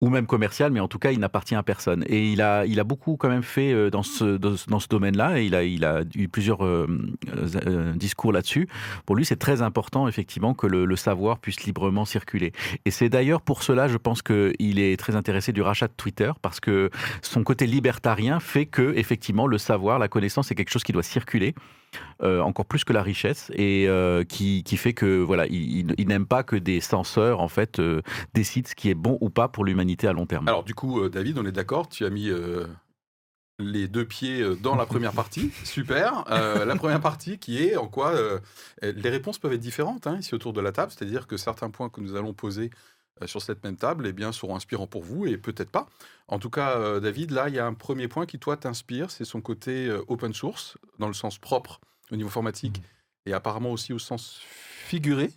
Ou 0.02 0.10
même 0.10 0.26
commercial, 0.26 0.72
mais 0.72 0.80
en 0.80 0.88
tout 0.88 0.98
cas, 0.98 1.12
il 1.12 1.20
n'appartient 1.20 1.56
à 1.56 1.62
personne. 1.62 2.04
Et 2.08 2.32
il 2.32 2.42
a, 2.42 2.66
il 2.66 2.80
a 2.80 2.84
beaucoup 2.84 3.18
quand 3.18 3.30
même 3.30 3.44
fait 3.44 3.72
euh, 3.72 3.92
dans 3.92 4.02
ce, 4.02 4.38
dans 4.38 4.80
ce 4.80 4.88
domaine-là, 4.88 5.40
et 5.40 5.46
il 5.46 5.54
a, 5.54 5.64
il 5.64 5.86
a 5.86 6.02
eu 6.16 6.28
plusieurs 6.28 6.66
euh, 6.66 6.88
euh, 7.68 7.94
discours 7.94 8.34
là-dessus. 8.34 8.68
Pour 9.06 9.16
lui, 9.16 9.26
c'est 9.26 9.36
très 9.36 9.62
important, 9.62 10.08
effectivement, 10.08 10.56
que 10.56 10.66
le, 10.68 10.96
savoir 10.96 11.40
puisse 11.40 11.64
librement 11.64 12.06
circuler. 12.06 12.52
Et 12.86 12.92
c'est 12.92 13.10
d'ailleurs 13.10 13.42
pour 13.42 13.64
cela, 13.64 13.88
je 13.88 13.98
pense 13.98 14.22
qu'il 14.22 14.80
est 14.80 15.00
très 15.00 15.16
intéressé 15.16 15.52
du 15.52 15.62
rachat 15.62 15.88
de 15.88 15.94
Twitter, 15.96 16.32
parce 16.42 16.60
que 16.60 16.90
son 17.22 17.44
côté 17.44 17.66
libertarien 17.68 18.40
fait 18.40 18.66
que, 18.66 18.94
effectivement, 18.96 19.48
le 19.48 19.58
savoir, 19.58 20.00
la 20.00 20.08
connaissance, 20.08 20.52
est 20.52 20.56
quelque 20.56 20.70
chose 20.70 20.84
qui 20.84 20.92
doit 20.92 21.04
circuler. 21.04 21.54
Encore 22.21 22.65
plus 22.65 22.84
que 22.84 22.93
la 22.93 23.01
richesse 23.04 23.51
et 23.56 23.88
qui, 24.30 24.63
qui, 24.63 24.77
fait 24.77 24.93
que 24.93 25.21
voilà 25.21 25.47
il, 25.47 26.08
n'aime 26.08 26.25
pas 26.25 26.43
que 26.43 26.56
des 26.56 26.80
censeurs 26.82 27.41
en 27.41 27.47
fait 27.47 27.82
décident 28.34 28.67
ce 28.67 28.75
qui 28.75 28.89
est 28.89 28.95
bon 28.95 29.17
ou 29.21 29.30
pas 29.30 29.47
pour 29.47 29.65
l'humanité 29.65 30.08
à 30.08 30.13
long 30.13 30.25
terme. 30.25 30.47
Alors 30.47 30.63
du 30.63 30.73
coup, 30.73 31.01
euh, 31.01 31.10
David, 31.10 31.38
on 31.38 31.45
est 31.45 31.51
d'accord, 31.51 31.89
tu 31.89 32.06
as 32.06 32.10
mis 32.10 32.30
euh, 32.30 32.65
les 33.60 33.88
deux 33.88 34.06
pieds 34.06 34.41
euh, 34.41 34.56
dans 34.56 34.75
la 34.75 34.86
première 34.86 35.13
partie. 35.13 35.51
Super. 35.63 36.25
la 36.30 36.75
première 36.75 37.01
partie 37.01 37.38
qui 37.38 37.63
est 37.63 37.75
en 37.75 37.88
quoi 37.88 38.13
les 38.82 39.10
réponses 39.10 39.38
peuvent 39.38 39.54
être 39.54 39.60
différentes 39.60 40.08
hein, 40.08 40.17
ici 40.19 40.34
autour 40.34 40.54
de 40.54 40.62
la 40.62 40.71
table, 40.71 40.91
c'est-à-dire 40.91 41.27
que 41.27 41.38
certains 41.38 41.69
points 41.69 41.89
que 41.89 42.01
nous 42.01 42.15
allons 42.15 42.34
poser 42.34 42.69
sur 43.26 43.41
cette 43.41 43.63
même 43.63 43.76
table 43.76 44.08
eh 44.08 44.13
bien, 44.13 44.32
seront 44.32 44.56
inspirants 44.56 44.88
pour 44.88 45.04
vous 45.04 45.26
et 45.28 45.38
peut-être 45.38 45.69
pas. 45.69 45.88
En 46.28 46.39
tout 46.39 46.50
cas, 46.50 47.00
David, 47.00 47.32
là, 47.32 47.50
il 47.50 47.56
y 47.56 47.60
a 47.60 47.65
un 47.65 47.74
premier 47.74 48.08
point 48.08 48.26
qui, 48.26 48.39
toi, 48.39 48.58
t'inspire, 48.58 49.12
c'est 49.12 49.26
son 49.26 49.41
côté 49.41 49.91
open 50.08 50.34
source, 50.34 50.78
dans 50.97 51.08
le 51.08 51.13
sens 51.13 51.38
propre 51.38 51.82
au 52.12 52.15
niveau 52.15 52.30
informatique, 52.30 52.80
mmh. 52.80 53.30
et 53.30 53.34
apparemment 53.34 53.71
aussi 53.71 53.93
au 53.93 54.00
sens 54.00 54.39
figuré 54.41 55.32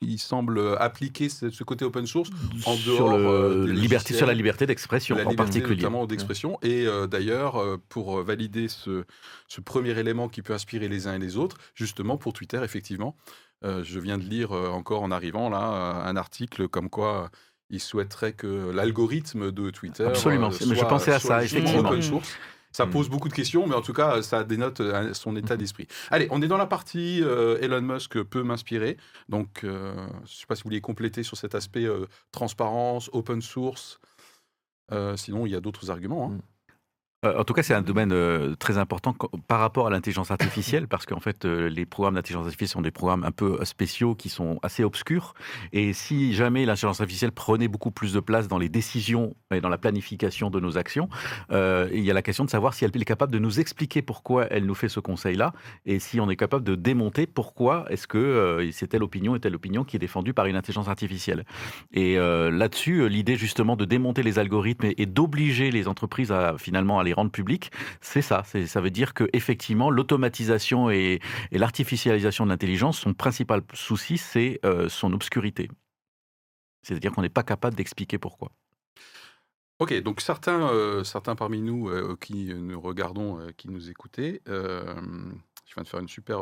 il 0.00 0.18
semble 0.18 0.76
appliquer 0.78 1.28
ce, 1.28 1.64
côté 1.64 1.84
open 1.84 2.06
source 2.06 2.30
en 2.64 2.74
dehors 2.74 2.96
sur, 2.96 3.12
euh, 3.12 3.66
liberté, 3.66 4.14
sur 4.14 4.26
la 4.26 4.34
liberté 4.34 4.66
d'expression 4.66 5.16
en 5.16 5.34
particulier. 5.34 5.76
Notamment 5.76 6.06
d'expression. 6.06 6.58
Et 6.62 6.86
euh, 6.86 7.06
d'ailleurs, 7.06 7.56
euh, 7.56 7.76
pour 7.88 8.22
valider 8.22 8.68
ce, 8.68 9.04
ce, 9.48 9.60
premier 9.60 9.98
élément 9.98 10.28
qui 10.28 10.42
peut 10.42 10.54
inspirer 10.54 10.88
les 10.88 11.06
uns 11.06 11.14
et 11.14 11.18
les 11.18 11.36
autres, 11.36 11.56
justement 11.74 12.16
pour 12.16 12.32
Twitter, 12.32 12.60
effectivement, 12.62 13.16
je 13.62 14.00
viens 14.00 14.16
de 14.16 14.24
lire 14.24 14.52
encore 14.52 15.02
en 15.02 15.10
arrivant 15.10 15.50
là 15.50 15.58
un 16.06 16.16
article 16.16 16.66
comme 16.66 16.88
quoi 16.88 17.30
il 17.68 17.80
souhaiterait 17.80 18.32
que 18.32 18.70
l'algorithme 18.70 19.52
de 19.52 19.68
Twitter 19.68 20.04
Absolument. 20.04 20.50
soit, 20.50 20.74
je 20.74 20.84
pensais 20.84 21.12
à 21.12 21.18
ça, 21.18 21.44
effectivement. 21.44 21.90
open 21.90 22.02
source. 22.02 22.36
Ça 22.72 22.86
hmm. 22.86 22.90
pose 22.90 23.08
beaucoup 23.08 23.28
de 23.28 23.34
questions, 23.34 23.66
mais 23.66 23.74
en 23.74 23.82
tout 23.82 23.92
cas, 23.92 24.22
ça 24.22 24.44
dénote 24.44 24.80
euh, 24.80 25.12
son 25.14 25.36
état 25.36 25.54
hmm. 25.54 25.58
d'esprit. 25.58 25.86
Allez, 26.10 26.28
on 26.30 26.40
est 26.42 26.48
dans 26.48 26.56
la 26.56 26.66
partie 26.66 27.20
euh, 27.22 27.58
Elon 27.60 27.82
Musk 27.82 28.22
peut 28.22 28.42
m'inspirer. 28.42 28.96
Donc, 29.28 29.64
euh, 29.64 29.94
je 29.96 30.22
ne 30.22 30.26
sais 30.26 30.46
pas 30.46 30.54
si 30.54 30.62
vous 30.62 30.68
vouliez 30.68 30.80
compléter 30.80 31.22
sur 31.22 31.36
cet 31.36 31.54
aspect 31.54 31.86
transparence, 32.32 33.10
open 33.12 33.42
source. 33.42 34.00
sinon, 35.16 35.46
il 35.46 35.52
y 35.52 35.56
a 35.56 35.60
d'autres 35.60 35.90
arguments. 35.90 36.26
Hein. 36.26 36.36
Hmm. 36.36 36.49
Euh, 37.26 37.38
en 37.38 37.44
tout 37.44 37.52
cas, 37.52 37.62
c'est 37.62 37.74
un 37.74 37.82
domaine 37.82 38.12
euh, 38.12 38.54
très 38.56 38.78
important 38.78 39.14
par 39.46 39.60
rapport 39.60 39.86
à 39.86 39.90
l'intelligence 39.90 40.30
artificielle, 40.30 40.88
parce 40.88 41.04
qu'en 41.04 41.20
fait, 41.20 41.44
euh, 41.44 41.68
les 41.68 41.84
programmes 41.84 42.14
d'intelligence 42.14 42.46
artificielle 42.46 42.68
sont 42.68 42.80
des 42.80 42.90
programmes 42.90 43.24
un 43.24 43.30
peu 43.30 43.62
spéciaux 43.66 44.14
qui 44.14 44.30
sont 44.30 44.58
assez 44.62 44.84
obscurs. 44.84 45.34
Et 45.74 45.92
si 45.92 46.32
jamais 46.32 46.64
l'intelligence 46.64 47.00
artificielle 47.02 47.32
prenait 47.32 47.68
beaucoup 47.68 47.90
plus 47.90 48.14
de 48.14 48.20
place 48.20 48.48
dans 48.48 48.56
les 48.56 48.70
décisions 48.70 49.36
et 49.54 49.60
dans 49.60 49.68
la 49.68 49.76
planification 49.76 50.48
de 50.48 50.60
nos 50.60 50.78
actions, 50.78 51.08
il 51.50 52.00
y 52.00 52.10
a 52.10 52.14
la 52.14 52.22
question 52.22 52.44
de 52.44 52.50
savoir 52.50 52.74
si 52.74 52.84
elle 52.84 52.90
est 52.94 53.04
capable 53.04 53.32
de 53.32 53.38
nous 53.38 53.60
expliquer 53.60 54.02
pourquoi 54.02 54.46
elle 54.46 54.64
nous 54.64 54.74
fait 54.74 54.88
ce 54.88 55.00
conseil-là, 55.00 55.52
et 55.84 55.98
si 55.98 56.20
on 56.20 56.30
est 56.30 56.36
capable 56.36 56.64
de 56.64 56.74
démonter 56.74 57.26
pourquoi 57.26 57.84
est-ce 57.90 58.06
que 58.06 58.68
c'est 58.72 58.88
telle 58.88 59.02
opinion 59.02 59.34
et 59.34 59.40
telle 59.40 59.54
opinion 59.54 59.84
qui 59.84 59.96
est 59.96 60.00
défendue 60.00 60.32
par 60.32 60.46
une 60.46 60.56
intelligence 60.56 60.88
artificielle. 60.88 61.44
Et 61.92 62.16
là-dessus, 62.16 63.08
l'idée 63.08 63.36
justement 63.36 63.76
de 63.76 63.84
démonter 63.84 64.22
les 64.22 64.38
algorithmes 64.38 64.86
et, 64.86 64.94
et 65.02 65.06
d'obliger 65.06 65.70
les 65.70 65.88
entreprises 65.88 66.32
à 66.32 66.56
finalement 66.58 66.98
aller 67.00 67.09
rendre 67.12 67.30
public, 67.30 67.70
c'est 68.00 68.22
ça. 68.22 68.44
Ça 68.44 68.80
veut 68.80 68.90
dire 68.90 69.14
que 69.14 69.28
effectivement, 69.32 69.90
l'automatisation 69.90 70.90
et, 70.90 71.20
l'artificialisation 71.52 72.44
de 72.44 72.50
l'intelligence, 72.50 72.98
son 72.98 73.14
principal 73.14 73.62
souci, 73.74 74.18
c'est 74.18 74.60
euh, 74.64 74.88
son 74.88 75.12
obscurité. 75.12 75.70
C'est-à-dire 76.82 77.12
qu'on 77.12 77.22
n'est 77.22 77.28
pas 77.28 77.42
capable 77.42 77.76
d'expliquer 77.76 78.18
pourquoi. 78.18 78.52
Ok, 79.78 79.94
donc 80.02 80.20
certains, 80.20 80.68
euh, 80.68 81.04
certains 81.04 81.36
parmi 81.36 81.62
nous 81.62 81.88
euh, 81.88 82.16
qui 82.20 82.52
nous 82.54 82.80
regardons, 82.80 83.38
qui 83.56 83.68
nous 83.68 83.88
écoutaient, 83.88 84.42
je 84.46 85.74
viens 85.74 85.84
de 85.84 85.88
faire 85.88 86.00
une 86.00 86.08
super, 86.08 86.40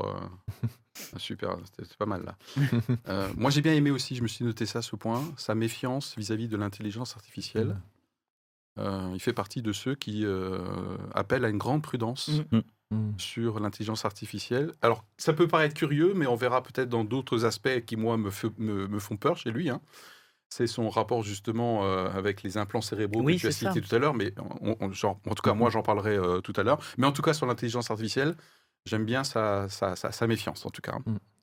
un 1.15 1.19
super, 1.19 1.57
c'est 1.79 1.97
pas 1.97 2.07
mal 2.07 2.25
là. 2.25 3.29
moi, 3.37 3.51
j'ai 3.51 3.61
bien 3.61 3.75
aimé 3.75 3.91
aussi. 3.91 4.17
Je 4.17 4.23
me 4.23 4.29
suis 4.29 4.45
noté 4.45 4.67
ça, 4.67 4.83
ce 4.83 4.97
point, 4.97 5.23
sa 5.37 5.55
méfiance 5.55 6.17
vis-à-vis 6.17 6.49
de 6.49 6.57
l'intelligence 6.57 7.15
artificielle. 7.15 7.77
Euh, 8.79 9.11
il 9.15 9.21
fait 9.21 9.33
partie 9.33 9.63
de 9.63 9.73
ceux 9.73 9.95
qui 9.95 10.25
euh, 10.25 10.59
appellent 11.15 11.45
à 11.45 11.49
une 11.49 11.59
grande 11.59 11.83
prudence 11.83 12.29
mm. 12.29 12.57
Mm. 12.57 12.63
Mm. 12.97 13.19
sur 13.19 13.61
l'intelligence 13.61 14.05
artificielle. 14.05 14.73
Alors, 14.83 15.05
ça 15.17 15.33
peut 15.33 15.49
paraître 15.49 15.75
curieux, 15.75 16.13
mais 16.15 16.27
on 16.27 16.37
verra 16.37 16.63
peut-être 16.63 16.89
dans 16.89 17.05
d'autres 17.05 17.45
aspects 17.45 17.85
qui, 17.87 17.97
moi, 17.97 18.17
me, 18.17 18.31
me, 18.59 18.99
font 18.99 19.17
peur 19.17 19.37
chez 19.37 19.51
lui. 19.51 19.69
Hein. 19.71 19.81
C'est 20.51 20.67
son 20.67 20.89
rapport 20.89 21.23
justement 21.23 21.85
euh, 21.85 22.09
avec 22.11 22.43
les 22.43 22.57
implants 22.57 22.81
cérébraux 22.81 23.23
que 23.23 23.33
tu 23.33 23.47
as 23.47 23.53
cité 23.53 23.81
tout 23.81 23.95
à 23.95 23.99
l'heure, 23.99 24.15
mais 24.15 24.33
en 24.39 24.89
tout 24.89 25.43
cas, 25.43 25.55
moi, 25.55 25.69
j'en 25.71 25.83
parlerai 25.83 26.19
tout 26.43 26.55
à 26.57 26.63
l'heure. 26.63 26.79
Mais 26.97 27.07
en 27.07 27.13
tout 27.13 27.23
cas, 27.23 27.35
sur 27.35 27.47
l'intelligence 27.47 27.91
artificielle, 27.91 28.35
j'aime 28.87 29.05
bien 29.05 29.25
sa, 29.25 29.69
sa, 29.69 29.95
sa, 29.97 30.27
méfiance, 30.27 30.65
en 30.65 30.71
tout 30.71 30.81
cas. 30.81 30.97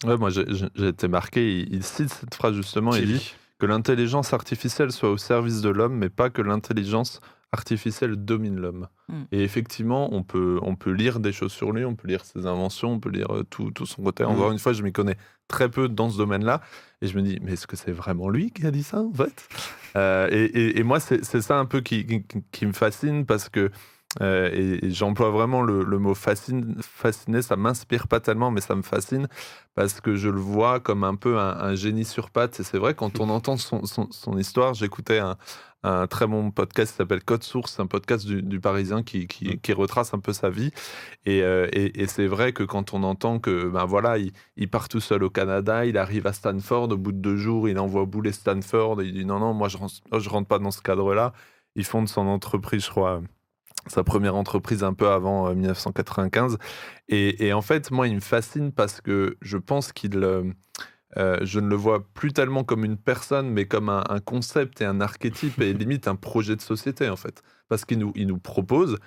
Ouais, 0.06 0.18
moi, 0.18 0.32
j'ai 0.32 0.88
été 0.88 1.08
marqué. 1.08 1.68
Il, 1.70 1.84
cite 1.84 2.10
cette 2.10 2.34
phrase 2.34 2.56
justement. 2.56 2.96
Il 2.96 3.06
dit 3.06 3.36
que 3.60 3.66
l'intelligence 3.66 4.34
artificielle 4.34 4.92
soit 4.92 5.10
au 5.10 5.18
service 5.18 5.62
de 5.62 5.70
l'homme, 5.70 5.96
mais 5.96 6.10
pas 6.10 6.30
que 6.30 6.42
l'intelligence 6.42 7.22
artificielle 7.52 8.18
domine 8.18 8.58
l'homme. 8.58 8.88
Hmm. 9.08 9.24
Et 9.32 9.44
effectivement, 9.44 10.14
on 10.14 10.24
peut, 10.24 10.60
on 10.62 10.76
peut 10.76 10.92
lire 10.92 11.20
des 11.20 11.32
choses 11.32 11.54
sur 11.54 11.72
lui, 11.72 11.86
on 11.86 11.96
peut 11.96 12.08
lire 12.08 12.26
ses 12.26 12.46
inventions, 12.46 12.92
on 12.94 13.00
peut 13.00 13.10
lire 13.10 13.34
euh, 13.34 13.44
tout, 13.44 13.72
tout 13.72 13.86
son 13.86 14.04
côté. 14.04 14.24
Hmm. 14.24 14.30
Encore 14.30 14.52
une 14.52 14.60
fois, 14.60 14.74
je 14.74 14.84
m'y 14.84 14.92
connais 14.92 15.18
très 15.48 15.70
peu 15.70 15.88
dans 15.88 16.10
ce 16.10 16.18
domaine-là. 16.18 16.62
Et 17.02 17.08
je 17.08 17.16
me 17.18 17.22
dis, 17.22 17.40
mais 17.42 17.54
est-ce 17.54 17.68
que 17.68 17.78
c'est 17.78 17.92
vraiment 17.92 18.30
lui 18.30 18.52
qui 18.52 18.66
a 18.66 18.72
dit 18.72 18.84
ça, 18.84 19.00
en 19.00 19.14
fait? 19.14 19.48
Euh, 19.96 20.28
et, 20.32 20.80
et, 20.80 20.84
moi, 20.84 21.00
c'est 21.00 21.24
ça 21.24 21.58
un 21.58 21.66
peu 21.66 21.80
qui, 21.80 22.24
qui, 22.52 22.66
me 22.66 22.74
fascine 22.74 23.26
parce 23.26 23.48
que 23.48 23.72
euh, 24.22 24.50
et, 24.54 24.92
j'emploie 24.92 25.30
vraiment 25.30 25.62
le, 25.62 26.00
mot 26.00 26.14
fascine, 26.14 26.76
fasciné, 26.82 27.42
ça 27.42 27.56
m'inspire 27.56 28.08
pas 28.08 28.20
tellement, 28.20 28.52
mais 28.52 28.62
ça 28.62 28.76
me 28.76 28.82
fascine 28.82 29.28
parce 29.76 30.00
que 30.00 30.16
je 30.16 30.30
le 30.30 30.40
vois 30.40 30.80
comme 30.80 31.04
un 31.04 31.16
peu 31.16 31.38
un, 31.38 31.76
génie 31.76 32.06
sur 32.06 32.30
pattes. 32.30 32.60
Et 32.60 32.64
c'est 32.64 32.78
vrai, 32.78 32.94
quand 32.94 33.20
on 33.20 33.30
entend 33.30 33.58
son, 33.58 33.84
son, 33.86 34.38
histoire, 34.38 34.74
j'écoutais 34.74 35.20
un, 35.20 35.38
un, 35.84 36.08
très 36.08 36.28
bon 36.28 36.50
podcast 36.52 36.92
qui 36.92 36.98
s'appelle 36.98 37.24
Code 37.24 37.44
Source, 37.44 37.80
un 37.80 37.88
podcast 37.88 38.26
du, 38.26 38.60
Parisien 38.62 39.04
qui, 39.04 39.28
qui, 39.28 39.60
qui, 39.60 39.74
retrace 39.74 40.14
un 40.14 40.20
peu 40.20 40.32
sa 40.32 40.50
vie. 40.50 40.72
Et, 41.26 41.42
euh, 41.44 41.68
et, 41.74 42.02
et 42.02 42.08
c'est 42.08 42.28
vrai 42.28 42.54
que 42.54 42.64
quand 42.64 42.94
on 42.94 43.04
entend 43.04 43.40
que, 43.40 43.68
ben 43.68 43.86
voilà, 43.86 44.18
il, 44.18 44.32
il, 44.56 44.70
part 44.70 44.88
tout 44.88 45.02
seul 45.02 45.24
au 45.24 45.30
Canada, 45.30 45.86
il 45.86 45.98
arrive 45.98 46.26
à 46.26 46.34
Stanford, 46.34 46.92
au 46.92 46.98
bout 46.98 47.12
de 47.12 47.20
deux 47.20 47.38
jours, 47.38 47.68
il 47.68 47.78
envoie 47.80 48.06
bouler 48.06 48.32
Stanford, 48.32 49.02
et 49.02 49.06
il 49.06 49.14
dit 49.14 49.26
non, 49.26 49.40
non, 49.40 49.54
moi 49.54 49.68
je 49.68 49.78
rentre, 49.78 49.96
je 50.18 50.30
rentre 50.30 50.48
pas 50.48 50.60
dans 50.60 50.72
ce 50.72 50.82
cadre-là. 50.82 51.34
Il 51.76 51.84
fonde 51.84 52.08
son 52.08 52.28
entreprise, 52.28 52.86
je 52.86 52.90
crois 52.90 53.22
sa 53.88 54.04
première 54.04 54.36
entreprise 54.36 54.84
un 54.84 54.94
peu 54.94 55.10
avant 55.10 55.54
1995. 55.54 56.54
Euh, 56.54 56.58
et, 57.10 57.54
en 57.54 57.62
fait, 57.62 57.92
moi, 57.92 58.08
il 58.08 58.16
me 58.16 58.22
fascine 58.22 58.72
parce 58.72 59.02
que 59.02 59.38
je 59.42 59.58
pense 59.58 59.92
qu'il... 59.94 60.18
Euh, 60.24 60.44
euh, 61.18 61.38
je 61.44 61.62
ne 61.62 61.70
le 61.70 61.78
vois 61.78 62.06
plus 62.14 62.34
tellement 62.34 62.66
comme 62.66 62.84
une 62.84 62.98
personne, 62.98 63.50
mais 63.50 63.66
comme 63.66 63.88
un, 63.88 64.20
concept 64.26 64.82
et 64.82 64.86
un 64.86 65.00
archétype 65.00 65.62
et 65.62 65.72
limite 65.74 66.10
un 66.10 66.16
projet 66.16 66.58
de 66.58 66.62
société, 66.62 67.10
en 67.10 67.16
fait. 67.16 67.42
Parce 67.70 67.86
qu'il 67.86 68.00
nous, 68.00 68.12
il 68.16 68.28
nous 68.28 68.38
propose, 68.38 68.98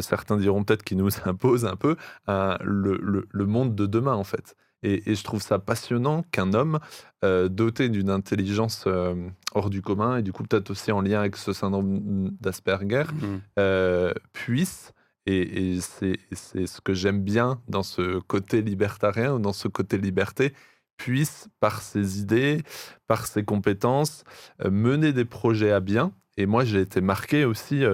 certains 0.00 0.38
diront 0.38 0.64
peut-être 0.64 0.82
qu'il 0.82 0.96
nous 0.96 1.10
impose 1.26 1.66
un 1.66 1.76
peu, 1.76 1.96
le, 2.28 3.26
le, 3.30 3.46
monde 3.46 3.74
de 3.74 3.84
demain, 3.84 4.14
en 4.14 4.24
fait. 4.24 4.56
Et, 4.82 5.14
je 5.14 5.24
trouve 5.24 5.42
ça 5.42 5.58
passionnant 5.58 6.22
qu'un 6.32 6.54
homme 6.54 6.78
euh, 7.24 7.48
doté 7.48 7.88
d'une 7.88 8.10
intelligence 8.10 8.84
euh, 8.86 9.14
hors 9.54 9.68
du 9.68 9.82
commun, 9.82 10.18
et 10.18 10.22
du 10.22 10.32
coup 10.32 10.42
peut-être 10.42 10.70
aussi 10.70 10.90
en 10.90 11.02
lien 11.02 11.20
avec 11.20 11.36
ce 11.36 11.52
syndrome 11.52 12.30
d'Asperger, 12.40 13.04
mmh. 13.12 13.26
euh, 13.58 14.12
puisse, 14.32 14.92
et, 15.26 15.78
c'est 15.80 16.66
ce 16.66 16.80
que 16.80 16.94
j'aime 16.94 17.22
bien 17.22 17.60
dans 17.68 17.82
ce 17.82 18.20
côté 18.20 18.62
libertarien, 18.62 19.34
ou 19.34 19.38
dans 19.38 19.52
ce 19.52 19.68
côté 19.68 19.98
liberté, 19.98 20.54
puisse, 20.96 21.48
par 21.60 21.82
ses 21.82 22.20
idées, 22.20 22.62
par 23.06 23.26
ses 23.26 23.44
compétences, 23.44 24.24
mener 24.64 25.12
des 25.12 25.24
projets 25.24 25.72
à 25.72 25.80
bien. 25.80 26.12
Et 26.40 26.46
moi, 26.46 26.64
j'ai 26.64 26.80
été 26.80 27.00
marqué 27.00 27.44
aussi 27.44 27.84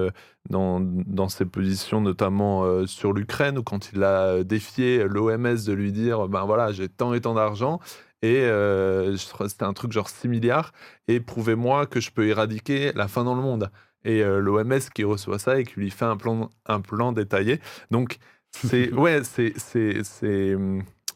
dans, 0.50 0.80
dans 0.80 1.28
ses 1.28 1.44
positions, 1.44 2.00
notamment 2.00 2.64
euh, 2.64 2.86
sur 2.86 3.12
l'Ukraine, 3.12 3.58
où 3.58 3.62
quand 3.62 3.90
il 3.92 4.02
a 4.02 4.44
défié 4.44 5.04
l'OMS 5.04 5.56
de 5.66 5.72
lui 5.72 5.92
dire 5.92 6.28
ben 6.28 6.44
voilà, 6.44 6.72
j'ai 6.72 6.88
tant 6.88 7.14
et 7.14 7.20
tant 7.20 7.34
d'argent, 7.34 7.80
et 8.22 8.40
euh, 8.40 9.16
c'était 9.16 9.64
un 9.64 9.72
truc 9.72 9.92
genre 9.92 10.08
6 10.08 10.28
milliards, 10.28 10.72
et 11.08 11.20
prouvez-moi 11.20 11.86
que 11.86 12.00
je 12.00 12.10
peux 12.10 12.26
éradiquer 12.26 12.92
la 12.94 13.08
faim 13.08 13.24
dans 13.24 13.34
le 13.34 13.42
monde. 13.42 13.70
Et 14.04 14.22
euh, 14.22 14.40
l'OMS 14.40 14.80
qui 14.94 15.04
reçoit 15.04 15.38
ça 15.38 15.58
et 15.58 15.64
qui 15.64 15.80
lui 15.80 15.90
fait 15.90 16.04
un 16.04 16.16
plan, 16.16 16.50
un 16.66 16.80
plan 16.80 17.12
détaillé. 17.12 17.60
Donc, 17.90 18.18
c'est 18.50 18.92
ouais, 18.94 19.22
c'est 19.24 20.56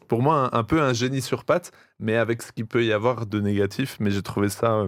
pour 0.07 0.21
moi 0.21 0.49
un, 0.53 0.63
peu 0.63 0.81
un 0.81 0.91
génie 0.91 1.21
sur 1.21 1.45
pattes, 1.45 1.71
mais 1.99 2.17
avec 2.17 2.41
ce 2.41 2.51
qu'il 2.51 2.65
peut 2.65 2.83
y 2.83 2.91
avoir 2.91 3.25
de 3.25 3.39
négatif. 3.39 3.97
Mais 4.01 4.11
j'ai 4.11 4.21
trouvé 4.21 4.49
ça 4.49 4.87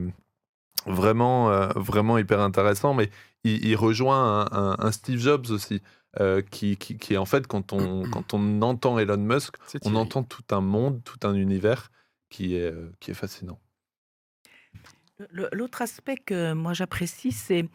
vraiment, 0.86 1.50
vraiment 1.76 2.17
hyper 2.17 2.39
intéressant. 2.39 2.93
Mais 2.93 3.10
il, 3.43 3.76
rejoint 3.76 4.48
un, 4.52 4.91
Steve 4.91 5.19
Jobs 5.19 5.50
aussi. 5.50 5.82
qui, 6.52 6.78
qui, 6.78 6.98
qui, 6.98 7.13
est 7.13 7.17
en 7.17 7.26
fait, 7.26 7.48
quand 7.48 7.74
on, 7.74 8.04
quand 8.12 8.34
on 8.34 8.62
entend 8.62 9.00
Elon 9.00 9.17
Musk, 9.17 9.56
on 9.84 9.96
entend 9.96 10.24
tout 10.24 10.43
un 10.52 10.62
monde, 10.62 11.02
tout 11.04 11.28
un 11.28 11.34
univers 11.34 11.91
qui 12.30 12.56
est, 12.56 12.74
qui 13.00 13.12
est 13.12 13.15
fascinant. 13.15 13.60
L'autre 15.30 15.82
aspect 15.82 16.17
que 16.17 16.54
moi 16.54 16.74
j'apprécie, 16.74 17.32
c'est 17.32 17.65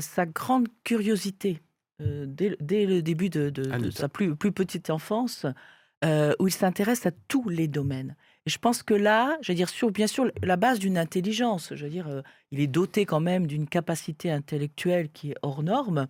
sa 0.00 0.26
grande 0.26 0.68
curiosité. 0.84 1.60
Dès, 2.00 2.56
le 2.60 3.00
début 3.00 3.28
de, 3.28 3.52
sa 3.90 4.08
plus, 4.08 4.36
plus, 4.36 4.52
petite 4.52 4.90
enfance, 4.90 5.46
où 6.04 6.46
il 6.46 6.52
s'intéresse 6.52 7.06
à 7.06 7.10
tous 7.28 7.48
les 7.48 7.68
domaines. 7.68 8.16
Et 8.48 8.50
je 8.50 8.58
pense 8.58 8.82
que 8.82 8.94
là, 8.94 9.36
je 9.42 9.52
veux 9.52 9.56
dire, 9.56 9.68
bien 9.92 10.06
sûr 10.06 10.30
la 10.42 10.56
base 10.56 10.78
d'une 10.78 10.96
intelligence, 10.96 11.74
je 11.74 11.84
veux 11.84 11.90
dire, 11.90 12.22
il 12.50 12.60
est 12.60 12.66
doté 12.66 13.04
quand 13.04 13.20
même 13.20 13.46
d'une 13.46 13.68
capacité 13.68 14.30
intellectuelle 14.30 15.10
qui 15.10 15.32
est 15.32 15.34
hors 15.42 15.62
norme, 15.62 16.06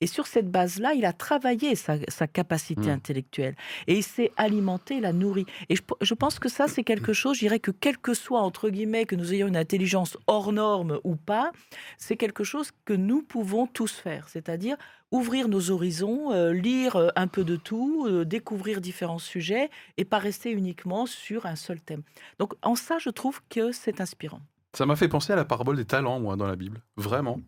et 0.00 0.06
sur 0.06 0.26
cette 0.26 0.50
base-là, 0.50 0.94
il 0.94 1.04
a 1.04 1.12
travaillé 1.12 1.74
sa, 1.74 1.96
capacité 2.26 2.88
mmh. 2.88 2.90
intellectuelle 2.90 3.54
et 3.86 3.96
il 3.96 4.02
s'est 4.02 4.32
alimenté, 4.36 5.00
la 5.00 5.12
nourri. 5.12 5.46
Et 5.68 5.76
je, 5.76 6.14
pense 6.14 6.38
que 6.38 6.48
ça, 6.48 6.68
c'est 6.68 6.84
quelque 6.84 7.12
chose, 7.12 7.36
je 7.36 7.40
dirais 7.40 7.60
que 7.60 7.70
quel 7.70 7.96
que 7.98 8.14
soit, 8.14 8.40
entre 8.40 8.68
guillemets, 8.68 9.06
que 9.06 9.16
nous 9.16 9.32
ayons 9.32 9.46
une 9.46 9.56
intelligence 9.56 10.18
hors 10.26 10.52
norme 10.52 11.00
ou 11.04 11.16
pas, 11.16 11.52
c'est 11.98 12.16
quelque 12.16 12.44
chose 12.44 12.70
que 12.84 12.92
nous 12.92 13.22
pouvons 13.22 13.66
tous 13.66 13.92
faire. 13.92 14.28
C'est-à-dire 14.28 14.76
ouvrir 15.10 15.48
nos 15.48 15.70
horizons, 15.70 16.32
euh, 16.32 16.52
lire 16.52 16.96
euh, 16.96 17.08
un 17.16 17.28
peu 17.28 17.44
de 17.44 17.56
tout, 17.56 18.06
euh, 18.06 18.24
découvrir 18.24 18.80
différents 18.80 19.18
sujets 19.18 19.70
et 19.96 20.04
pas 20.04 20.18
rester 20.18 20.50
uniquement 20.50 21.06
sur 21.06 21.46
un 21.46 21.56
seul 21.56 21.80
thème. 21.80 22.02
Donc 22.38 22.54
en 22.62 22.74
ça, 22.74 22.98
je 22.98 23.10
trouve 23.10 23.40
que 23.48 23.72
c'est 23.72 24.00
inspirant. 24.00 24.40
Ça 24.72 24.84
m'a 24.84 24.96
fait 24.96 25.08
penser 25.08 25.32
à 25.32 25.36
la 25.36 25.44
parabole 25.44 25.76
des 25.76 25.86
talents, 25.86 26.20
moi, 26.20 26.36
dans 26.36 26.46
la 26.46 26.56
Bible. 26.56 26.82
Vraiment. 26.96 27.40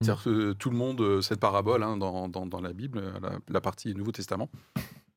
C'est-à-dire 0.00 0.24
que 0.24 0.52
tout 0.52 0.70
le 0.70 0.76
monde, 0.76 1.00
euh, 1.02 1.20
cette 1.20 1.40
parabole 1.40 1.82
hein, 1.82 1.98
dans, 1.98 2.28
dans, 2.28 2.60
la 2.60 2.72
Bible, 2.72 3.02
la, 3.20 3.32
la 3.48 3.60
partie 3.60 3.94
Nouveau 3.94 4.12
Testament, 4.12 4.48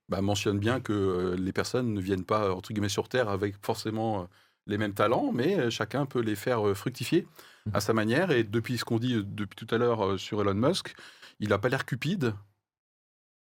bah, 0.10 0.22
mentionne 0.22 0.60
bien 0.60 0.82
que 0.82 0.92
euh, 0.92 1.36
les 1.38 1.54
personnes 1.54 1.94
ne 1.94 2.02
viennent 2.02 2.26
pas, 2.26 2.54
entre 2.54 2.74
guillemets, 2.74 2.90
sur 2.90 3.08
Terre 3.08 3.30
avec 3.30 3.56
forcément 3.66 4.24
euh, 4.24 4.26
les 4.68 4.78
mêmes 4.78 4.94
talents, 4.94 5.32
mais 5.34 5.72
chacun 5.72 6.06
peut 6.06 6.20
les 6.20 6.36
faire 6.36 6.76
fructifier 6.76 7.28
à 7.74 7.80
sa 7.80 7.94
manière. 7.94 8.32
Et 8.32 8.44
depuis 8.44 8.78
ce 8.78 8.84
qu'on 8.84 9.00
dit 9.00 9.22
depuis 9.24 9.56
tout 9.56 9.74
à 9.74 9.78
l'heure 9.78 10.20
sur 10.20 10.42
Elon 10.42 10.54
Musk, 10.54 10.96
il 11.40 11.50
n'a 11.50 11.58
pas 11.58 11.68
l'air 11.68 11.86
cupide, 11.86 12.34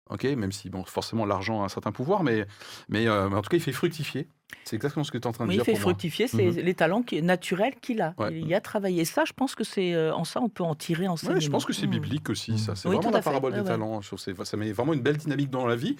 ok, 0.09 0.23
même 0.23 0.51
si 0.51 0.69
bon, 0.69 0.83
forcément 0.83 1.25
l'argent 1.25 1.61
a 1.61 1.65
un 1.65 1.69
certain 1.69 1.91
pouvoir, 1.91 2.23
mais, 2.23 2.45
mais, 2.89 3.09
en 3.09 3.41
tout 3.41 3.49
cas 3.49 3.57
il 3.57 3.61
fait 3.61 3.71
fructifier. 3.71 4.27
C'est 4.63 4.75
exactement 4.75 5.03
ce 5.03 5.11
que 5.11 5.17
tu 5.17 5.23
es 5.23 5.27
en 5.27 5.31
train 5.31 5.45
de 5.45 5.51
dire. 5.51 5.61
Il 5.61 5.65
fait 5.65 5.75
fructifier, 5.75 6.27
c'est 6.27 6.51
mhm. 6.51 6.59
les 6.59 6.73
talents 6.73 7.03
qui, 7.03 7.21
naturels 7.21 7.75
qu'il 7.81 8.01
a. 8.01 8.13
Il 8.31 8.47
y 8.47 8.53
a 8.53 8.61
travaillé 8.61 9.05
ça. 9.05 9.23
Je 9.25 9.33
pense 9.33 9.55
que 9.55 9.63
c'est 9.63 9.93
euh, 9.93 10.13
en 10.13 10.23
ça 10.23 10.41
on 10.41 10.49
peut 10.49 10.63
en 10.63 10.75
tirer 10.75 11.07
enseignement. 11.07 11.35
Ouais, 11.35 11.41
je 11.41 11.49
pense 11.49 11.65
que 11.65 11.73
c'est 11.73 11.87
mhm. 11.87 11.93
biblique 11.93 12.29
aussi. 12.29 12.57
Ça, 12.57 12.75
c'est 12.75 12.87
vraiment 12.87 13.11
la 13.11 13.21
parabole 13.21 13.53
des 13.53 13.63
talents. 13.63 14.01
Ça 14.01 14.57
met 14.57 14.71
vraiment 14.71 14.93
une 14.93 15.01
belle 15.01 15.17
dynamique 15.17 15.49
dans 15.49 15.65
la 15.65 15.75
vie, 15.75 15.95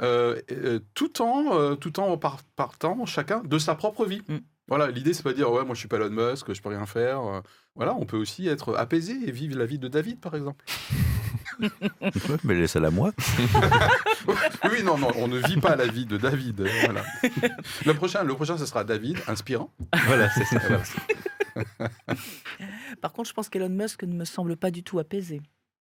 euh, 0.00 0.40
euh, 0.50 0.80
tout 0.94 1.22
en 1.22 1.76
tout 1.76 2.00
en 2.00 2.18
partant 2.18 3.06
chacun 3.06 3.42
de 3.44 3.58
sa 3.58 3.74
propre 3.74 4.04
vie. 4.06 4.22
Mm. 4.28 4.36
Voilà, 4.66 4.90
l'idée 4.90 5.12
c'est 5.12 5.22
pas 5.22 5.32
de 5.32 5.36
dire 5.36 5.50
ouais 5.50 5.64
moi 5.64 5.74
je 5.74 5.80
suis 5.80 5.88
pas 5.88 5.96
Elon 5.96 6.10
Musk, 6.10 6.52
je 6.52 6.62
peux 6.62 6.70
rien 6.70 6.86
faire. 6.86 7.42
Voilà, 7.74 7.94
on 7.94 8.06
peut 8.06 8.16
aussi 8.16 8.48
être 8.48 8.74
apaisé 8.76 9.12
et 9.26 9.30
vivre 9.30 9.58
la 9.58 9.66
vie 9.66 9.78
de 9.78 9.88
David 9.88 10.20
par 10.20 10.34
exemple. 10.34 10.64
Mais 12.44 12.54
laissez-la 12.54 12.90
moi. 12.90 13.12
oui, 14.70 14.82
non, 14.82 14.98
non, 14.98 15.10
on 15.16 15.28
ne 15.28 15.38
vit 15.38 15.60
pas 15.60 15.76
la 15.76 15.86
vie 15.86 16.06
de 16.06 16.16
David. 16.16 16.66
Le 17.84 17.94
prochain, 17.94 18.24
le 18.24 18.34
prochain, 18.34 18.58
ce 18.58 18.66
sera 18.66 18.84
David, 18.84 19.18
inspirant. 19.28 19.70
Voilà, 20.06 20.30
c'est 20.30 20.44
ça. 20.44 20.60
Par 23.00 23.12
contre, 23.12 23.28
je 23.28 23.34
pense 23.34 23.48
qu'Elon 23.48 23.68
Musk 23.68 24.02
ne 24.04 24.14
me 24.14 24.24
semble 24.24 24.56
pas 24.56 24.70
du 24.70 24.82
tout 24.82 24.98
apaisé. 24.98 25.40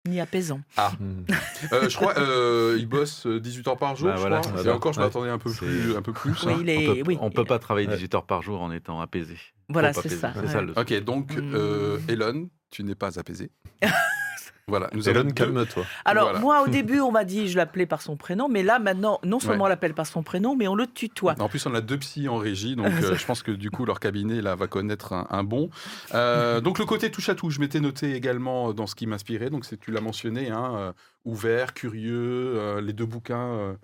Ni 0.08 0.22
apaisant. 0.22 0.62
Ah, 0.78 0.94
euh, 1.74 1.90
je 1.90 1.96
crois 1.96 2.18
euh, 2.18 2.78
il 2.80 2.88
bosse 2.88 3.28
18 3.28 3.68
heures 3.68 3.78
par 3.78 3.96
jour. 3.98 4.08
Bah, 4.08 4.16
je 4.16 4.22
voilà, 4.22 4.40
crois. 4.40 4.64
Et 4.64 4.70
encore, 4.70 4.94
je 4.94 5.02
m'attendais 5.02 5.30
un 5.30 5.38
peu 5.38 5.52
plus, 5.52 5.96
un 5.96 6.02
peu 6.02 6.14
plus. 6.14 6.32
Hein. 6.48 6.56
on 6.58 6.64
peut, 6.64 7.04
oui. 7.06 7.18
peut 7.36 7.46
pas 7.46 7.60
travailler 7.60 7.88
18 7.88 8.16
heures 8.16 8.26
par 8.26 8.42
jour 8.42 8.62
en 8.62 8.72
étant 8.72 9.02
apaisé. 9.02 9.36
Voilà, 9.68 9.92
c'est 9.94 10.10
ça. 10.10 10.34
ça 10.34 10.62
ok, 10.78 11.04
donc 11.04 11.36
euh, 11.38 11.98
hmm. 11.98 12.10
Elon, 12.10 12.50
tu 12.72 12.84
n'es 12.84 12.96
pas 12.96 13.20
apaisé. 13.20 13.52
Voilà, 14.70 14.90
nous 14.94 15.10
Hélène, 15.10 15.34
calme-toi. 15.34 15.84
Alors, 16.06 16.40
moi, 16.40 16.64
au 16.64 16.68
début, 16.70 17.00
on 17.00 17.12
m'a 17.12 17.26
dit 17.26 17.50
je 17.50 17.58
l'appelais 17.58 17.86
par 17.86 18.02
son 18.02 18.16
prénom, 18.16 18.48
mais 18.48 18.64
là, 18.64 18.80
maintenant, 18.80 19.20
non 19.24 19.40
seulement 19.40 19.66
on 19.66 19.68
l'appelle 19.68 19.94
par 19.94 20.06
son 20.06 20.24
prénom, 20.24 20.56
mais 20.56 20.68
on 20.68 20.76
le 20.76 20.88
tutoie. 20.88 21.36
En 21.40 21.50
plus, 21.50 21.66
on 21.66 21.74
a 21.74 21.82
deux 21.82 21.98
psys 21.98 22.30
en 22.30 22.38
régie, 22.38 22.76
donc 22.76 22.88
euh, 23.04 23.16
je 23.16 23.26
pense 23.26 23.44
que 23.44 23.52
du 23.52 23.72
coup, 23.72 23.86
leur 23.86 24.00
cabinet 24.00 24.42
là, 24.42 24.56
va 24.56 24.68
connaître 24.68 25.14
un, 25.14 25.44
bon. 25.44 25.70
Euh, 26.14 26.62
donc, 26.62 26.80
le 26.80 26.86
côté 26.86 27.12
touche 27.12 27.30
à 27.30 27.36
tout, 27.36 27.50
je 27.50 27.60
m'étais 27.60 27.80
noté 27.80 28.14
également 28.14 28.74
dans 28.74 28.88
ce 28.88 28.96
qui 28.96 29.08
m'inspirait, 29.08 29.50
donc 29.50 29.66
tu 29.80 29.92
l'as 29.92 30.02
mentionné, 30.02 30.50
hein, 30.50 30.74
euh, 30.76 30.92
ouvert, 31.26 31.74
curieux, 31.74 32.80
les 32.80 32.94
deux 32.94 33.06
bouquins. 33.06 33.76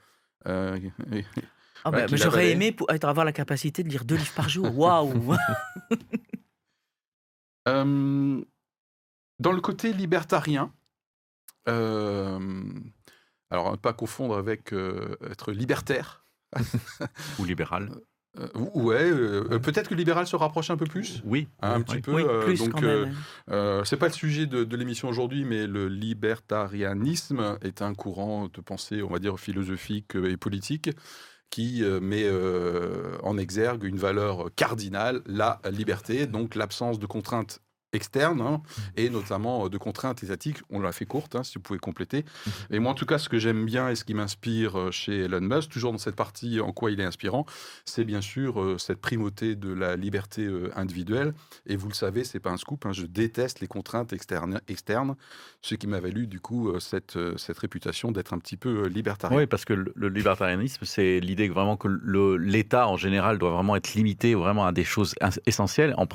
Ah 1.88 1.92
bah, 1.92 2.08
j'aurais 2.12 2.52
aimé 2.52 2.72
pour, 2.72 2.88
avoir 2.90 3.26
la 3.26 3.32
capacité 3.32 3.84
de 3.84 3.90
lire 3.90 4.06
deux 4.06 4.16
livres 4.16 4.34
par 4.36 4.50
jour. 4.50 4.76
Waouh 4.78 5.36
Dans 9.40 9.52
le 9.52 9.60
côté 9.60 9.92
libertarien, 9.92 10.72
euh, 11.68 12.40
alors 13.50 13.72
ne 13.72 13.78
pas 13.78 13.94
confondre 13.94 14.38
avec 14.38 14.74
euh, 14.74 15.16
être 15.30 15.52
libertaire. 15.52 16.26
Ou 17.40 17.46
libéral. 17.46 17.90
Euh, 18.38 18.50
ouais, 18.74 19.60
peut-être 19.60 19.88
que 19.88 19.96
libéral 19.96 20.28
se 20.28 20.36
rapproche 20.36 20.70
un 20.70 20.76
peu 20.76 20.84
plus. 20.84 21.22
Oui, 21.24 21.48
un 21.62 21.82
petit 21.82 22.02
peu. 22.02 22.42
plus 22.44 22.60
donc, 22.60 22.84
c'est 23.86 23.96
pas 23.96 24.08
le 24.08 24.12
sujet 24.12 24.46
de, 24.46 24.66
de 24.66 24.76
l'émission 24.76 25.08
aujourd'hui, 25.08 25.46
mais 25.46 25.68
le 25.68 25.88
libertarianisme 25.88 27.58
est 27.62 27.82
un 27.82 27.94
courant 27.94 28.50
de 28.54 28.60
pensée, 28.60 29.02
on 29.02 29.08
va 29.08 29.20
dire 29.20 29.40
philosophique 29.40 30.16
et 30.16 30.36
politique, 30.36 30.90
qui 31.50 31.82
met 32.02 32.30
en 33.24 33.38
exergue 33.38 33.86
une 33.86 34.00
valeur 34.00 34.54
cardinale, 34.58 35.22
la 35.28 35.62
liberté, 35.72 36.28
donc 36.28 36.56
l'absence 36.56 37.00
de 37.00 37.06
contraintes 37.06 37.62
externes 37.96 38.42
hein, 38.42 38.62
mmh. 38.62 38.82
et 38.98 39.10
notamment 39.10 39.66
euh, 39.66 39.70
de 39.70 39.78
contraintes 39.78 40.24
étatiques. 40.24 40.60
On 40.70 40.80
l'a 40.80 40.92
fait 40.92 41.06
courte, 41.06 41.36
hein, 41.36 41.44
si 41.44 41.56
vous 41.56 41.62
pouvez 41.62 41.80
compléter. 41.80 42.26
Et 42.70 42.80
mmh. 42.80 42.84
moi, 42.84 42.92
en 42.92 42.96
tout 42.96 43.06
cas, 43.06 43.18
ce 43.18 43.30
que 43.30 43.40
j'aime 43.40 43.66
bien 43.66 43.90
et 43.90 43.96
ce 43.96 44.04
qui 44.04 44.14
m'inspire 44.14 44.78
euh, 44.78 44.92
chez 44.92 45.22
Elon 45.22 45.42
Musk, 45.42 45.70
toujours 45.70 45.92
dans 45.92 45.98
cette 45.98 46.16
partie 46.16 46.60
en 46.60 46.72
quoi 46.72 46.92
il 46.92 47.00
est 47.00 47.06
inspirant, 47.06 47.46
c'est 47.86 48.04
bien 48.04 48.22
sûr 48.22 48.62
euh, 48.62 48.78
cette 48.78 49.02
primauté 49.02 49.56
de 49.56 49.74
la 49.74 49.96
liberté 49.96 50.48
individuelle. 50.76 51.34
Et 51.66 51.76
vous 51.76 51.88
le 51.88 51.94
savez, 51.94 52.24
c'est 52.24 52.40
pas 52.40 52.52
un 52.52 52.58
scoop. 52.58 52.86
Hein, 52.86 52.92
je 52.94 53.06
déteste 53.06 53.60
les 53.60 53.68
contraintes 53.68 54.14
externes, 54.14 54.62
externes 54.68 55.16
ce 55.62 55.76
qui 55.76 55.88
m'a 55.88 56.00
valu 56.00 56.28
du 56.28 56.40
coup 56.40 56.80
cette, 56.80 57.18
cette 57.38 57.58
réputation 57.58 58.12
d'être 58.12 58.34
un 58.34 58.40
petit 58.40 58.58
peu 58.58 58.88
libertarien. 58.88 59.38
Oui, 59.38 59.48
parce 59.48 59.66
que 59.66 59.74
le, 59.74 60.10
libertarianisme, 60.10 60.86
c'est 60.86 61.20
l'idée 61.20 61.50
vraiment 61.50 61.78
que 61.78 61.88
l'État 62.38 62.88
en 62.88 62.98
général 62.98 63.40
doit 63.40 63.52
vraiment 63.52 63.76
être 63.76 63.94
limité 63.94 64.36
vraiment 64.36 64.66
à 64.66 64.72
des 64.72 64.84
choses 64.84 65.16
essentielles, 65.46 65.94
en, 65.98 66.08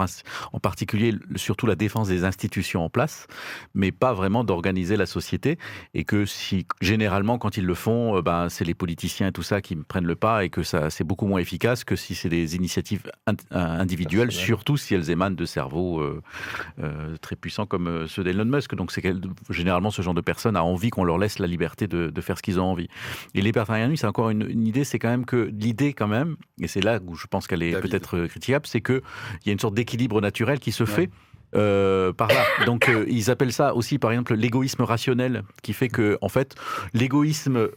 en 0.52 0.60
particulier 0.60 1.14
surtout 1.36 1.66
la 1.70 1.76
défense 1.76 2.08
des 2.08 2.24
institutions 2.24 2.84
en 2.84 2.90
place, 2.90 3.26
mais 3.74 3.92
pas 3.92 4.12
vraiment 4.12 4.44
d'organiser 4.44 4.96
la 4.96 5.06
société. 5.06 5.58
Et 5.94 6.04
que 6.04 6.26
si 6.26 6.66
généralement, 6.80 7.38
quand 7.38 7.56
ils 7.56 7.64
le 7.64 7.74
font, 7.74 8.16
euh, 8.16 8.22
ben, 8.22 8.48
c'est 8.48 8.64
les 8.64 8.74
politiciens 8.74 9.28
et 9.28 9.32
tout 9.32 9.42
ça 9.42 9.60
qui 9.60 9.76
prennent 9.76 10.06
le 10.06 10.16
pas 10.16 10.44
et 10.44 10.50
que 10.50 10.62
ça 10.62 10.90
c'est 10.90 11.04
beaucoup 11.04 11.26
moins 11.26 11.40
efficace 11.40 11.84
que 11.84 11.96
si 11.96 12.14
c'est 12.14 12.28
des 12.28 12.56
initiatives 12.56 13.10
euh, 13.28 13.32
individuelles, 13.52 14.32
surtout 14.32 14.76
si 14.76 14.94
elles 14.94 15.10
émanent 15.10 15.36
de 15.36 15.44
cerveaux 15.44 16.00
euh, 16.00 16.20
très 17.20 17.36
puissants 17.36 17.66
comme 17.66 18.06
ceux 18.08 18.24
d'Elon 18.24 18.44
Musk. 18.44 18.74
Donc 18.74 18.92
c'est 18.92 19.02
généralement 19.48 19.90
ce 19.90 20.02
genre 20.02 20.14
de 20.14 20.20
personnes 20.20 20.56
a 20.56 20.64
envie 20.64 20.90
qu'on 20.90 21.04
leur 21.04 21.18
laisse 21.18 21.38
la 21.38 21.46
liberté 21.46 21.86
de, 21.86 22.20
faire 22.20 22.36
ce 22.36 22.42
qu'ils 22.42 22.60
ont 22.60 22.64
envie. 22.64 22.88
Et 23.34 23.40
libertarianisme, 23.40 24.02
c'est 24.02 24.06
encore 24.06 24.28
une, 24.28 24.66
idée, 24.66 24.84
c'est 24.84 24.98
quand 24.98 25.08
même 25.08 25.24
que 25.24 25.50
l'idée 25.52 25.94
quand 25.94 26.08
même, 26.08 26.36
et 26.60 26.68
c'est 26.68 26.82
là 26.82 26.98
où 27.06 27.14
je 27.14 27.26
pense 27.26 27.46
qu'elle 27.46 27.62
est 27.62 27.80
peut-être 27.80 28.26
critiquable, 28.26 28.66
c'est 28.66 28.82
qu'il 28.82 29.00
y 29.46 29.48
a 29.48 29.52
une 29.52 29.58
sorte 29.58 29.74
d'équilibre 29.74 30.20
naturel 30.20 30.58
qui 30.58 30.72
se 30.72 30.84
fait 30.84 31.10
euh, 31.54 32.12
par 32.12 32.28
là. 32.28 32.44
Donc 32.66 32.88
euh, 32.88 33.04
ils 33.08 33.30
appellent 33.30 33.52
ça 33.52 33.74
aussi 33.74 33.98
par 33.98 34.12
exemple 34.12 34.34
l'égoïsme 34.34 34.82
rationnel, 34.82 35.42
qui 35.62 35.72
fait 35.72 35.88
que 35.88 36.18
en 36.20 36.28
fait 36.28 36.54
l'égoïsme 36.94 37.68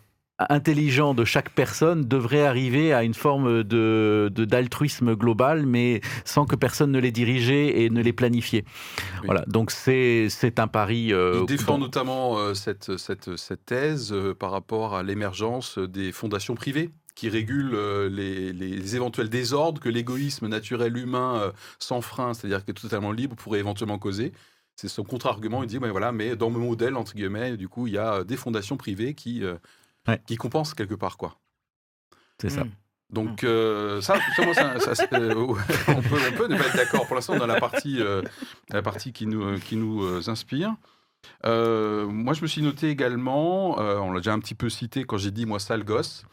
intelligent 0.50 1.14
de 1.14 1.26
chaque 1.26 1.52
personne 1.52 2.06
devrait 2.06 2.46
arriver 2.46 2.94
à 2.94 3.04
une 3.04 3.14
forme 3.14 3.64
de 3.64 4.32
d'altruisme 4.36 5.16
global, 5.16 5.66
mais 5.66 6.02
sans 6.26 6.46
que 6.46 6.56
personne 6.56 6.92
ne 6.92 7.00
les 7.00 7.12
dirigeait 7.12 7.82
et 7.82 7.90
ne 7.90 8.02
les 8.02 8.14
planifiait. 8.14 8.66
Voilà, 9.24 9.44
donc 9.48 9.72
c'est 9.72 10.30
un 10.58 10.68
pari. 10.68 11.14
Euh, 11.14 11.40
Il 11.42 11.46
défend 11.46 11.78
notamment 11.78 12.54
cette, 12.56 12.98
cette, 12.98 13.38
cette 13.38 13.66
thèse 13.66 14.14
par 14.40 14.52
rapport 14.52 14.96
à 14.96 15.04
l'émergence 15.04 15.78
des 15.78 16.12
fondations 16.12 16.56
privées 16.56 16.90
qui 17.15 17.30
régule 17.30 17.71
euh, 17.73 18.10
les, 18.10 18.95
éventuels 18.95 19.30
désordres 19.30 19.80
que 19.82 19.89
l'égoïsme 19.89 20.47
naturel 20.47 20.97
humain 20.97 21.39
euh, 21.41 21.52
sans 21.80 22.02
frein, 22.02 22.34
c'est-à-dire 22.34 22.63
qui 22.65 22.71
est 22.71 22.73
totalement 22.73 23.12
libre, 23.12 23.36
pourrait 23.36 23.60
éventuellement 23.60 23.99
causer. 23.99 24.34
C'est 24.76 24.88
son 24.88 25.04
contre-argument. 25.04 25.63
Il 25.63 25.67
dit, 25.67 25.80
mais 25.80 25.89
voilà, 25.89 26.12
mais 26.12 26.36
dans 26.36 26.49
mon 26.49 26.60
modèle, 26.60 26.95
entre 26.95 27.13
guillemets, 27.13 27.58
du 27.58 27.69
coup, 27.69 27.88
il 27.88 27.93
y 27.93 27.97
a 27.97 28.23
des 28.23 28.38
fondations 28.38 28.76
privées 28.76 29.13
qui, 29.13 29.43
euh, 30.10 30.17
qui 30.26 30.36
compensent 30.36 30.73
quelque 30.73 30.95
part, 30.95 31.17
quoi. 31.17 31.38
C'est 32.41 32.49
ça. 32.49 32.65
Hmm. 32.65 32.71
Donc 33.10 33.43
euh, 33.43 34.02
ça, 34.02 34.15
euh, 34.15 34.19
on, 34.28 36.02
peut, 36.02 36.47
ne 36.47 36.58
pas 36.58 36.65
être 36.65 36.76
d'accord. 36.76 37.06
Pour 37.06 37.15
l'instant, 37.15 37.38
dans 37.38 37.45
la 37.45 37.60
partie, 37.60 37.99
la 38.69 38.82
partie 38.82 39.13
qui 39.13 39.28
nous, 39.28 39.60
qui 39.60 39.76
nous 39.76 40.30
inspire. 40.30 40.76
moi, 41.43 42.34
je 42.34 42.41
me 42.41 42.47
suis 42.47 42.63
noté 42.63 42.89
également, 42.89 43.78
on 43.78 44.12
l'a 44.12 44.19
déjà 44.19 44.34
un 44.34 44.39
petit 44.39 44.56
peu 44.56 44.67
cité 44.67 45.04
quand 45.04 45.17
j'ai 45.17 45.30
dit 45.30 45.45
moi 45.45 45.60
sale 45.60 45.84
gosse. 45.84 46.26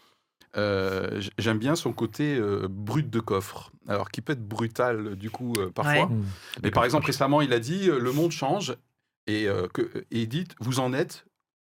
J'aime 0.54 1.58
bien 1.58 1.76
son 1.76 1.92
côté 1.92 2.40
brut 2.68 3.08
de 3.08 3.20
coffre, 3.20 3.72
alors 3.88 4.10
qui 4.10 4.20
peut 4.20 4.32
être 4.32 4.46
brutal 4.46 5.16
du 5.16 5.30
coup 5.30 5.54
parfois. 5.74 6.06
Mmh. 6.06 6.24
Mais 6.62 6.70
par 6.70 6.84
exemple 6.84 7.06
récemment, 7.06 7.40
il 7.40 7.52
a 7.52 7.60
dit 7.60 7.86
le 7.86 8.12
monde 8.12 8.32
change 8.32 8.76
et, 9.26 9.46
que, 9.72 10.04
et 10.10 10.26
dites 10.26 10.54
vous 10.60 10.80
en 10.80 10.92
êtes 10.92 11.24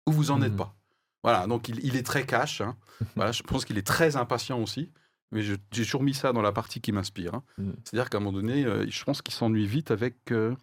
ou 0.08 0.12
vous 0.12 0.32
en 0.32 0.42
êtes 0.42 0.54
mmh. 0.54 0.58
pas. 0.58 0.76
Voilà, 1.24 1.48
donc 1.48 1.68
il, 1.70 1.96
est 1.96 2.06
très 2.06 2.26
cash. 2.26 2.62
Hein. 2.62 2.76
voilà, 3.16 3.32
je 3.32 3.44
pense 3.44 3.66
qu'il 3.66 3.78
est 3.78 3.86
très 3.86 4.16
impatient 4.16 4.62
aussi. 4.62 4.90
Mais 5.32 5.44
j'ai 5.44 5.58
toujours 5.58 6.02
mis 6.02 6.16
ça 6.16 6.34
dans 6.34 6.42
la 6.42 6.52
partie 6.52 6.82
qui 6.82 6.92
m'inspire. 6.92 7.36
Hein. 7.36 7.44
Mmh. 7.58 7.72
C'est-à-dire 7.84 8.10
qu'à 8.10 8.18
un 8.18 8.22
moment 8.22 8.38
donné, 8.38 8.66
euh, 8.66 8.86
je 8.90 9.04
pense 9.04 9.22
qu'il 9.22 9.34
s'ennuie 9.34 9.68
vite 9.68 9.92
avec 9.92 10.32
euh, 10.32 10.56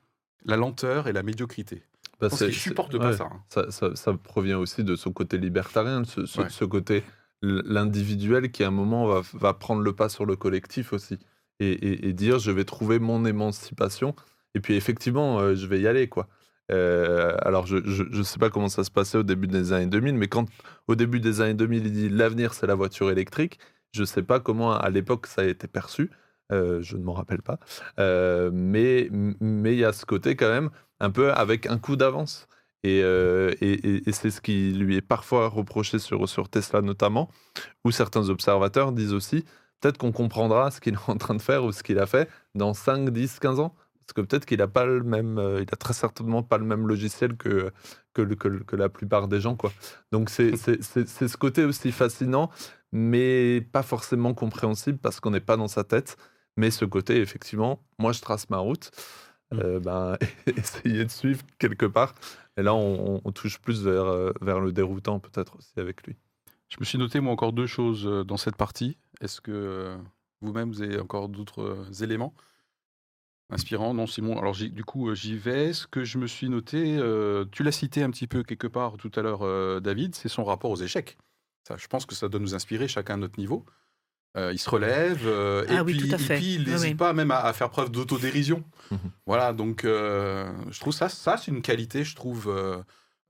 la 0.45 0.57
lenteur 0.57 1.07
et 1.07 1.13
la 1.13 1.23
médiocrité. 1.23 1.85
Bah, 2.19 2.29
je 2.33 2.51
supporte 2.51 2.97
pas 2.97 3.23
hein. 3.23 3.43
ça, 3.51 3.71
ça, 3.71 3.95
ça, 3.95 4.15
provient 4.15 4.59
aussi 4.59 4.83
de 4.83 4.97
son 4.97 5.13
côté 5.13 5.37
libertarien, 5.37 6.01
de 6.01 6.07
ce, 6.07 6.25
ce, 6.25 6.65
côté 6.65 7.05
l'individuel 7.43 8.51
qui 8.51 8.65
à 8.65 8.69
un 8.69 8.71
moment 8.71 9.07
va, 9.07 9.23
va, 9.35 9.55
prendre 9.55 9.83
le 9.83 9.93
pas 9.93 10.09
sur 10.09 10.27
le 10.27 10.37
collectif 10.37 10.93
aussi 10.93 11.19
et, 11.61 12.09
et, 12.09 12.13
dire 12.13 12.39
je 12.39 12.51
vais 12.51 12.65
trouver 12.65 12.99
mon 12.99 13.25
émancipation 13.25 14.15
et 14.55 14.61
puis 14.61 14.75
effectivement 14.75 15.39
euh, 15.39 15.55
je 15.55 15.67
vais 15.67 15.81
y 15.81 15.87
aller 15.87 16.09
quoi. 16.09 16.29
Euh, 16.73 17.37
alors, 17.43 17.67
je 17.67 17.77
ne 17.77 18.23
sais 18.25 18.41
pas 18.41 18.51
comment 18.51 18.69
ça 18.69 18.83
se 18.83 18.91
passait 18.91 19.19
au 19.19 19.23
début 19.23 19.47
des 19.47 19.73
années 19.73 19.87
2000, 19.87 20.17
mais 20.17 20.27
quand 20.27 20.49
au 20.89 20.97
début 20.97 21.21
des 21.21 21.41
années 21.41 21.55
2000, 21.55 21.87
il 21.87 21.93
dit 21.93 22.09
l'avenir, 22.09 22.55
c'est 22.55 22.67
la 22.67 22.75
voiture 22.75 23.09
électrique, 23.09 23.61
je 23.93 24.01
ne 24.01 24.07
sais 24.07 24.25
pas 24.25 24.41
comment 24.41 24.73
à 24.73 24.91
l'époque 24.91 25.29
ça 25.29 25.43
a 25.43 25.45
été 25.45 25.69
perçu. 25.69 26.11
Euh, 26.53 26.83
je 26.83 26.97
ne 26.97 27.05
m'en 27.05 27.13
rappelle 27.13 27.43
pas. 27.43 27.59
Mais 28.53 29.09
mais 29.13 29.75
il 29.75 29.79
y 29.79 29.85
a 29.85 29.93
ce 29.93 30.07
côté 30.07 30.35
quand 30.37 30.49
même 30.49 30.71
un 31.01 31.11
peu 31.11 31.33
avec 31.33 31.67
un 31.67 31.79
coup 31.79 31.97
d'avance. 31.97 32.49
Et, 32.83 33.01
et, 33.01 34.09
et 34.09 34.13
c'est 34.13 34.31
ce 34.31 34.41
qui 34.41 34.73
lui 34.73 34.97
est 34.97 35.03
parfois 35.03 35.49
reproché 35.49 35.99
sur, 35.99 36.29
sur 36.29 36.49
Tesla 36.49 36.83
notamment, 36.83 37.29
où 37.85 37.91
certains 37.91 38.29
observateurs 38.29 38.93
disent 38.93 39.13
aussi, 39.13 39.45
peut-être 39.81 39.99
qu'on 39.99 40.13
comprendra 40.13 40.71
ce 40.71 40.81
qu'il 40.81 40.95
est 40.95 41.09
en 41.11 41.17
train 41.17 41.35
de 41.35 41.43
faire 41.43 41.65
ou 41.65 41.73
ce 41.73 41.83
qu'il 41.83 41.99
a 41.99 42.07
fait 42.07 42.29
dans 42.55 42.75
5, 42.75 43.11
10, 43.11 43.39
15 43.39 43.61
ans. 43.61 43.75
Parce 44.01 44.13
que 44.13 44.21
peut-être 44.21 44.47
qu'il 44.47 44.59
n'a 44.59 44.69
pas 44.69 44.87
le 44.87 45.03
même, 45.03 45.39
euh, 45.39 45.63
il 45.63 45.69
a 45.73 45.77
très 45.77 45.93
certainement 45.93 46.45
pas 46.45 46.59
le 46.59 46.65
même 46.65 46.87
logiciel 46.87 47.37
que, 47.37 47.73
que, 48.15 48.23
que, 48.23 48.77
la 48.77 48.89
plupart 48.89 49.27
des 49.27 49.41
gens. 49.41 49.57
Quoi. 49.57 49.73
Donc 50.13 50.31
c'est 50.31 50.57
ce 50.57 51.37
côté 51.37 51.65
aussi 51.65 51.91
fascinant, 51.91 52.51
mais 52.93 53.61
pas 53.73 53.83
forcément 53.83 54.33
compréhensible 54.33 54.99
parce 54.99 55.19
qu'on 55.19 55.33
n'est 55.33 55.41
pas 55.41 55.57
dans 55.57 55.67
sa 55.67 55.83
tête. 55.83 56.17
Mais 56.57 56.71
ce 56.71 56.85
côté, 56.85 57.21
effectivement, 57.21 57.83
moi 57.99 58.13
je 58.13 58.21
trace 58.21 58.49
ma 58.49 58.59
route. 58.59 58.91
Mmh. 59.53 59.59
Euh, 59.63 59.81
ben, 59.81 60.17
essayer 60.47 61.05
de 61.05 61.11
suivre 61.11 61.43
quelque 61.59 61.87
part. 61.87 62.15
Et 62.57 62.63
là, 62.63 62.75
on, 62.75 63.21
touche 63.33 63.59
plus 63.59 63.83
vers, 63.83 64.07
euh, 64.07 64.33
vers 64.41 64.61
le 64.61 64.73
déroutant 64.73 65.21
peut-être 65.21 65.57
aussi 65.57 65.79
avec 65.79 66.07
lui. 66.07 66.17
Je 66.69 66.77
me 66.81 66.85
suis 66.85 66.99
noté, 66.99 67.21
moi, 67.21 67.33
encore 67.33 67.53
deux 67.53 67.67
choses 67.67 68.05
dans 68.27 68.37
cette 68.37 68.57
partie. 68.57 68.97
Est-ce 69.21 69.41
que 69.41 69.97
vous-même, 70.41 70.71
vous 70.71 70.83
avez 70.83 70.99
encore 70.99 71.29
d'autres 71.29 72.03
éléments 72.03 72.35
Inspirant, 73.49 73.95
non 73.95 74.09
Simon. 74.09 74.39
Alors 74.39 74.57
du 74.57 74.85
coup, 74.85 75.09
euh, 75.09 75.15
j'y 75.15 75.37
vais. 75.37 75.73
Ce 75.73 75.87
que 75.87 76.03
je 76.03 76.19
me 76.19 76.27
suis 76.27 76.49
noté, 76.49 76.97
euh, 76.99 77.45
tu 77.53 77.63
l'as 77.63 77.73
cité 77.73 78.03
un 78.03 78.11
petit 78.11 78.27
peu 78.27 78.43
quelque 78.43 78.67
part 78.67 78.97
tout 78.97 79.11
à 79.15 79.23
l'heure, 79.23 79.43
euh, 79.43 79.79
David, 79.79 80.17
c'est 80.17 80.29
son 80.29 80.43
rapport 80.45 80.71
aux 80.71 80.77
échecs. 80.83 81.17
Ça, 81.63 81.77
je 81.77 81.87
pense 81.87 82.07
que 82.07 82.15
ça 82.17 82.29
doit 82.29 82.41
nous 82.41 82.55
inspirer 82.57 82.89
chacun 82.89 83.15
à 83.15 83.17
notre 83.19 83.39
niveau. 83.39 83.65
Il 84.37 84.59
se 84.59 84.69
relève 84.69 85.27
et, 85.27 85.77
ah 85.77 85.85
puis, 85.85 86.55
il 86.55 86.69
n'hésite 86.69 86.97
pas 86.97 87.13
même 87.13 87.31
à, 87.31 87.53
faire 87.53 87.71
preuve 87.71 87.91
d'autodérision. 87.91 88.63
Mmh 88.91 88.97
voilà, 89.27 89.53
donc 89.53 89.83
je 89.85 90.81
trouve 90.81 90.93
ça, 90.93 91.09
ça 91.09 91.37
c'est 91.37 91.51
une 91.51 91.63
qualité, 91.63 92.05
je 92.05 92.15
trouve, 92.15 92.55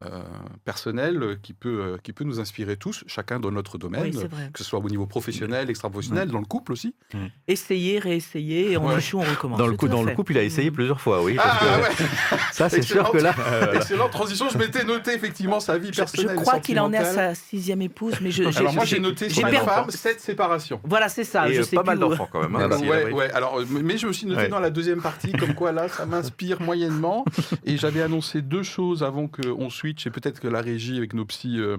euh, 0.04 0.22
personnel 0.66 1.38
qui 1.42 1.54
peut, 1.54 1.80
euh, 1.80 1.96
qui 2.02 2.12
peut 2.12 2.24
nous 2.24 2.38
inspirer 2.38 2.76
tous, 2.76 3.02
chacun 3.06 3.40
dans 3.40 3.50
notre 3.50 3.78
domaine, 3.78 4.12
que 4.52 4.58
ce 4.58 4.64
soit 4.64 4.78
au 4.78 4.88
niveau 4.90 5.06
professionnel, 5.06 5.70
extra-professionnel, 5.70 6.28
dans 6.28 6.38
le 6.38 6.44
couple 6.44 6.72
aussi. 6.72 6.94
Mmh. 7.14 7.18
Essayer, 7.48 7.98
réessayer, 7.98 8.72
et 8.72 8.76
on 8.76 8.94
échoue, 8.94 9.20
on 9.20 9.22
recommence. 9.22 9.58
Dans 9.58 9.66
le, 9.66 9.74
coup, 9.74 9.88
dans 9.88 10.02
le 10.02 10.14
couple, 10.14 10.32
il 10.32 10.38
a 10.38 10.42
essayé 10.42 10.70
mmh. 10.70 10.74
plusieurs 10.74 11.00
fois, 11.00 11.22
oui. 11.22 11.38
Ah, 11.38 11.80
ça, 12.52 12.68
c'est 12.68 12.82
sûr 12.82 13.10
que 13.10 13.16
là. 13.16 13.34
Excellente 13.74 14.10
transition, 14.10 14.50
je 14.50 14.58
m'étais 14.58 14.84
noté 14.84 15.14
effectivement 15.14 15.60
sa 15.60 15.78
vie 15.78 15.90
personnelle. 15.92 16.36
Je, 16.36 16.42
crois 16.42 16.60
qu'il 16.60 16.78
en 16.78 16.92
est 16.92 16.98
à 16.98 17.04
sa 17.04 17.34
sixième 17.34 17.80
épouse, 17.80 18.16
mais 18.20 18.30
je. 18.30 18.44
Alors 18.44 18.74
moi, 18.74 18.84
j'ai 18.84 19.00
noté 19.00 19.30
sur 19.30 19.46
les 19.46 19.56
femmes, 19.56 19.90
sept 19.90 20.20
séparations. 20.20 20.78
Voilà, 20.84 21.08
c'est 21.08 21.24
ça. 21.24 21.48
Et 21.48 21.54
je 21.54 21.60
euh, 21.60 21.64
sais 21.64 21.76
pas 21.76 21.82
mal 21.82 21.98
d'enfants 21.98 22.28
quand 22.30 22.46
même. 22.46 22.54
Hein, 22.54 22.78
ouais, 22.80 23.12
ouais, 23.12 23.30
alors, 23.32 23.62
mais 23.70 23.96
je 23.96 24.06
me 24.06 24.12
suis 24.12 24.26
noté 24.26 24.48
dans 24.48 24.60
la 24.60 24.68
deuxième 24.68 25.00
partie, 25.00 25.32
comme 25.32 25.54
quoi 25.54 25.72
là, 25.72 25.88
ça 25.88 26.04
m'inspire 26.04 26.60
moyennement. 26.60 27.24
Et 27.64 27.76
j'avais 27.78 28.02
annoncé 28.02 28.42
deux 28.42 28.62
choses 28.62 29.02
avant 29.02 29.28
qu'on 29.28 29.70
et 29.90 30.10
peut-être 30.10 30.40
que 30.40 30.48
la 30.48 30.60
régie 30.60 30.96
avec 30.96 31.12
nos 31.12 31.24
psys 31.26 31.60
euh, 31.60 31.76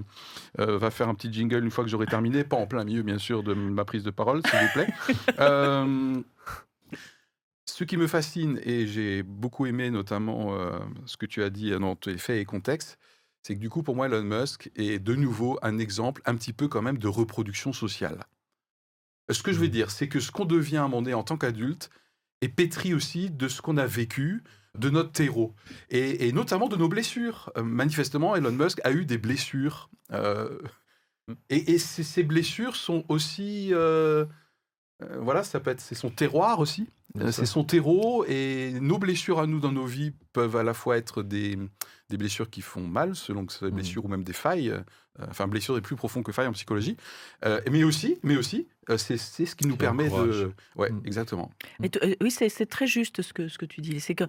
euh, 0.58 0.78
va 0.78 0.90
faire 0.90 1.08
un 1.08 1.14
petit 1.14 1.32
jingle 1.32 1.64
une 1.64 1.70
fois 1.70 1.84
que 1.84 1.90
j'aurai 1.90 2.06
terminé, 2.06 2.44
pas 2.44 2.56
en 2.56 2.66
plein 2.66 2.84
milieu 2.84 3.02
bien 3.02 3.18
sûr 3.18 3.42
de 3.42 3.54
ma 3.54 3.84
prise 3.84 4.04
de 4.04 4.10
parole, 4.10 4.42
s'il 4.46 4.58
vous 4.58 4.72
plaît. 4.72 4.88
Euh, 5.40 6.20
ce 7.66 7.84
qui 7.84 7.96
me 7.96 8.06
fascine, 8.08 8.58
et 8.64 8.86
j'ai 8.86 9.22
beaucoup 9.22 9.66
aimé 9.66 9.90
notamment 9.90 10.58
ce 11.06 11.16
que 11.16 11.26
tu 11.26 11.44
as 11.44 11.50
dit 11.50 11.70
dans 11.70 11.94
tes 11.94 12.18
faits 12.18 12.40
et 12.40 12.44
contextes, 12.44 12.98
c'est 13.42 13.54
que 13.54 13.60
du 13.60 13.70
coup 13.70 13.82
pour 13.84 13.94
moi 13.94 14.06
Elon 14.06 14.24
Musk 14.24 14.70
est 14.74 14.98
de 14.98 15.14
nouveau 15.14 15.58
un 15.62 15.78
exemple 15.78 16.22
un 16.24 16.34
petit 16.34 16.52
peu 16.52 16.66
quand 16.66 16.82
même 16.82 16.98
de 16.98 17.06
reproduction 17.06 17.72
sociale. 17.72 18.24
Ce 19.30 19.42
que 19.42 19.52
je 19.52 19.58
veux 19.58 19.66
mmh. 19.66 19.70
dire, 19.70 19.90
c'est 19.90 20.08
que 20.08 20.18
ce 20.18 20.32
qu'on 20.32 20.44
devient 20.44 20.78
à 20.78 20.84
un 20.84 20.88
moment 20.88 21.02
donné 21.02 21.14
en 21.14 21.22
tant 21.22 21.36
qu'adulte 21.36 21.90
est 22.40 22.48
pétri 22.48 22.94
aussi 22.94 23.30
de 23.30 23.48
ce 23.48 23.60
qu'on 23.62 23.76
a 23.76 23.86
vécu, 23.86 24.42
de 24.76 24.90
notre 24.90 25.12
terreau 25.12 25.54
et, 25.90 26.32
notamment 26.32 26.68
de 26.68 26.76
nos 26.76 26.88
blessures. 26.88 27.52
Euh, 27.56 27.62
manifestement, 27.62 28.36
Elon 28.36 28.52
Musk 28.52 28.80
a 28.84 28.92
eu 28.92 29.04
des 29.04 29.18
blessures. 29.18 29.90
Euh, 30.12 30.58
et, 31.50 31.78
ces, 31.78 32.22
blessures 32.22 32.76
sont 32.76 33.04
aussi. 33.08 33.68
Euh, 33.72 34.24
voilà, 35.20 35.42
ça 35.42 35.60
peut 35.60 35.70
être. 35.70 35.80
C'est 35.80 35.94
son 35.94 36.10
terroir 36.10 36.60
aussi. 36.60 36.88
C'est 37.30 37.46
son 37.46 37.64
terreau. 37.64 38.24
Et 38.26 38.72
nos 38.80 38.98
blessures 38.98 39.40
à 39.40 39.46
nous 39.46 39.60
dans 39.60 39.72
nos 39.72 39.86
vies 39.86 40.12
peuvent 40.32 40.56
à 40.56 40.62
la 40.62 40.74
fois 40.74 40.96
être 40.96 41.22
des, 41.22 41.58
des 42.08 42.16
blessures 42.16 42.50
qui 42.50 42.62
font 42.62 42.86
mal, 42.86 43.14
selon 43.14 43.46
que 43.46 43.52
ce 43.52 43.58
soit 43.58 43.68
des 43.68 43.72
mmh. 43.72 43.76
blessures 43.76 44.04
ou 44.04 44.08
même 44.08 44.24
des 44.24 44.32
failles. 44.32 44.72
enfin, 45.28 45.46
blessures 45.46 45.76
est 45.76 45.82
plus 45.82 45.96
profond 45.96 46.22
que 46.22 46.32
failles 46.32 46.46
en 46.46 46.52
psychologie. 46.52 46.96
mais 47.70 47.84
aussi, 47.84 48.18
mais 48.22 48.36
aussi 48.36 48.66
euh, 48.90 48.96
c'est 48.96 49.16
ce 49.18 49.54
qui 49.54 49.66
nous 49.66 49.76
permet 49.76 50.08
de. 50.08 50.52
Ouais, 50.76 50.90
mm. 50.90 51.02
exactement. 51.04 51.50
Euh, 51.82 52.14
oui, 52.22 52.30
c'est 52.30 52.66
très 52.66 52.86
juste 52.86 53.20
ce 53.20 53.32
que, 53.32 53.48
ce 53.48 53.58
que 53.58 53.66
tu 53.66 53.80
dis. 53.80 54.00
C'est 54.00 54.14
que. 54.14 54.24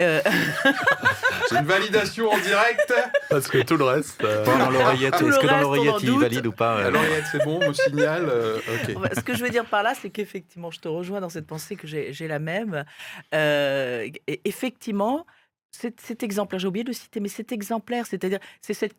Euh, 0.00 0.20
c'est 1.48 1.58
une 1.58 1.64
validation 1.64 2.30
en 2.30 2.38
direct. 2.38 2.94
Parce 3.28 3.48
que 3.48 3.62
tout 3.62 3.76
le 3.76 3.84
reste. 3.84 4.22
Dans 4.22 4.70
l'oreillette, 4.70 5.14
est-ce 5.14 5.38
que 5.38 5.46
dans 5.46 5.60
l'oreillette 5.60 6.02
il 6.02 6.18
valide 6.18 6.46
ou 6.46 6.52
pas 6.52 6.90
L'oreillette, 6.90 7.24
c'est 7.30 7.44
bon, 7.44 7.58
me 7.58 7.72
signale. 7.72 8.30
Ce 9.14 9.20
que 9.20 9.34
je 9.34 9.42
veux 9.42 9.50
dire 9.50 9.64
par 9.64 9.82
là, 9.82 9.94
c'est 10.00 10.10
qu'effectivement, 10.10 10.70
je 10.70 10.80
te 10.80 10.88
rejoins 10.88 11.20
dans 11.20 11.28
cette 11.28 11.46
pensée 11.46 11.76
que 11.76 11.86
j'ai 11.86 12.28
la 12.28 12.38
même. 12.38 12.84
effectivement, 14.44 15.26
cet, 15.74 16.22
exemplaire, 16.22 16.58
j'ai 16.58 16.68
oublié 16.68 16.84
de 16.84 16.90
le 16.90 16.94
citer, 16.94 17.20
mais 17.20 17.28
cet 17.28 17.52
exemplaire, 17.52 18.06
c'est-à-dire, 18.06 18.38
c'est 18.60 18.74
cette 18.74 18.94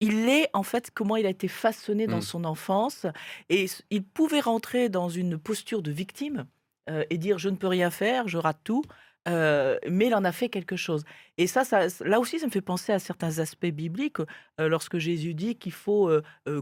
il 0.00 0.28
est 0.28 0.50
en 0.52 0.62
fait 0.62 0.90
comment 0.92 1.16
il 1.16 1.24
a 1.24 1.30
été 1.30 1.48
façonné 1.48 2.06
dans 2.06 2.18
mmh. 2.18 2.22
son 2.22 2.44
enfance 2.44 3.06
et 3.48 3.66
il 3.90 4.04
pouvait 4.04 4.40
rentrer 4.40 4.90
dans 4.90 5.08
une 5.08 5.38
posture 5.38 5.80
de 5.80 5.90
victime 5.90 6.46
euh, 6.90 7.04
et 7.08 7.16
dire 7.16 7.38
je 7.38 7.48
ne 7.48 7.56
peux 7.56 7.66
rien 7.66 7.90
faire, 7.90 8.28
je 8.28 8.38
rate 8.38 8.60
tout. 8.62 8.82
Euh, 9.28 9.76
mais 9.88 10.06
il 10.06 10.14
en 10.14 10.24
a 10.24 10.30
fait 10.30 10.48
quelque 10.48 10.76
chose. 10.76 11.04
Et 11.36 11.48
ça, 11.48 11.64
ça, 11.64 11.86
là 12.04 12.20
aussi, 12.20 12.38
ça 12.38 12.46
me 12.46 12.52
fait 12.52 12.60
penser 12.60 12.92
à 12.92 13.00
certains 13.00 13.40
aspects 13.40 13.66
bibliques, 13.66 14.20
euh, 14.60 14.68
lorsque 14.68 14.98
Jésus 14.98 15.34
dit 15.34 15.56
qu'il 15.56 15.72
faut 15.72 16.08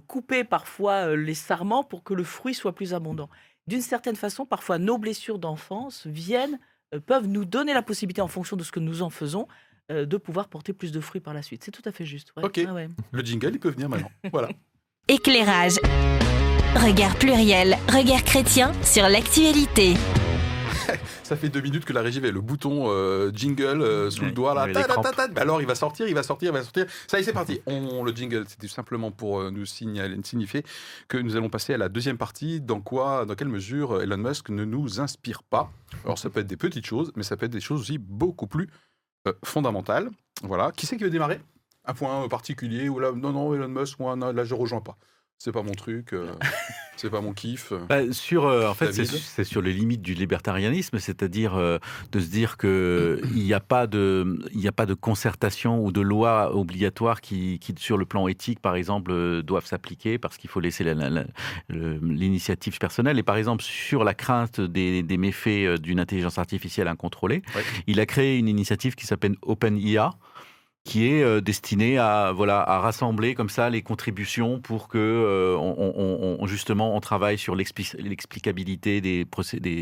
couper 0.06 0.44
parfois 0.44 1.14
les 1.14 1.34
sarments 1.34 1.84
pour 1.84 2.04
que 2.04 2.14
le 2.14 2.24
fruit 2.24 2.54
soit 2.54 2.74
plus 2.74 2.94
abondant. 2.94 3.28
D'une 3.66 3.82
certaine 3.82 4.16
façon, 4.16 4.46
parfois, 4.46 4.78
nos 4.78 4.96
blessures 4.96 5.38
d'enfance 5.38 6.06
viennent, 6.06 6.58
peuvent 6.98 7.26
nous 7.26 7.44
donner 7.44 7.74
la 7.74 7.82
possibilité, 7.82 8.20
en 8.20 8.28
fonction 8.28 8.56
de 8.56 8.62
ce 8.62 8.72
que 8.72 8.80
nous 8.80 9.02
en 9.02 9.10
faisons, 9.10 9.46
euh, 9.90 10.06
de 10.06 10.16
pouvoir 10.16 10.48
porter 10.48 10.72
plus 10.72 10.92
de 10.92 11.00
fruits 11.00 11.20
par 11.20 11.34
la 11.34 11.42
suite. 11.42 11.62
C'est 11.64 11.70
tout 11.70 11.82
à 11.84 11.92
fait 11.92 12.06
juste. 12.06 12.32
Ok. 12.42 12.60
Ah 12.66 12.86
Le 13.10 13.22
jingle, 13.22 13.50
il 13.54 13.60
peut 13.60 13.70
venir 13.70 13.88
maintenant. 13.88 14.10
voilà. 14.32 14.48
Éclairage. 15.08 15.74
Regard 16.74 17.14
pluriel, 17.16 17.76
regard 17.88 18.24
chrétien 18.24 18.72
sur 18.82 19.08
l'actualité. 19.08 19.94
Ça 21.22 21.36
fait 21.36 21.48
deux 21.48 21.60
minutes 21.60 21.84
que 21.84 21.92
la 21.92 22.02
régie 22.02 22.18
avait 22.18 22.30
le 22.30 22.40
bouton 22.40 22.86
euh, 22.88 23.30
jingle 23.32 23.82
euh, 23.82 24.10
sous 24.10 24.24
le 24.24 24.32
doigt 24.32 24.54
là. 24.54 24.66
alors 25.36 25.60
il 25.60 25.66
va 25.66 25.74
sortir, 25.74 26.08
il 26.08 26.14
va 26.14 26.22
sortir, 26.22 26.50
il 26.50 26.54
va 26.54 26.62
sortir. 26.62 26.86
Ça 27.06 27.18
y 27.18 27.20
est, 27.20 27.24
c'est 27.24 27.32
parti. 27.32 27.60
On, 27.66 28.02
le 28.02 28.12
jingle, 28.12 28.44
c'était 28.48 28.68
simplement 28.68 29.10
pour 29.10 29.50
nous 29.50 29.66
signaler, 29.66 30.16
signifier 30.24 30.64
que 31.08 31.18
nous 31.18 31.36
allons 31.36 31.50
passer 31.50 31.74
à 31.74 31.78
la 31.78 31.88
deuxième 31.88 32.18
partie. 32.18 32.60
Dans 32.60 32.80
quoi, 32.80 33.24
dans 33.26 33.34
quelle 33.34 33.48
mesure 33.48 34.02
Elon 34.02 34.16
Musk 34.16 34.48
ne 34.50 34.64
nous 34.64 35.00
inspire 35.00 35.42
pas? 35.42 35.70
Alors 36.04 36.18
ça 36.18 36.30
peut 36.30 36.40
être 36.40 36.46
des 36.46 36.56
petites 36.56 36.86
choses, 36.86 37.12
mais 37.16 37.22
ça 37.22 37.36
peut 37.36 37.46
être 37.46 37.52
des 37.52 37.60
choses 37.60 37.80
aussi 37.80 37.98
beaucoup 37.98 38.46
plus 38.46 38.68
euh, 39.26 39.32
fondamentale. 39.44 40.10
Voilà. 40.42 40.70
Qui 40.72 40.86
c'est 40.86 40.96
qui 40.96 41.04
veut 41.04 41.10
démarrer? 41.10 41.40
Un 41.86 41.94
point 41.94 42.28
particulier 42.28 42.88
ou 42.88 42.98
là, 42.98 43.12
non, 43.12 43.32
non, 43.32 43.54
Elon 43.54 43.68
Musk, 43.68 43.98
moi, 43.98 44.16
là, 44.16 44.44
je 44.44 44.54
rejoins 44.54 44.80
pas. 44.80 44.96
C'est 45.38 45.52
pas 45.52 45.62
mon 45.62 45.72
truc, 45.72 46.12
euh, 46.14 46.32
c'est 46.96 47.10
pas 47.10 47.20
mon 47.20 47.32
kiff. 47.34 47.72
Bah, 47.88 48.10
sur, 48.12 48.46
euh, 48.46 48.66
en 48.68 48.74
fait, 48.74 48.92
c'est 48.92 49.44
sur 49.44 49.60
les 49.60 49.72
limites 49.74 50.00
du 50.00 50.14
libertarianisme, 50.14 50.98
c'est-à-dire 50.98 51.54
euh, 51.56 51.78
de 52.12 52.20
se 52.20 52.28
dire 52.28 52.56
que 52.56 53.20
il 53.34 53.42
n'y 53.42 53.52
a 53.52 53.60
pas 53.60 53.86
de, 53.86 54.38
il 54.52 54.58
n'y 54.60 54.68
a 54.68 54.72
pas 54.72 54.86
de 54.86 54.94
concertation 54.94 55.84
ou 55.84 55.92
de 55.92 56.00
loi 56.00 56.54
obligatoire 56.56 57.20
qui, 57.20 57.58
qui, 57.58 57.74
sur 57.78 57.98
le 57.98 58.06
plan 58.06 58.26
éthique, 58.28 58.60
par 58.60 58.74
exemple, 58.76 59.10
euh, 59.10 59.42
doivent 59.42 59.66
s'appliquer 59.66 60.18
parce 60.18 60.38
qu'il 60.38 60.48
faut 60.48 60.60
laisser 60.60 60.82
la- 60.84 60.94
la- 60.94 61.10
la- 61.10 61.24
le- 61.68 61.98
l'initiative 61.98 62.78
personnelle. 62.78 63.18
Et 63.18 63.22
par 63.22 63.36
exemple, 63.36 63.62
sur 63.64 64.02
la 64.04 64.14
crainte 64.14 64.60
des, 64.60 65.02
des 65.02 65.16
méfaits 65.18 65.48
euh, 65.66 65.76
d'une 65.76 66.00
intelligence 66.00 66.38
artificielle 66.38 66.88
incontrôlée, 66.88 67.42
Ouais. 67.54 67.62
il 67.86 68.00
a 68.00 68.06
créé 68.06 68.38
une 68.38 68.48
initiative 68.48 68.94
qui 68.94 69.06
s'appelle 69.06 69.34
OpenIA 69.42 70.10
qui 70.84 71.06
est 71.08 71.22
euh, 71.22 71.40
destinée 71.40 71.96
à 71.98 72.32
voilà 72.32 72.60
à 72.60 72.78
rassembler 72.78 73.34
comme 73.34 73.48
ça 73.48 73.70
les 73.70 73.80
contributions 73.80 74.60
pour 74.60 74.88
que 74.88 74.98
euh, 74.98 75.56
on, 75.58 76.46
justement 76.46 76.94
on 76.94 77.00
travaille 77.00 77.38
sur 77.38 77.56
l'expli- 77.56 77.96
l'explicabilité 77.98 79.00
des, 79.00 79.26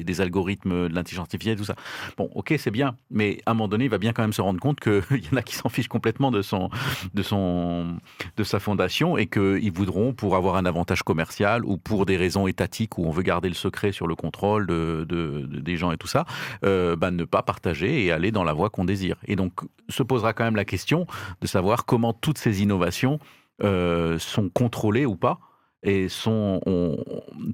des 0.04 0.20
algorithmes 0.20 0.88
de 0.88 0.94
l'intelligence 0.94 1.24
artificielle 1.24 1.56
tout 1.58 1.64
ça. 1.64 1.74
Bon, 2.16 2.30
ok, 2.36 2.54
c'est 2.56 2.70
bien, 2.70 2.96
mais 3.10 3.38
à 3.46 3.50
un 3.50 3.54
moment 3.54 3.66
donné, 3.68 3.84
il 3.86 3.90
va 3.90 3.98
bien 3.98 4.12
quand 4.12 4.22
même 4.22 4.32
se 4.32 4.40
rendre 4.40 4.60
compte 4.60 4.78
qu'il 4.78 4.92
y 5.10 5.34
en 5.34 5.36
a 5.36 5.42
qui 5.42 5.56
s'en 5.56 5.68
fichent 5.68 5.88
complètement 5.88 6.30
de 6.30 6.40
son 6.40 6.70
de 7.14 7.22
son 7.22 7.96
de 8.36 8.44
sa 8.44 8.60
fondation 8.60 9.16
et 9.18 9.26
qu'ils 9.26 9.72
voudront 9.72 10.12
pour 10.12 10.36
avoir 10.36 10.54
un 10.54 10.66
avantage 10.66 11.02
commercial 11.02 11.64
ou 11.64 11.78
pour 11.78 12.06
des 12.06 12.16
raisons 12.16 12.46
étatiques 12.46 12.96
où 12.98 13.06
on 13.06 13.10
veut 13.10 13.22
garder 13.24 13.48
le 13.48 13.54
secret 13.56 13.90
sur 13.90 14.06
le 14.06 14.14
contrôle 14.14 14.66
de- 14.68 15.04
des 15.48 15.76
gens 15.76 15.90
et 15.90 15.96
tout 15.96 16.06
ça, 16.06 16.26
euh, 16.64 16.94
bah, 16.94 17.10
ne 17.10 17.24
pas 17.24 17.42
partager 17.42 18.04
et 18.04 18.12
aller 18.12 18.30
dans 18.30 18.44
la 18.44 18.52
voie 18.52 18.70
qu'on 18.70 18.84
désire. 18.84 19.16
Et 19.26 19.34
donc 19.34 19.52
se 19.88 20.02
posera 20.04 20.32
quand 20.32 20.44
même 20.44 20.56
la 20.56 20.64
question 20.64 20.91
de 21.40 21.46
savoir 21.46 21.84
comment 21.84 22.12
toutes 22.12 22.38
ces 22.38 22.62
innovations 22.62 23.18
euh, 23.62 24.18
sont 24.18 24.48
contrôlées 24.48 25.06
ou 25.06 25.16
pas 25.16 25.38
et 25.84 26.08
sont, 26.08 26.60
on- 26.66 26.96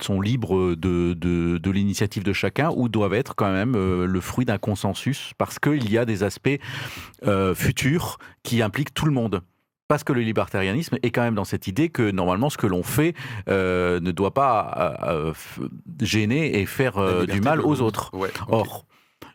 sont 0.02 0.20
libres 0.20 0.74
de, 0.74 1.14
de, 1.14 1.58
de 1.58 1.70
l'initiative 1.70 2.24
de 2.24 2.32
chacun 2.34 2.70
ou 2.76 2.88
doivent 2.88 3.14
être 3.14 3.34
quand 3.34 3.50
même 3.50 3.74
euh, 3.74 4.06
le 4.06 4.20
fruit 4.20 4.44
d'un 4.44 4.58
consensus 4.58 5.32
parce 5.38 5.58
qu'il 5.58 5.90
y 5.90 5.96
a 5.98 6.04
des 6.04 6.22
aspects 6.22 6.60
euh, 7.26 7.54
futurs 7.54 8.18
qui 8.42 8.60
impliquent 8.62 8.92
tout 8.94 9.06
le 9.06 9.12
monde. 9.12 9.40
Parce 9.88 10.04
que 10.04 10.12
le 10.12 10.20
libertarianisme 10.20 10.98
est 11.02 11.10
quand 11.10 11.22
même 11.22 11.34
dans 11.34 11.46
cette 11.46 11.66
idée 11.66 11.88
que 11.88 12.10
normalement 12.10 12.50
ce 12.50 12.58
que 12.58 12.66
l'on 12.66 12.82
fait 12.82 13.14
euh, 13.48 13.98
ne 14.00 14.10
doit 14.12 14.34
pas 14.34 14.98
euh, 15.08 15.32
gêner 16.02 16.60
et 16.60 16.66
faire 16.66 16.98
euh, 16.98 17.24
du 17.24 17.40
mal 17.40 17.62
aux 17.62 17.80
autres. 17.80 18.10
Ouais. 18.12 18.28
Or, 18.48 18.84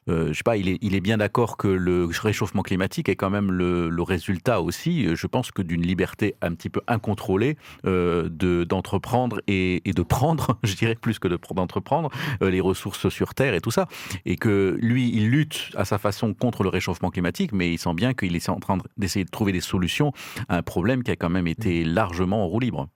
euh, 0.10 0.28
je 0.30 0.34
sais 0.34 0.44
pas, 0.44 0.58
il 0.58 0.68
est, 0.70 1.02
bien 1.02 1.18
d'accord 1.18 1.58
que 1.58 1.68
le 1.68 2.08
réchauffement 2.22 2.62
climatique 2.62 3.10
est 3.10 3.16
quand 3.16 3.30
même 3.30 3.52
le, 3.52 4.04
résultat 4.04 4.62
aussi, 4.62 5.06
euh, 5.06 5.16
je 5.16 5.28
pense, 5.28 5.52
que 5.52 5.62
d'une 5.62 5.82
liberté 5.82 6.36
un 6.42 6.54
petit 6.54 6.70
peu 6.70 6.82
incontrôlée 6.88 7.58
euh, 7.86 8.30
de 8.30 8.64
d'entreprendre 8.64 9.42
et, 9.48 9.82
de 9.86 10.02
prendre, 10.02 10.58
je 10.64 10.76
dirais 10.76 10.96
plus 10.96 11.20
que 11.20 11.28
de 11.28 11.40
d'entreprendre 11.54 12.10
euh, 12.42 12.50
les 12.50 12.62
ressources 12.62 13.10
sur 13.10 13.34
Terre 13.34 13.54
et 13.54 13.62
tout 13.62 13.72
ça, 13.72 13.88
et 14.26 14.38
que 14.38 14.78
lui, 14.82 15.10
il 15.14 15.30
lutte 15.30 15.72
à 15.76 15.86
sa 15.86 15.98
façon 15.98 16.34
contre 16.34 16.64
le 16.64 16.70
réchauffement 16.70 17.10
climatique, 17.10 17.52
mais 17.52 17.74
il 17.74 17.78
sent 17.78 17.94
bien 17.94 18.14
qu'il 18.14 18.36
est 18.36 18.50
en 18.50 18.60
train 18.60 18.78
de- 18.78 18.84
d'essayer 18.98 19.26
de 19.26 19.30
trouver 19.30 19.52
des 19.52 19.62
solutions 19.62 20.12
à 20.50 20.58
un 20.58 20.64
problème 20.64 21.04
qui 21.04 21.12
a 21.12 21.16
quand 21.16 21.30
même 21.30 21.48
été 21.48 21.84
largement 21.84 22.44
en 22.44 22.48
roue 22.48 22.60
libre. 22.60 22.88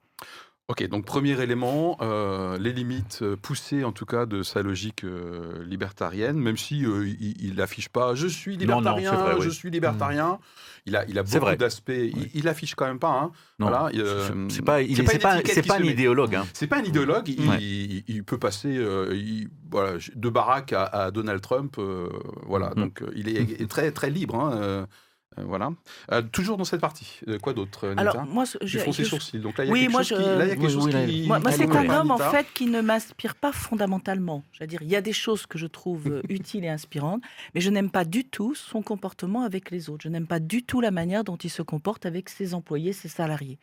Ok, 0.70 0.86
donc 0.90 1.06
premier 1.06 1.42
élément, 1.42 1.96
euh, 2.02 2.58
les 2.58 2.74
limites 2.74 3.20
euh, 3.22 3.38
poussées 3.38 3.86
en 3.86 3.94
tout 3.94 4.06
cas 4.06 4.26
de 4.26 4.44
sa 4.44 4.62
logique 4.62 5.06
euh, 5.06 5.64
libertarienne, 5.64 6.38
même 6.38 6.58
si 6.58 6.86
euh, 6.86 7.08
il, 7.08 7.42
il 7.42 7.62
affiche 7.62 7.88
pas 7.88 8.16
je 8.16 8.28
suis 8.28 8.58
Non, 8.58 8.66
non, 8.66 8.98
libertarien, 8.98 9.12
c'est 9.12 9.16
vrai, 9.18 9.36
oui. 9.36 9.42
je 9.46 9.50
suis 9.50 9.70
libertarien. 9.72 10.40
Il 10.86 10.98
a, 10.98 11.06
il 11.08 11.18
a 11.20 11.24
beaucoup 11.24 11.56
d'aspects. 11.56 11.92
Il, 11.96 12.30
il 12.34 12.48
affiche 12.50 12.76
quand 12.76 12.86
même 12.86 13.00
pas. 13.00 13.12
Hein. 13.12 13.32
Non, 13.60 13.68
Voilà, 13.70 13.92
c'est 14.50 14.62
pas, 14.62 14.82
il 14.82 14.94
c'est 14.98 15.04
est- 15.04 15.20
pas 15.20 15.42
pas, 15.68 15.76
un 15.80 15.84
idéologue. 15.84 16.36
hein. 16.36 16.46
C'est 16.54 16.68
pas 16.68 16.80
un 16.80 16.84
idéologue. 16.84 17.30
Il, 17.30 17.48
Ouais. 17.50 17.58
il- 17.62 18.04
il 18.10 18.24
peut 18.26 18.38
passer 18.38 18.78
voilà, 19.72 19.98
de 20.16 20.30
Barack 20.30 20.74
à, 20.74 20.84
à 20.84 21.12
Donald 21.12 21.40
Trump. 21.40 21.78
voilà, 22.46 22.72
Mhm. 22.72 22.76
donc 22.76 23.04
il 23.16 23.30
est 23.30 23.70
très 23.70 23.92
très 23.94 24.10
libre. 24.10 24.36
hein, 24.36 24.86
voilà. 25.46 25.72
Euh, 26.12 26.22
toujours 26.22 26.58
dans 26.58 26.64
cette 26.64 26.82
partie. 26.82 27.20
Euh, 27.28 27.38
quoi 27.40 27.54
d'autre, 27.54 27.86
euh, 27.88 27.94
Alors, 27.98 28.26
moi, 28.26 28.44
je- 28.62 28.80
foncé 28.80 29.04
je- 29.04 29.10
sourcils. 29.10 29.40
Donc 29.40 29.58
là, 29.58 29.64
il 29.66 29.68
y 29.68 29.70
a 29.70 29.74
Oui, 29.74 29.80
quelque 29.82 29.92
moi, 29.92 30.04
chose 30.04 30.18
je- 30.20 30.24
qui. 30.24 30.30
Là, 30.30 30.36
il 30.36 30.40
y 30.40 30.42
a 30.42 30.56
quelque 30.56 30.66
Oui, 30.66 30.72
chose 30.74 30.86
oui, 30.86 30.92
là, 30.94 31.06
qui. 31.06 31.28
Moi, 31.28 31.52
c'est 31.52 31.70
un 31.76 31.90
homme, 31.90 32.12
en 32.12 32.18
fait, 32.18 32.48
qui 32.54 32.66
ne 32.68 32.82
m'inspire 32.82 33.36
pas 33.36 33.52
fondamentalement. 33.52 34.44
C'est-à-dire, 34.58 34.82
il 34.82 34.90
y 34.90 34.96
a 34.96 35.02
des 35.02 35.14
choses 35.14 35.46
que 35.46 35.58
je 35.58 35.68
trouve 35.68 36.08
euh, 36.08 36.22
utiles 36.30 36.64
et 36.66 36.70
inspirantes, 36.70 37.22
mais 37.56 37.62
je 37.62 37.70
n'aime 37.70 37.90
pas 37.92 38.06
du 38.06 38.26
tout 38.26 38.56
son 38.56 38.82
comportement 38.82 39.44
avec 39.44 39.72
les 39.72 39.90
autres. 39.90 40.04
Je 40.04 40.10
n'aime 40.10 40.28
pas 40.28 40.40
du 40.40 40.64
tout 40.64 40.82
la 40.82 40.92
manière 40.92 41.24
dont 41.24 41.38
il 41.38 41.50
se 41.50 41.62
comporte 41.62 42.06
avec 42.06 42.30
ses 42.30 42.54
employés, 42.54 42.94
ses 42.94 43.10
salariés. 43.10 43.60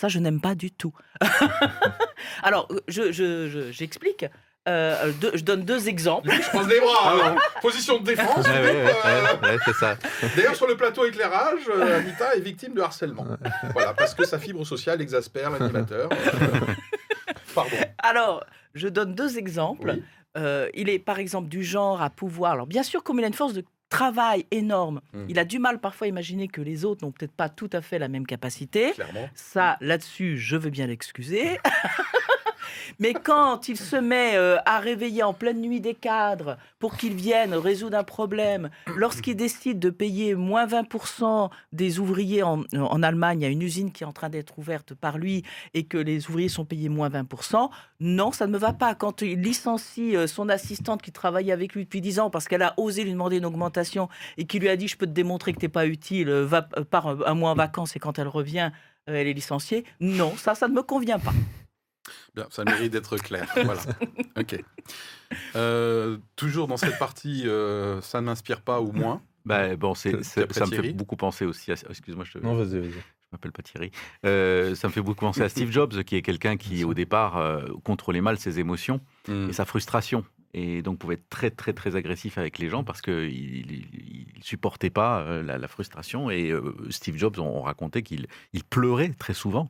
Ça, 0.00 0.08
je 0.08 0.18
n'aime 0.18 0.40
pas 0.40 0.54
du 0.54 0.70
tout. 0.72 0.92
Alors, 2.42 2.66
euh, 2.70 2.80
je- 2.88 3.12
je- 3.12 3.48
je- 3.48 3.70
j'explique. 3.72 4.26
Euh, 4.66 5.12
deux- 5.20 5.32
je 5.34 5.42
donne 5.44 5.62
deux 5.62 5.88
exemples. 5.88 6.30
Je 6.32 6.48
croise 6.48 6.68
les 6.68 6.80
bras. 6.80 7.10
alors. 7.10 7.38
Position 7.60 7.98
de 7.98 8.04
défense. 8.04 8.46
Ouais, 8.46 8.52
ouais, 8.52 8.60
ouais, 8.84 8.92
Euh, 9.04 9.22
ouais, 9.42 9.48
ouais, 9.50 9.58
c'est 9.64 9.74
ça. 9.74 9.96
D'ailleurs, 10.36 10.56
sur 10.56 10.66
le 10.66 10.76
plateau 10.76 11.04
éclairage, 11.04 11.60
euh, 11.68 11.98
Anita 11.98 12.34
est 12.34 12.40
victime 12.40 12.72
de 12.74 12.80
harcèlement. 12.80 13.26
Voilà, 13.74 13.92
parce 13.92 14.14
que 14.14 14.24
sa 14.24 14.38
fibre 14.38 14.64
sociale 14.64 15.02
exaspère 15.02 15.50
l'animateur. 15.50 16.08
Pardon. 17.54 17.76
Alors, 18.02 18.44
je 18.74 18.88
donne 18.88 19.14
deux 19.14 19.38
exemples. 19.38 19.92
Oui. 19.96 20.02
Euh, 20.36 20.68
il 20.74 20.88
est 20.88 20.98
par 20.98 21.18
exemple 21.20 21.48
du 21.48 21.62
genre 21.62 22.02
à 22.02 22.10
pouvoir. 22.10 22.52
Alors, 22.52 22.66
bien 22.66 22.82
sûr, 22.82 23.02
comme 23.04 23.18
il 23.20 23.24
a 23.24 23.28
une 23.28 23.34
force 23.34 23.52
de 23.52 23.64
travail 23.90 24.46
énorme, 24.50 25.00
Mm. 25.12 25.26
il 25.28 25.38
a 25.38 25.44
du 25.44 25.60
mal 25.60 25.78
parfois 25.78 26.06
à 26.06 26.08
imaginer 26.08 26.48
que 26.48 26.60
les 26.60 26.84
autres 26.84 27.04
n'ont 27.04 27.12
peut-être 27.12 27.30
pas 27.36 27.48
tout 27.48 27.70
à 27.72 27.80
fait 27.80 28.00
la 28.00 28.08
même 28.08 28.26
capacité. 28.26 28.90
Clairement. 28.92 29.28
Ça, 29.36 29.76
là-dessus, 29.80 30.36
je 30.38 30.56
veux 30.56 30.70
bien 30.70 30.86
l'excuser. 30.88 31.60
Mais 32.98 33.14
quand 33.14 33.68
il 33.68 33.76
se 33.76 33.96
met 33.96 34.36
euh, 34.36 34.56
à 34.66 34.78
réveiller 34.78 35.22
en 35.22 35.32
pleine 35.32 35.60
nuit 35.60 35.80
des 35.80 35.94
cadres 35.94 36.56
pour 36.78 36.96
qu'ils 36.96 37.14
viennent 37.14 37.54
résoudre 37.54 37.96
un 37.96 38.04
problème, 38.04 38.70
lorsqu'il 38.96 39.36
décide 39.36 39.78
de 39.78 39.90
payer 39.90 40.34
moins 40.34 40.66
20% 40.66 41.50
des 41.72 41.98
ouvriers 41.98 42.42
en, 42.42 42.62
Allemagne, 43.02 43.44
a 43.44 43.48
une 43.48 43.62
usine 43.62 43.92
qui 43.92 44.04
est 44.04 44.06
en 44.06 44.12
train 44.12 44.28
d'être 44.28 44.58
ouverte 44.58 44.94
par 44.94 45.18
lui 45.18 45.42
et 45.74 45.84
que 45.84 45.98
les 45.98 46.28
ouvriers 46.28 46.48
sont 46.48 46.64
payés 46.64 46.88
moins 46.88 47.08
20%, 47.08 47.70
non, 48.00 48.32
ça 48.32 48.46
ne 48.46 48.52
me 48.52 48.58
va 48.58 48.72
pas. 48.72 48.94
Quand 48.94 49.22
il 49.22 49.40
licencie 49.40 50.16
euh, 50.16 50.26
son 50.26 50.48
assistante 50.48 51.02
qui 51.02 51.12
travaillait 51.12 51.52
avec 51.52 51.74
lui 51.74 51.84
depuis 51.84 52.00
10 52.00 52.20
ans 52.20 52.30
parce 52.30 52.48
qu'elle 52.48 52.62
a 52.62 52.74
osé 52.76 53.04
lui 53.04 53.12
demander 53.12 53.38
une 53.38 53.46
augmentation 53.46 54.08
et 54.36 54.46
qui 54.46 54.58
lui 54.58 54.68
a 54.68 54.76
dit 54.76 54.88
je 54.88 54.96
peux 54.96 55.06
te 55.06 55.12
démontrer 55.12 55.52
que 55.52 55.58
tu 55.58 55.64
n'es 55.64 55.70
pas 55.70 55.86
utile, 55.86 56.28
euh, 56.28 56.44
va, 56.44 56.62
pars 56.62 57.08
un, 57.26 57.34
mois 57.34 57.50
en 57.50 57.54
vacances 57.54 57.96
et 57.96 57.98
quand 57.98 58.18
elle 58.18 58.28
revient, 58.28 58.70
elle 59.06 59.26
est 59.26 59.32
licenciée. 59.32 59.84
Non, 60.00 60.34
ça, 60.36 60.54
ça 60.54 60.68
ne 60.68 60.74
me 60.74 60.82
convient 60.82 61.18
pas. 61.18 61.32
Bien, 62.34 62.46
ça 62.50 62.64
mérite 62.64 62.92
d'être 62.92 63.16
clair. 63.18 63.48
Voilà. 63.64 63.80
Ok. 64.38 64.56
Euh, 65.56 66.18
toujours 66.36 66.66
dans 66.66 66.76
cette 66.76 66.98
partie, 66.98 67.42
euh, 67.46 68.00
ça 68.00 68.20
ne 68.20 68.26
m'inspire 68.26 68.60
pas 68.60 68.80
ou 68.80 68.92
moins. 68.92 69.22
Bah, 69.44 69.76
bon, 69.76 69.94
c'est, 69.94 70.22
c'est- 70.24 70.42
Après 70.42 70.54
ça 70.54 70.66
me 70.66 70.70
fait 70.70 70.76
Thierry. 70.80 70.92
beaucoup 70.94 71.16
penser 71.16 71.44
aussi 71.44 71.70
à. 71.70 71.74
Excuse-moi, 71.74 72.24
je 72.24 72.32
te. 72.32 72.38
Non, 72.38 72.54
vas-y, 72.54 72.78
vas-y. 72.80 72.90
Je 72.92 72.98
m'appelle 73.32 73.52
pas 73.52 73.62
Thierry. 73.62 73.90
Euh, 74.24 74.74
ça 74.74 74.88
me 74.88 74.92
fait 74.92 75.02
beaucoup 75.02 75.20
penser 75.20 75.42
à 75.42 75.48
Steve 75.48 75.70
Jobs, 75.70 76.02
qui 76.04 76.16
est 76.16 76.22
quelqu'un 76.22 76.56
qui, 76.56 76.84
au 76.84 76.94
départ, 76.94 77.36
euh, 77.36 77.62
contrôlait 77.84 78.20
mal 78.20 78.38
ses 78.38 78.58
émotions 78.58 79.00
Hmm. 79.28 79.48
et 79.48 79.52
sa 79.52 79.64
frustration. 79.64 80.24
Et 80.56 80.82
donc 80.82 80.98
pouvait 80.98 81.14
être 81.14 81.28
très, 81.28 81.50
très, 81.50 81.72
très 81.72 81.96
agressif 81.96 82.38
avec 82.38 82.58
les 82.58 82.68
gens 82.68 82.84
parce 82.84 83.00
qu'il 83.02 83.24
il, 83.24 83.86
il 84.36 84.42
supportait 84.44 84.90
pas 84.90 85.20
euh, 85.22 85.42
la, 85.42 85.58
la 85.58 85.66
frustration. 85.68 86.30
Et 86.30 86.50
euh, 86.52 86.74
Steve 86.90 87.16
Jobs, 87.16 87.38
on, 87.38 87.42
on 87.58 87.62
racontait 87.62 88.02
qu'il 88.02 88.26
il 88.52 88.62
pleurait 88.64 89.08
très 89.18 89.34
souvent 89.34 89.68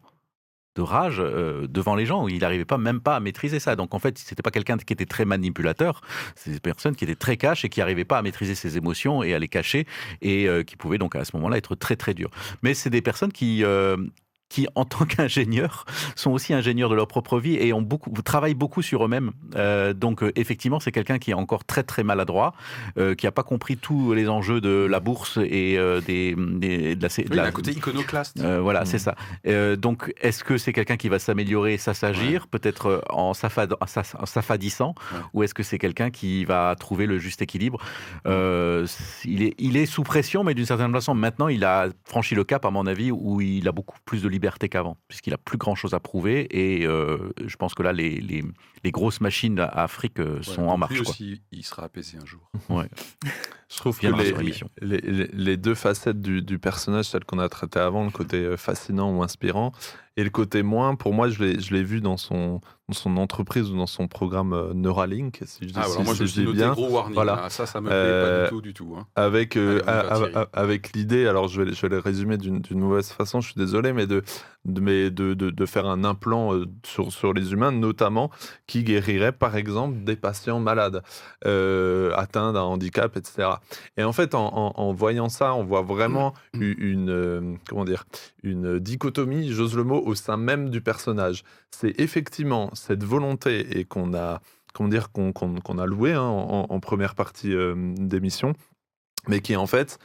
de 0.74 0.82
rage 0.82 1.16
euh, 1.20 1.66
devant 1.68 1.94
les 1.94 2.06
gens. 2.06 2.26
Il 2.28 2.40
n'arrivait 2.40 2.64
pas 2.64 2.78
même 2.78 3.00
pas 3.00 3.16
à 3.16 3.20
maîtriser 3.20 3.60
ça. 3.60 3.76
Donc 3.76 3.94
en 3.94 3.98
fait, 3.98 4.18
c'était 4.18 4.42
pas 4.42 4.50
quelqu'un 4.50 4.76
qui 4.76 4.92
était 4.92 5.06
très 5.06 5.24
manipulateur. 5.24 6.00
C'est 6.34 6.50
des 6.50 6.60
personnes 6.60 6.96
qui 6.96 7.04
étaient 7.04 7.14
très 7.14 7.36
cash 7.36 7.64
et 7.64 7.68
qui 7.68 7.80
n'arrivaient 7.80 8.04
pas 8.04 8.18
à 8.18 8.22
maîtriser 8.22 8.54
ses 8.54 8.76
émotions 8.76 9.22
et 9.22 9.34
à 9.34 9.38
les 9.38 9.48
cacher 9.48 9.86
et 10.22 10.48
euh, 10.48 10.62
qui 10.62 10.76
pouvaient 10.76 10.98
donc 10.98 11.16
à 11.16 11.24
ce 11.24 11.36
moment-là 11.36 11.56
être 11.56 11.74
très 11.74 11.96
très 11.96 12.14
durs. 12.14 12.30
Mais 12.62 12.74
c'est 12.74 12.90
des 12.90 13.02
personnes 13.02 13.32
qui 13.32 13.64
euh, 13.64 13.96
qui, 14.48 14.68
en 14.74 14.84
tant 14.84 15.04
qu'ingénieurs, 15.04 15.84
sont 16.16 16.30
aussi 16.30 16.54
ingénieurs 16.54 16.88
de 16.88 16.94
leur 16.94 17.08
propre 17.08 17.38
vie 17.40 17.56
et 17.56 17.72
ont 17.72 17.82
beaucoup, 17.82 18.10
travaillent 18.22 18.54
beaucoup 18.54 18.82
sur 18.82 19.04
eux-mêmes. 19.04 19.32
Euh, 19.56 19.92
donc, 19.94 20.22
euh, 20.22 20.30
effectivement, 20.36 20.78
c'est 20.80 20.92
quelqu'un 20.92 21.18
qui 21.18 21.30
est 21.32 21.34
encore 21.34 21.64
très, 21.64 21.82
très 21.82 22.04
maladroit, 22.04 22.54
euh, 22.98 23.14
qui 23.14 23.26
n'a 23.26 23.32
pas 23.32 23.42
compris 23.42 23.76
tous 23.76 24.12
les 24.12 24.28
enjeux 24.28 24.60
de 24.60 24.86
la 24.88 25.00
bourse 25.00 25.38
et 25.42 25.76
euh, 25.78 26.00
des, 26.00 26.36
des- 26.36 26.94
de 26.94 27.02
la... 27.02 27.08
de 27.08 27.14
Oui, 27.18 27.24
il 27.26 27.32
y 27.32 27.36
la- 27.36 27.44
a 27.44 27.46
un 27.46 27.50
côté 27.52 27.70
iconoclaste. 27.72 28.40
euh, 28.40 28.60
voilà, 28.60 28.84
c'est 28.84 28.98
ça. 28.98 29.14
Euh, 29.46 29.76
donc, 29.76 30.12
est-ce 30.20 30.44
que 30.44 30.56
c'est 30.58 30.72
quelqu'un 30.72 30.96
qui 30.96 31.08
va 31.08 31.18
s'améliorer, 31.18 31.76
s'assagir, 31.78 32.46
peut-être 32.46 32.86
euh, 32.86 33.00
en, 33.10 33.32
s'affad- 33.32 33.74
s'affadissant, 34.26 34.94
Ouais. 35.12 35.18
ou 35.32 35.42
est-ce 35.42 35.54
que 35.54 35.62
c'est 35.62 35.78
quelqu'un 35.78 36.10
qui 36.10 36.44
va 36.44 36.74
trouver 36.78 37.06
le 37.06 37.18
juste 37.18 37.42
équilibre? 37.42 37.78
Euh, 38.26 38.86
il, 39.24 39.42
est, 39.42 39.54
il 39.58 39.76
est 39.76 39.86
sous 39.86 40.02
pression, 40.02 40.44
mais 40.44 40.54
d'une 40.54 40.66
certaine 40.66 40.92
façon, 40.92 41.14
maintenant, 41.14 41.48
il 41.48 41.64
a 41.64 41.88
franchi 42.04 42.34
le 42.34 42.44
cap, 42.44 42.64
à 42.64 42.70
mon 42.70 42.86
avis, 42.86 43.10
où 43.10 43.40
il 43.40 43.66
a 43.68 43.72
beaucoup 43.72 43.96
plus 44.04 44.22
de 44.22 44.28
liberté 44.34 44.68
qu'avant, 44.68 44.98
puisqu'il 45.08 45.32
a 45.32 45.38
plus 45.38 45.56
grand-chose 45.58 45.94
à 45.94 46.00
prouver. 46.00 46.46
Et 46.50 46.86
euh, 46.86 47.30
je 47.46 47.56
pense 47.56 47.74
que 47.74 47.82
là, 47.82 47.92
les, 47.92 48.20
les- 48.20 48.44
les 48.84 48.90
grosses 48.90 49.20
machines 49.22 49.58
à 49.60 49.64
Afrique 49.66 50.20
euh, 50.20 50.36
Ouais, 50.36 50.42
sont 50.42 50.64
en 50.68 50.76
marche. 50.76 50.92
Lui 50.92 51.00
quoi. 51.02 51.10
aussi, 51.12 51.40
il 51.52 51.64
sera 51.64 51.84
apaisé 51.84 52.18
un 52.22 52.26
jour. 52.26 52.50
Je 53.70 53.76
trouve 53.78 53.98
que 53.98 54.06
les, 54.06 54.32
les, 54.82 54.98
les- 55.00 55.26
les 55.32 55.56
deux 55.56 55.74
facettes 55.74 56.20
du, 56.20 56.42
du 56.42 56.58
personnage, 56.58 57.06
celles 57.06 57.24
qu'on 57.24 57.38
a 57.38 57.48
traitées 57.48 57.80
avant, 57.80 58.04
le 58.04 58.10
côté 58.10 58.36
euh, 58.36 58.56
fascinant 58.56 59.16
ou 59.16 59.22
inspirant, 59.22 59.72
Et 60.16 60.22
le 60.22 60.30
côté 60.30 60.62
moins, 60.62 60.94
pour 60.94 61.12
moi, 61.12 61.28
je 61.28 61.42
l'ai 61.42 61.82
vu 61.82 62.00
dans 62.00 62.16
son, 62.16 62.60
dans 62.88 62.94
son 62.94 63.16
entreprise 63.16 63.70
ou 63.70 63.76
dans 63.76 63.88
son 63.88 64.06
programme 64.06 64.52
euh, 64.52 64.72
Neuralink, 64.72 65.40
si 65.44 65.66
je 65.66 65.72
dis, 65.72 65.74
ah, 65.76 65.86
si, 65.88 66.02
moi, 66.02 66.14
je, 66.14 66.22
dis 66.22 66.46
bien. 66.46 66.70
Gros 66.70 66.88
warning, 66.88 67.14
voilà. 67.14 67.50
Ça, 67.50 67.66
ça 67.66 67.80
me 67.80 67.88
plaît 67.88 67.96
pas 67.96 68.00
euh, 68.00 68.44
du 68.44 68.50
tout, 68.50 68.60
du 68.60 68.74
tout. 68.74 68.94
Hein. 68.96 69.08
Avec, 69.16 69.56
euh, 69.56 69.80
avec 70.52 70.92
l'idée, 70.92 71.26
alors 71.26 71.48
je 71.48 71.62
vais, 71.62 71.72
je 71.72 71.82
vais 71.82 71.96
les 71.96 72.00
résumer 72.00 72.36
d'une 72.36 72.62
mauvaise 72.78 73.10
façon, 73.10 73.40
je 73.40 73.48
suis 73.50 73.58
désolé, 73.58 73.92
mais 73.92 74.06
de, 74.06 74.22
de, 74.64 74.80
mais 74.80 75.10
de, 75.10 75.34
de, 75.34 75.50
de 75.50 75.66
faire 75.66 75.86
un 75.86 76.04
implant 76.04 76.52
sur, 76.84 77.12
sur 77.12 77.32
les 77.32 77.52
humains, 77.52 77.72
notamment 77.72 78.30
qui 78.66 78.84
guérirait 78.84 79.32
par 79.32 79.56
exemple 79.56 80.04
des 80.04 80.16
patients 80.16 80.60
malades, 80.60 81.02
atteints 81.42 82.52
d'un 82.52 82.62
handicap, 82.62 83.16
etc. 83.16 83.48
Et 83.96 84.04
en 84.04 84.12
fait, 84.12 84.34
en, 84.34 84.46
en, 84.46 84.72
en, 84.76 84.92
voyant 84.92 85.28
ça, 85.28 85.54
on 85.54 85.64
voit 85.64 85.82
vraiment 85.82 86.34
une, 86.54 86.74
une 86.78 87.58
comment 87.68 87.84
dire, 87.84 88.04
une 88.42 88.78
dichotomie, 88.78 89.50
j'ose 89.50 89.76
le 89.76 89.84
mot, 89.84 90.02
au 90.04 90.14
sein 90.14 90.36
même 90.36 90.70
du 90.70 90.80
personnage. 90.80 91.44
C'est 91.70 91.98
effectivement 92.00 92.70
cette 92.74 93.04
volonté 93.04 93.78
et 93.78 93.84
qu'on 93.84 94.14
a, 94.14 94.40
comment 94.72 94.88
dire, 94.88 95.10
qu'on 95.12 95.78
a 95.78 95.86
loué 95.86 96.12
hein, 96.12 96.22
en, 96.22 96.80
première 96.80 97.14
partie 97.14 97.54
euh, 97.54 97.74
d'émission, 97.96 98.54
mais 99.28 99.40
qui 99.40 99.56
en 99.56 99.66
fait 99.66 99.98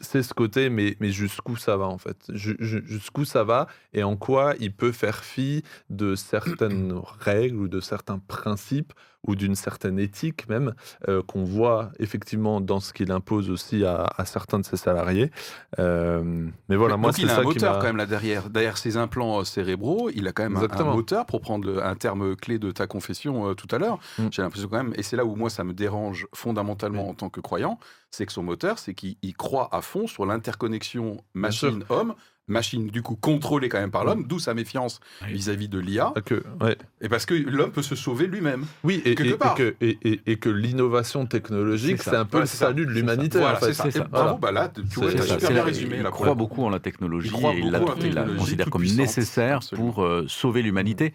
c'est 0.00 0.22
ce 0.22 0.34
côté, 0.34 0.70
mais, 0.70 0.96
mais 1.00 1.10
jusqu'où 1.10 1.56
ça 1.56 1.76
va 1.76 1.86
en 1.86 1.98
fait? 1.98 2.16
Jusqu'où 2.32 3.24
ça 3.24 3.44
va 3.44 3.66
et 3.92 4.02
en 4.02 4.16
quoi 4.16 4.54
il 4.60 4.74
peut 4.74 4.92
faire 4.92 5.24
fi 5.24 5.62
de 5.90 6.14
certaines 6.14 6.92
règles 7.20 7.56
ou 7.56 7.68
de 7.68 7.80
certains 7.80 8.18
principes 8.18 8.92
ou 9.28 9.36
d'une 9.36 9.54
certaine 9.54 9.98
éthique 9.98 10.48
même 10.48 10.74
euh, 11.06 11.22
qu'on 11.22 11.44
voit 11.44 11.90
effectivement 11.98 12.60
dans 12.60 12.80
ce 12.80 12.92
qu'il 12.92 13.12
impose 13.12 13.50
aussi 13.50 13.84
à, 13.84 14.08
certains 14.24 14.58
de 14.58 14.64
ses 14.64 14.78
salariés. 14.78 15.30
Euh, 15.78 16.48
mais 16.68 16.76
voilà, 16.76 16.96
moi 16.96 17.12
c'est 17.12 17.26
ça 17.26 17.36
a 17.36 17.40
un 17.40 17.42
moteur 17.42 17.78
quand 17.78 17.84
même 17.84 17.98
là 17.98 18.06
derrière, 18.06 18.50
derrière 18.50 18.78
ses 18.78 18.96
implants 18.96 19.40
euh, 19.40 19.44
cérébraux, 19.44 20.10
il 20.14 20.26
a 20.26 20.32
quand 20.32 20.42
même 20.42 20.56
un, 20.56 20.84
moteur 20.84 21.26
pour 21.26 21.42
prendre 21.42 21.82
un 21.82 21.94
terme 21.94 22.34
clé 22.36 22.58
de 22.58 22.70
ta 22.70 22.86
confession 22.86 23.54
tout 23.54 23.68
à 23.70 23.78
l'heure. 23.78 23.98
Mm. 24.18 24.28
J'ai 24.30 24.42
l'impression 24.42 24.68
quand 24.68 24.78
même, 24.78 24.94
et 24.96 25.02
c'est 25.02 25.16
là 25.16 25.26
où 25.26 25.36
moi 25.36 25.50
ça 25.50 25.62
me 25.62 25.74
dérange 25.74 26.26
fondamentalement 26.34 27.08
en 27.08 27.14
tant 27.14 27.28
que 27.28 27.40
croyant, 27.40 27.78
c'est 28.10 28.24
que 28.24 28.32
son 28.32 28.42
moteur, 28.42 28.78
c'est 28.78 28.94
qu'il 28.94 29.36
croit 29.36 29.68
à 29.72 29.82
fond 29.82 30.06
sur 30.06 30.24
l'interconnexion 30.24 31.18
machine-homme 31.34 32.14
machine 32.48 32.88
du 32.88 33.02
coup 33.02 33.16
contrôlée 33.16 33.68
quand 33.68 33.80
même 33.80 33.90
par 33.90 34.04
l'homme, 34.04 34.24
d'où 34.26 34.38
sa 34.38 34.54
méfiance 34.54 35.00
vis-à-vis 35.26 35.68
de 35.68 35.78
l'IA. 35.78 36.12
ouais. 36.60 36.76
Et 37.00 37.08
parce 37.08 37.26
que 37.26 37.34
l'homme 37.34 37.70
peut 37.70 37.82
se 37.82 37.94
sauver 37.94 38.26
lui-même. 38.26 38.64
Oui, 38.82 39.02
et, 39.04 39.14
que, 39.14 39.74
et, 39.80 40.36
que 40.36 40.48
l'innovation 40.48 41.26
technologique, 41.26 42.02
c'est 42.02 42.16
un 42.16 42.24
peu 42.24 42.40
le 42.40 42.46
salut 42.46 42.86
de 42.86 42.90
l'humanité. 42.90 43.38
Voilà, 43.38 43.60
c'est 43.60 43.74
ça. 43.74 44.04
Bravo, 44.04 44.38
bah 44.38 44.52
là, 44.52 44.68
tu 44.68 45.00
vois, 45.00 45.10
super 45.10 45.50
bien 45.50 45.64
résumé. 45.64 45.98
Il 45.98 46.04
croit 46.04 46.34
beaucoup 46.34 46.64
en 46.64 46.70
la 46.70 46.80
technologie 46.80 47.32
et 47.34 47.58
il 47.58 47.70
la, 47.70 48.24
considère 48.24 48.70
comme 48.70 48.84
nécessaire 48.84 49.60
pour 49.74 50.02
euh, 50.02 50.24
sauver 50.28 50.62
l'humanité, 50.62 51.12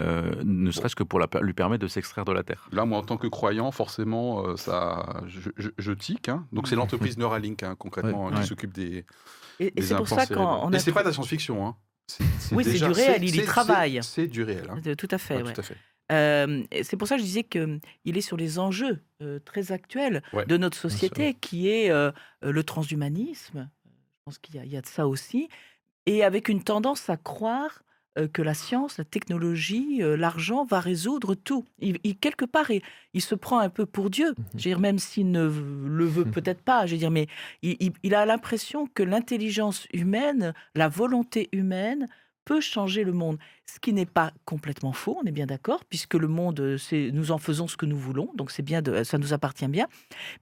euh, 0.00 0.32
ne 0.44 0.70
serait-ce 0.70 0.96
que 0.96 1.04
pour 1.04 1.20
lui 1.40 1.52
permettre 1.52 1.82
de 1.82 1.88
s'extraire 1.88 2.24
de 2.24 2.32
la 2.32 2.42
Terre. 2.42 2.68
Là, 2.72 2.84
moi, 2.84 2.98
en 2.98 3.02
tant 3.02 3.16
que 3.16 3.26
croyant, 3.26 3.70
forcément, 3.70 4.46
euh, 4.46 4.56
ça, 4.56 5.22
je, 5.26 5.92
tique. 5.92 6.28
Hein. 6.28 6.46
Donc, 6.52 6.68
c'est 6.68 6.76
l'entreprise 6.76 7.18
Neuralink, 7.18 7.62
hein, 7.62 7.74
concrètement, 7.78 8.30
qui 8.30 8.46
s'occupe 8.46 8.72
des 8.72 9.04
et, 9.76 9.82
c'est 9.82 9.96
pour 9.96 10.08
ça 10.08 10.26
qu'on 10.26 10.70
c'est 10.78 10.92
pas 10.92 11.02
de 11.02 11.08
la 11.08 11.12
science-fiction. 11.12 11.66
Hein. 11.66 11.76
oui, 12.52 12.64
c'est 12.64 12.78
du 12.78 12.92
réel, 12.92 13.24
il 13.24 13.36
y 13.36 13.44
travaille. 13.44 14.00
C'est 14.02 14.26
du 14.26 14.42
réel. 14.42 14.68
Hein. 14.70 14.94
Tout 14.96 15.08
à 15.10 15.18
fait. 15.18 15.42
Euh, 16.10 16.62
c'est 16.82 16.96
pour 16.96 17.08
ça 17.08 17.14
que 17.14 17.20
je 17.20 17.26
disais 17.26 17.44
qu'il 17.44 17.80
est 18.04 18.22
sur 18.22 18.36
les 18.36 18.58
enjeux 18.58 19.02
euh, 19.22 19.38
très 19.38 19.72
actuels 19.72 20.22
de 20.46 20.56
notre 20.56 20.76
société, 20.76 21.34
qui 21.34 21.68
est 21.68 21.90
euh, 21.90 22.10
le 22.42 22.62
transhumanisme. 22.62 23.70
Je 23.86 24.24
pense 24.24 24.38
qu'il 24.38 24.54
y, 24.54 24.76
a 24.76 24.80
de 24.80 24.86
ça 24.86 25.08
aussi. 25.08 25.48
Et 26.06 26.22
avec 26.22 26.48
une 26.48 26.62
tendance 26.62 27.08
à 27.08 27.16
croire 27.16 27.82
que 28.32 28.42
la 28.42 28.54
science, 28.54 28.98
la 28.98 29.04
technologie, 29.04 30.02
euh, 30.02 30.16
l'argent 30.16 30.64
va 30.64 30.80
résoudre 30.80 31.34
tout. 31.34 31.64
Il, 31.80 31.98
quelque 32.18 32.44
part, 32.44 32.70
il, 33.14 33.22
se 33.22 33.34
prend 33.34 33.58
un 33.58 33.70
peu 33.70 33.86
pour 33.86 34.10
Dieu. 34.10 34.30
Mhm. 34.30 34.44
Je 34.52 34.56
veux 34.56 34.60
dire, 34.60 34.80
même 34.80 34.98
s'il 34.98 35.30
ne 35.30 35.44
le 35.44 36.04
veut 36.04 36.24
mhm. 36.24 36.30
peut-être 36.30 36.62
pas. 36.62 36.86
Je 36.86 36.92
veux 36.92 36.98
dire, 36.98 37.10
mais 37.10 37.26
il, 37.62 38.14
a 38.14 38.26
l'impression 38.26 38.86
que 38.86 39.02
l'intelligence 39.02 39.86
humaine, 39.92 40.52
la 40.74 40.88
volonté 40.88 41.48
humaine 41.52 42.08
peut 42.44 42.60
changer 42.60 43.04
le 43.04 43.12
monde. 43.12 43.38
Ce 43.66 43.78
qui 43.78 43.92
n'est 43.92 44.04
pas 44.04 44.32
complètement 44.44 44.92
faux, 44.92 45.18
on 45.22 45.26
est 45.26 45.32
bien 45.32 45.46
d'accord, 45.46 45.84
puisque 45.84 46.14
le 46.14 46.28
monde, 46.28 46.76
c'est 46.76 47.10
nous 47.12 47.30
en 47.30 47.38
faisons 47.38 47.68
ce 47.68 47.76
que 47.76 47.86
nous 47.86 47.96
voulons, 47.96 48.30
donc 48.34 48.50
c'est 48.50 48.62
bien, 48.62 48.82
de, 48.82 49.04
ça 49.04 49.16
nous 49.16 49.32
appartient 49.32 49.68
bien. 49.68 49.86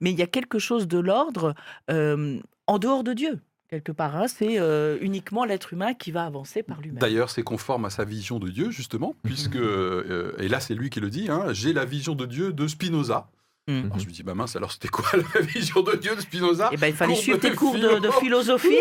Mais 0.00 0.10
il 0.10 0.18
y 0.18 0.22
a 0.22 0.26
quelque 0.26 0.58
chose 0.58 0.88
de 0.88 0.98
l'ordre 0.98 1.54
euh, 1.90 2.40
en 2.66 2.78
dehors 2.78 3.04
de 3.04 3.12
Dieu 3.12 3.40
quelque 3.70 3.92
part. 3.92 4.16
Hein, 4.16 4.26
c'est 4.28 4.58
euh, 4.58 4.98
uniquement 5.00 5.44
l'être 5.44 5.72
humain 5.72 5.94
qui 5.94 6.10
va 6.10 6.24
avancer 6.24 6.62
par 6.62 6.80
lui-même. 6.80 6.98
D'ailleurs, 6.98 7.30
c'est 7.30 7.42
conforme 7.42 7.84
à 7.84 7.90
sa 7.90 8.04
vision 8.04 8.38
de 8.38 8.48
Dieu, 8.48 8.70
justement, 8.70 9.08
mhm. 9.08 9.14
puisque, 9.22 9.56
euh, 9.56 10.34
et 10.38 10.48
là 10.48 10.60
c'est 10.60 10.74
lui 10.74 10.90
qui 10.90 11.00
le 11.00 11.08
dit, 11.08 11.28
hein, 11.30 11.46
j'ai 11.52 11.72
la 11.72 11.84
vision 11.84 12.14
de 12.14 12.26
Dieu 12.26 12.52
de 12.52 12.66
Spinoza. 12.66 13.28
Mhm. 13.68 13.86
Alors, 13.86 13.98
je 14.00 14.06
me 14.06 14.10
dis, 14.10 14.22
bah 14.24 14.34
mince, 14.34 14.56
alors 14.56 14.72
c'était 14.72 14.88
quoi 14.88 15.06
la 15.34 15.40
vision 15.40 15.82
de 15.82 15.94
Dieu 15.96 16.16
de 16.16 16.20
Spinoza? 16.20 16.70
Eh 16.72 16.76
ben, 16.76 16.88
il 16.88 16.94
fallait 16.94 17.14
suivre 17.14 17.38
tes 17.38 17.52
cours 17.52 17.74
de, 17.74 18.10
philosophie. 18.20 18.76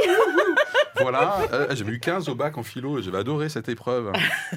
Voilà, 1.01 1.39
euh, 1.53 1.75
j'ai 1.75 1.85
eu 1.85 1.99
15 1.99 2.29
au 2.29 2.35
bac 2.35 2.57
en 2.57 2.63
philo 2.63 2.99
et 2.99 3.03
j'avais 3.03 3.17
adoré 3.17 3.49
cette 3.49 3.69
épreuve. 3.69 4.11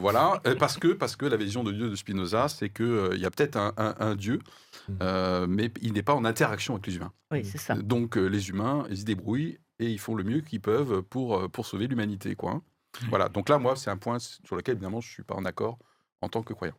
voilà, 0.00 0.40
parce 0.58 0.78
que, 0.78 0.88
parce 0.88 1.16
que 1.16 1.26
la 1.26 1.36
vision 1.36 1.64
de 1.64 1.72
Dieu 1.72 1.90
de 1.90 1.96
Spinoza, 1.96 2.48
c'est 2.48 2.68
qu'il 2.68 3.10
il 3.12 3.20
y 3.20 3.26
a 3.26 3.30
peut-être 3.30 3.56
un 3.56 4.14
Dieu 4.14 4.40
Mmh. 4.88 4.94
Euh, 5.02 5.46
mais 5.48 5.70
il 5.80 5.92
n'est 5.92 6.02
pas 6.02 6.14
en 6.14 6.24
interaction 6.24 6.74
avec 6.74 6.86
les 6.86 6.96
humains. 6.96 7.12
Oui, 7.30 7.44
c'est 7.44 7.58
ça. 7.58 7.74
Donc 7.74 8.16
euh, 8.16 8.26
les 8.26 8.48
humains, 8.48 8.86
ils 8.90 8.98
se 8.98 9.04
débrouillent 9.04 9.58
et 9.78 9.86
ils 9.86 9.98
font 9.98 10.14
le 10.14 10.24
mieux 10.24 10.40
qu'ils 10.40 10.60
peuvent 10.60 11.02
pour, 11.02 11.36
euh, 11.36 11.48
pour 11.48 11.66
sauver 11.66 11.86
l'humanité. 11.86 12.34
quoi. 12.34 12.52
Hein. 12.52 12.62
Voilà, 13.08 13.28
donc 13.28 13.48
là, 13.48 13.58
moi, 13.58 13.74
c'est 13.76 13.90
un 13.90 13.96
point 13.96 14.18
sur 14.18 14.56
lequel, 14.56 14.74
évidemment, 14.74 15.00
je 15.00 15.08
ne 15.08 15.12
suis 15.12 15.22
pas 15.22 15.34
en 15.34 15.44
accord 15.44 15.78
en 16.20 16.28
tant 16.28 16.42
que 16.42 16.52
croyant. 16.52 16.74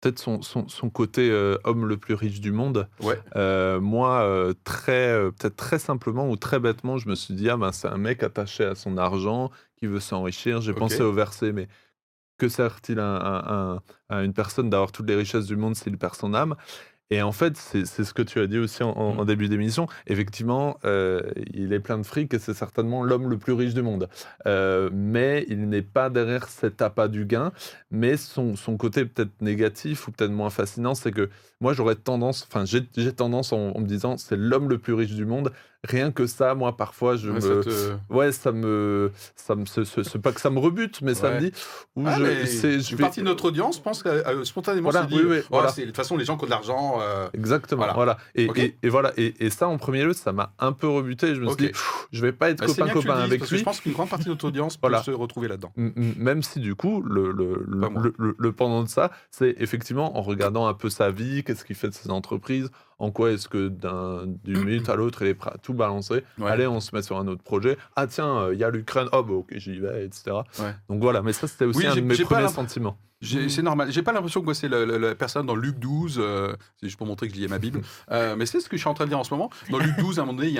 Peut-être 0.00 0.18
son, 0.18 0.40
son, 0.40 0.66
son, 0.68 0.88
côté 0.88 1.30
homme 1.64 1.86
le 1.86 1.96
plus 1.98 2.14
riche 2.14 2.40
du 2.40 2.52
monde. 2.52 2.88
Ouais. 3.02 3.18
moi, 3.80 4.52
très, 4.64 5.30
peut-être 5.38 5.56
très 5.56 5.78
simplement 5.78 6.28
ou 6.30 6.36
très 6.36 6.58
bêtement, 6.58 6.96
je 6.96 7.08
me 7.08 7.14
suis 7.14 7.34
dit, 7.34 7.50
ah 7.50 7.56
ben, 7.56 7.70
c'est 7.72 7.88
un 7.88 7.98
mec 7.98 8.22
attaché 8.22 8.64
à 8.64 8.74
son 8.74 8.96
argent 8.96 9.50
qui 9.76 9.86
veut 9.86 10.00
s'enrichir. 10.00 10.60
J'ai 10.60 10.72
pensé 10.72 11.02
au 11.02 11.12
verset, 11.12 11.52
mais 11.52 11.68
que 12.40 12.48
sert-il 12.48 12.98
à, 12.98 13.82
à, 14.08 14.22
une 14.22 14.32
personne 14.32 14.70
d'avoir 14.70 14.90
toutes 14.92 15.06
les 15.06 15.14
richesses 15.14 15.46
du 15.46 15.56
monde 15.56 15.76
s'il 15.76 15.98
perd 15.98 16.14
son 16.14 16.34
âme? 16.34 16.56
Et 17.10 17.22
en 17.22 17.32
fait, 17.32 17.56
c'est 17.56 17.84
ce 17.84 18.14
que 18.14 18.22
tu 18.22 18.38
as 18.38 18.46
dit 18.46 18.58
aussi 18.58 18.84
en, 18.84 19.14
mmh. 19.14 19.24
début 19.26 19.48
d'émission. 19.48 19.88
Effectivement, 20.06 20.78
euh, 20.84 21.20
il 21.52 21.72
est 21.72 21.80
plein 21.80 21.98
de 21.98 22.04
fric 22.04 22.32
et 22.32 22.38
c'est 22.38 22.54
certainement 22.54 23.02
l'homme 23.02 23.28
le 23.28 23.36
plus 23.36 23.52
riche 23.52 23.74
du 23.74 23.82
monde. 23.82 24.08
Euh, 24.46 24.90
mais 24.92 25.44
il 25.48 25.68
n'est 25.68 25.82
pas 25.82 26.08
derrière 26.08 26.48
cet 26.48 26.82
appât 26.82 27.08
du 27.08 27.24
gain. 27.24 27.50
Mais 27.90 28.16
son, 28.16 28.54
son 28.54 28.76
côté 28.76 29.04
peut-être 29.04 29.32
négatif 29.40 30.06
ou 30.06 30.12
peut-être 30.12 30.30
moins 30.30 30.50
fascinant, 30.50 30.94
c'est 30.94 31.10
que 31.10 31.28
moi, 31.60 31.74
j'aurais 31.74 31.96
tendance, 31.96 32.46
enfin, 32.50 32.64
j'ai 32.64 33.12
tendance 33.12 33.52
en, 33.52 33.78
me 33.78 33.86
disant, 33.86 34.16
c'est 34.16 34.36
l'homme 34.36 34.70
le 34.70 34.78
plus 34.78 34.94
riche 34.94 35.12
du 35.12 35.26
monde. 35.26 35.52
Rien 35.88 36.12
que 36.12 36.26
ça, 36.26 36.54
moi, 36.54 36.76
parfois, 36.76 37.16
je 37.16 37.30
ouais, 37.30 37.40
me, 37.40 37.62
ça 37.62 37.70
ouais, 38.10 38.32
ça 38.32 38.52
me, 38.52 39.10
ça 39.34 39.54
me, 39.54 39.64
c'est 39.64 40.18
pas 40.18 40.32
que 40.32 40.40
ça 40.40 40.50
me 40.50 40.58
rebute, 40.58 41.00
mais 41.00 41.14
ça 41.14 41.30
me 41.30 41.40
dit, 41.40 41.52
où 41.96 42.04
ah, 42.06 42.18
je, 42.18 42.46
c'est, 42.46 42.80
je 42.80 42.96
partie 42.96 43.20
de 43.20 43.24
notre 43.24 43.46
audience 43.46 43.78
pense 43.78 44.04
spontanément, 44.44 44.90
voilà, 44.90 45.06
dit, 45.06 45.14
oui, 45.16 45.24
oui, 45.26 45.38
voilà. 45.48 45.72
de 45.72 45.84
toute 45.84 45.96
façon, 45.96 46.18
les 46.18 46.26
gens 46.26 46.36
qui 46.36 46.44
ont 46.44 46.46
de 46.46 46.50
l'argent. 46.50 46.98
Euh, 47.00 47.28
Exactement, 47.32 47.86
voilà. 47.94 48.18
Et, 48.34 48.50
et, 48.82 48.88
voilà, 48.90 49.12
et, 49.16 49.34
et, 49.46 49.48
ça, 49.48 49.68
en 49.68 49.78
premier 49.78 50.04
lieu, 50.04 50.12
ça 50.12 50.32
m'a 50.32 50.52
un 50.58 50.72
peu 50.72 50.86
rebuté. 50.86 51.34
Je 51.34 51.40
me 51.40 51.48
suis 51.48 51.56
dit, 51.56 51.72
je 52.12 52.20
vais 52.20 52.32
pas 52.32 52.50
être 52.50 52.60
bah, 52.60 52.66
copain 52.66 52.88
copain 52.88 53.20
avec 53.20 53.48
lui. 53.48 53.58
je 53.58 53.64
pense 53.64 53.80
qu'une 53.80 53.92
grande 53.92 54.10
partie 54.10 54.26
de 54.26 54.30
notre 54.30 54.46
audience 54.46 54.76
peut 54.76 54.94
se 55.02 55.10
retrouver 55.10 55.48
là-dedans. 55.48 55.72
Même 55.76 56.42
si 56.42 56.60
du 56.60 56.74
coup, 56.74 57.00
le, 57.02 57.32
le, 57.32 57.64
le, 57.66 58.34
le 58.36 58.52
pendant 58.52 58.82
de 58.82 58.88
ça, 58.88 59.10
c'est 59.30 59.54
effectivement 59.58 60.18
en 60.18 60.20
regardant 60.20 60.66
un 60.66 60.74
peu 60.74 60.90
sa 60.90 61.10
vie, 61.10 61.42
qu'est-ce 61.42 61.64
qu'il 61.64 61.76
fait 61.76 61.88
de 61.88 61.94
ses 61.94 62.10
entreprises, 62.10 62.70
en 63.00 63.10
quoi 63.10 63.32
est-ce 63.32 63.48
que 63.48 63.68
d'une 63.68 64.38
minute 64.64 64.88
à 64.88 64.94
l'autre, 64.94 65.22
il 65.22 65.28
est 65.28 65.34
prêt 65.34 65.50
à 65.52 65.58
tout 65.58 65.74
balancer. 65.74 66.22
Allez, 66.40 66.66
on 66.66 66.80
se 66.80 66.94
met 66.94 67.02
sur 67.02 67.18
un 67.18 67.26
autre 67.26 67.42
projet. 67.42 67.76
Ah 67.96 68.06
tiens, 68.06 68.50
il 68.52 68.58
y 68.58 68.64
a 68.64 68.70
l'Ukraine, 68.70 69.08
oh 69.12 69.24
bah 69.24 69.34
ok, 69.34 69.54
j'y 69.56 69.80
vais, 69.80 70.06
etc. 70.06 70.36
Donc 70.88 71.02
voilà, 71.02 71.22
mais 71.22 71.32
ça 71.32 71.48
c'était 71.48 71.64
aussi 71.64 71.86
un 71.86 71.96
de 71.96 72.00
mes 72.00 72.16
premiers 72.16 72.48
sentiments. 72.48 72.96
C'est 73.22 73.62
normal. 73.62 73.92
J'ai 73.92 74.02
pas 74.02 74.12
l'impression 74.12 74.40
que 74.40 74.54
c'est 74.54 74.68
la, 74.68 75.14
personne 75.14 75.46
dans 75.46 75.54
Luc 75.54 75.78
12, 75.78 76.16
euh, 76.18 76.54
c'est 76.76 76.86
juste 76.86 76.96
pour 76.96 77.06
montrer 77.06 77.28
que 77.28 77.34
je 77.34 77.40
lis 77.40 77.48
ma 77.48 77.58
Bible, 77.58 77.82
euh, 78.10 78.34
mais 78.36 78.46
c'est 78.46 78.60
ce 78.60 78.68
que 78.68 78.76
je 78.76 78.80
suis 78.80 78.88
en 78.88 78.94
train 78.94 79.04
de 79.04 79.10
dire 79.10 79.18
en 79.18 79.24
ce 79.24 79.34
moment. 79.34 79.50
Dans 79.68 79.78
Luc 79.78 79.96
12, 79.98 80.18
à 80.18 80.22
un 80.22 80.24
moment 80.24 80.38
donné, 80.38 80.48
il 80.48 80.54
y, 80.54 80.58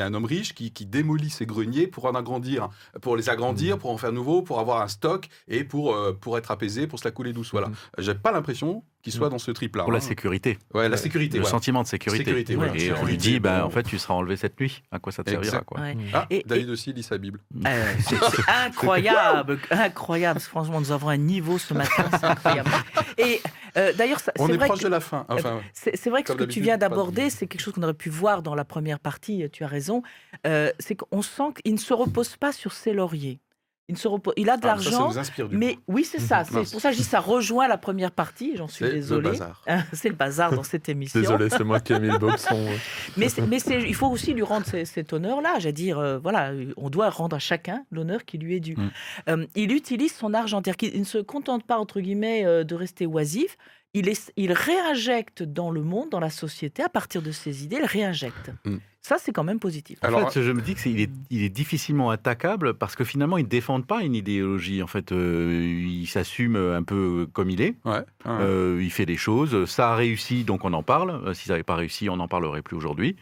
a, 0.00 0.04
un 0.04 0.14
homme 0.14 0.26
riche 0.26 0.54
qui, 0.54 0.70
démolit 0.92 1.30
ses 1.30 1.46
greniers 1.46 1.86
pour 1.86 2.04
en 2.04 2.14
agrandir, 2.14 2.68
pour 3.00 3.16
les 3.16 3.30
agrandir, 3.30 3.78
pour 3.78 3.90
en 3.90 3.96
faire 3.96 4.12
nouveau, 4.12 4.42
pour 4.42 4.60
avoir 4.60 4.82
un 4.82 4.88
stock 4.88 5.28
et 5.48 5.64
pour, 5.64 5.94
euh, 5.94 6.12
pour 6.12 6.36
être 6.36 6.50
apaisé, 6.50 6.86
pour 6.86 6.98
se 6.98 7.04
la 7.04 7.12
couler 7.12 7.32
douce. 7.32 7.50
Voilà. 7.52 7.70
J'ai 7.98 8.14
pas 8.14 8.32
l'impression 8.32 8.84
qu'il 9.02 9.12
soit 9.12 9.28
dans 9.28 9.38
ce 9.38 9.50
trip-là. 9.50 9.82
Pour 9.82 9.92
la 9.92 10.00
sécurité. 10.00 10.58
Ouais, 10.72 10.88
la 10.88 10.96
sécurité. 10.96 11.38
Le 11.38 11.44
sentiment 11.44 11.82
de 11.82 11.88
sécurité. 11.88 12.44
et 12.48 12.92
on 12.92 13.04
lui 13.04 13.16
dit, 13.16 13.40
bah, 13.40 13.66
en 13.66 13.70
fait, 13.70 13.82
tu 13.82 13.98
seras 13.98 14.14
enlevé 14.14 14.36
cette 14.36 14.58
nuit. 14.60 14.82
À 14.90 14.98
quoi 14.98 15.12
ça 15.12 15.24
te 15.24 15.30
servira 15.30 15.60
quoi. 15.60 15.80
Ah, 16.12 16.26
David 16.46 16.70
aussi 16.70 16.92
lit 16.92 17.02
sa 17.02 17.18
Bible. 17.18 17.40
c'est 18.00 18.16
incroyable, 18.48 19.58
incroyable. 19.70 20.40
Franchement, 20.40 20.80
nous 20.80 20.92
avons 20.92 21.08
un 21.08 21.16
niveau 21.16 21.58
ce 21.58 21.74
matin, 21.74 22.04
c'est 22.12 22.24
incroyable. 22.24 22.70
Et 23.18 23.40
euh, 23.76 23.92
d'ailleurs, 23.92 24.20
on 24.38 24.48
est, 24.48 24.58
proche 24.58 24.80
de 24.80 24.88
la 24.88 25.00
fin. 25.00 25.26
Enfin, 25.28 25.60
c'est 25.72 26.10
vrai 26.10 26.22
que 26.22 26.32
ce 26.32 26.36
que 26.36 26.44
tu 26.44 26.60
viens 26.60 26.78
d'aborder, 26.78 27.30
c'est 27.30 27.46
quelque 27.46 27.60
chose 27.60 27.74
qu'on 27.74 27.82
aurait 27.82 27.94
pu 27.94 28.10
voir 28.10 28.42
dans 28.42 28.54
la 28.54 28.64
première 28.64 29.00
partie. 29.00 29.48
Tu 29.50 29.64
as 29.64 29.68
raison. 29.68 30.02
Euh, 30.46 30.70
c'est 30.78 30.94
qu'on 30.94 31.22
sent 31.22 31.54
qu'il 31.62 31.74
ne 31.74 31.78
se 31.78 31.92
repose 31.92 32.36
pas 32.36 32.52
sur 32.52 32.72
ses 32.72 32.92
lauriers. 32.92 33.40
Il, 33.88 33.94
ne 33.94 33.98
se 33.98 34.06
repose- 34.08 34.32
il 34.36 34.48
a 34.48 34.56
de 34.56 34.62
Ah, 34.64 34.68
l'argent, 34.68 35.08
vous 35.08 35.18
inspire, 35.18 35.48
du 35.48 35.56
mais 35.58 35.74
coup. 35.74 35.80
oui, 35.88 36.04
c'est 36.04 36.20
ça. 36.20 36.44
C'est 36.44 36.70
pour 36.70 36.80
ça 36.80 36.90
que 36.90 36.94
je 36.96 37.00
dis 37.00 37.04
ça 37.06 37.18
rejoint 37.20 37.66
la 37.66 37.76
première 37.76 38.12
partie. 38.12 38.56
J'en 38.56 38.68
suis 38.68 38.84
C'est 38.84 38.90
le 38.90 38.96
désolée. 38.96 39.30
bazar. 39.30 39.62
c'est 39.92 40.08
le 40.08 40.14
bazar 40.14 40.52
dans 40.52 40.62
cette 40.62 40.88
émission. 40.88 41.18
Désolé, 41.20 41.50
c'est 41.50 41.64
moi 41.64 41.80
qui 41.80 41.92
ai 41.92 41.98
mis 42.00 42.08
le 42.08 42.16
boxon. 42.18 42.64
Mais, 43.16 43.26
mais 43.48 43.58
il 43.58 43.94
faut 43.94 44.06
aussi 44.08 44.32
lui 44.34 44.42
rendre 44.42 44.64
ce- 44.66 44.84
cet 44.84 45.12
honneur-là. 45.12 45.58
J'ai 45.58 45.72
dire, 45.72 45.98
euh, 45.98 46.18
voilà, 46.18 46.52
on 46.76 46.90
doit 46.90 47.10
rendre 47.10 47.36
à 47.36 47.38
chacun 47.40 47.84
l'honneur 47.90 48.24
qui 48.24 48.38
lui 48.38 48.54
est 48.56 48.60
dû. 48.60 48.76
Mm. 48.76 48.90
Euh, 49.28 49.46
il 49.56 49.72
utilise 49.72 50.14
son 50.14 50.32
argent, 50.32 50.58
c'est-à-dire 50.64 50.76
qu'il 50.76 50.98
ne 51.00 51.04
se 51.04 51.18
contente 51.18 51.64
pas, 51.66 51.78
entre 51.78 52.00
guillemets, 52.00 52.46
euh, 52.46 52.62
de 52.64 52.74
rester 52.76 53.04
oisif. 53.06 53.58
Il, 53.94 54.08
est, 54.08 54.32
il 54.36 54.52
réinjecte 54.52 55.42
dans 55.42 55.70
le 55.70 55.82
monde, 55.82 56.08
dans 56.10 56.20
la 56.20 56.30
société, 56.30 56.82
à 56.82 56.88
partir 56.88 57.20
de 57.20 57.30
ses 57.32 57.64
idées, 57.64 57.76
il 57.80 57.84
réinjecte. 57.86 58.50
Mm. 58.64 58.76
Ça, 59.04 59.16
c'est 59.18 59.32
quand 59.32 59.42
même 59.42 59.58
positif. 59.58 59.98
En 60.02 60.06
Alors, 60.06 60.32
fait, 60.32 60.42
je 60.42 60.52
me 60.52 60.62
dis 60.62 60.76
qu'il 60.76 61.00
est, 61.00 61.10
il 61.30 61.42
est 61.42 61.48
difficilement 61.48 62.10
attaquable 62.10 62.74
parce 62.74 62.94
que 62.94 63.02
finalement, 63.02 63.36
ils 63.36 63.42
ne 63.44 63.48
défendent 63.48 63.86
pas 63.86 64.02
une 64.04 64.14
idéologie. 64.14 64.80
En 64.80 64.86
fait, 64.86 65.10
euh, 65.10 65.52
il 65.88 66.06
s'assume 66.06 66.54
un 66.54 66.84
peu 66.84 67.26
comme 67.32 67.50
il 67.50 67.60
est. 67.60 67.74
ouais, 67.84 67.92
ouais. 67.94 68.04
Euh, 68.26 68.80
il 68.80 68.92
fait 68.92 69.04
des 69.06 69.16
choses. 69.16 69.64
Ça 69.68 69.92
a 69.92 69.96
réussi, 69.96 70.44
donc 70.44 70.64
on 70.64 70.72
en 70.72 70.84
parle. 70.84 71.10
Euh, 71.26 71.34
Si 71.34 71.46
ça 71.48 71.54
n'avait 71.54 71.64
pas 71.64 71.74
réussi, 71.74 72.08
on 72.08 72.16
n'en 72.16 72.28
parlerait 72.28 72.62
plus 72.62 72.76
aujourd'hui. 72.76 73.16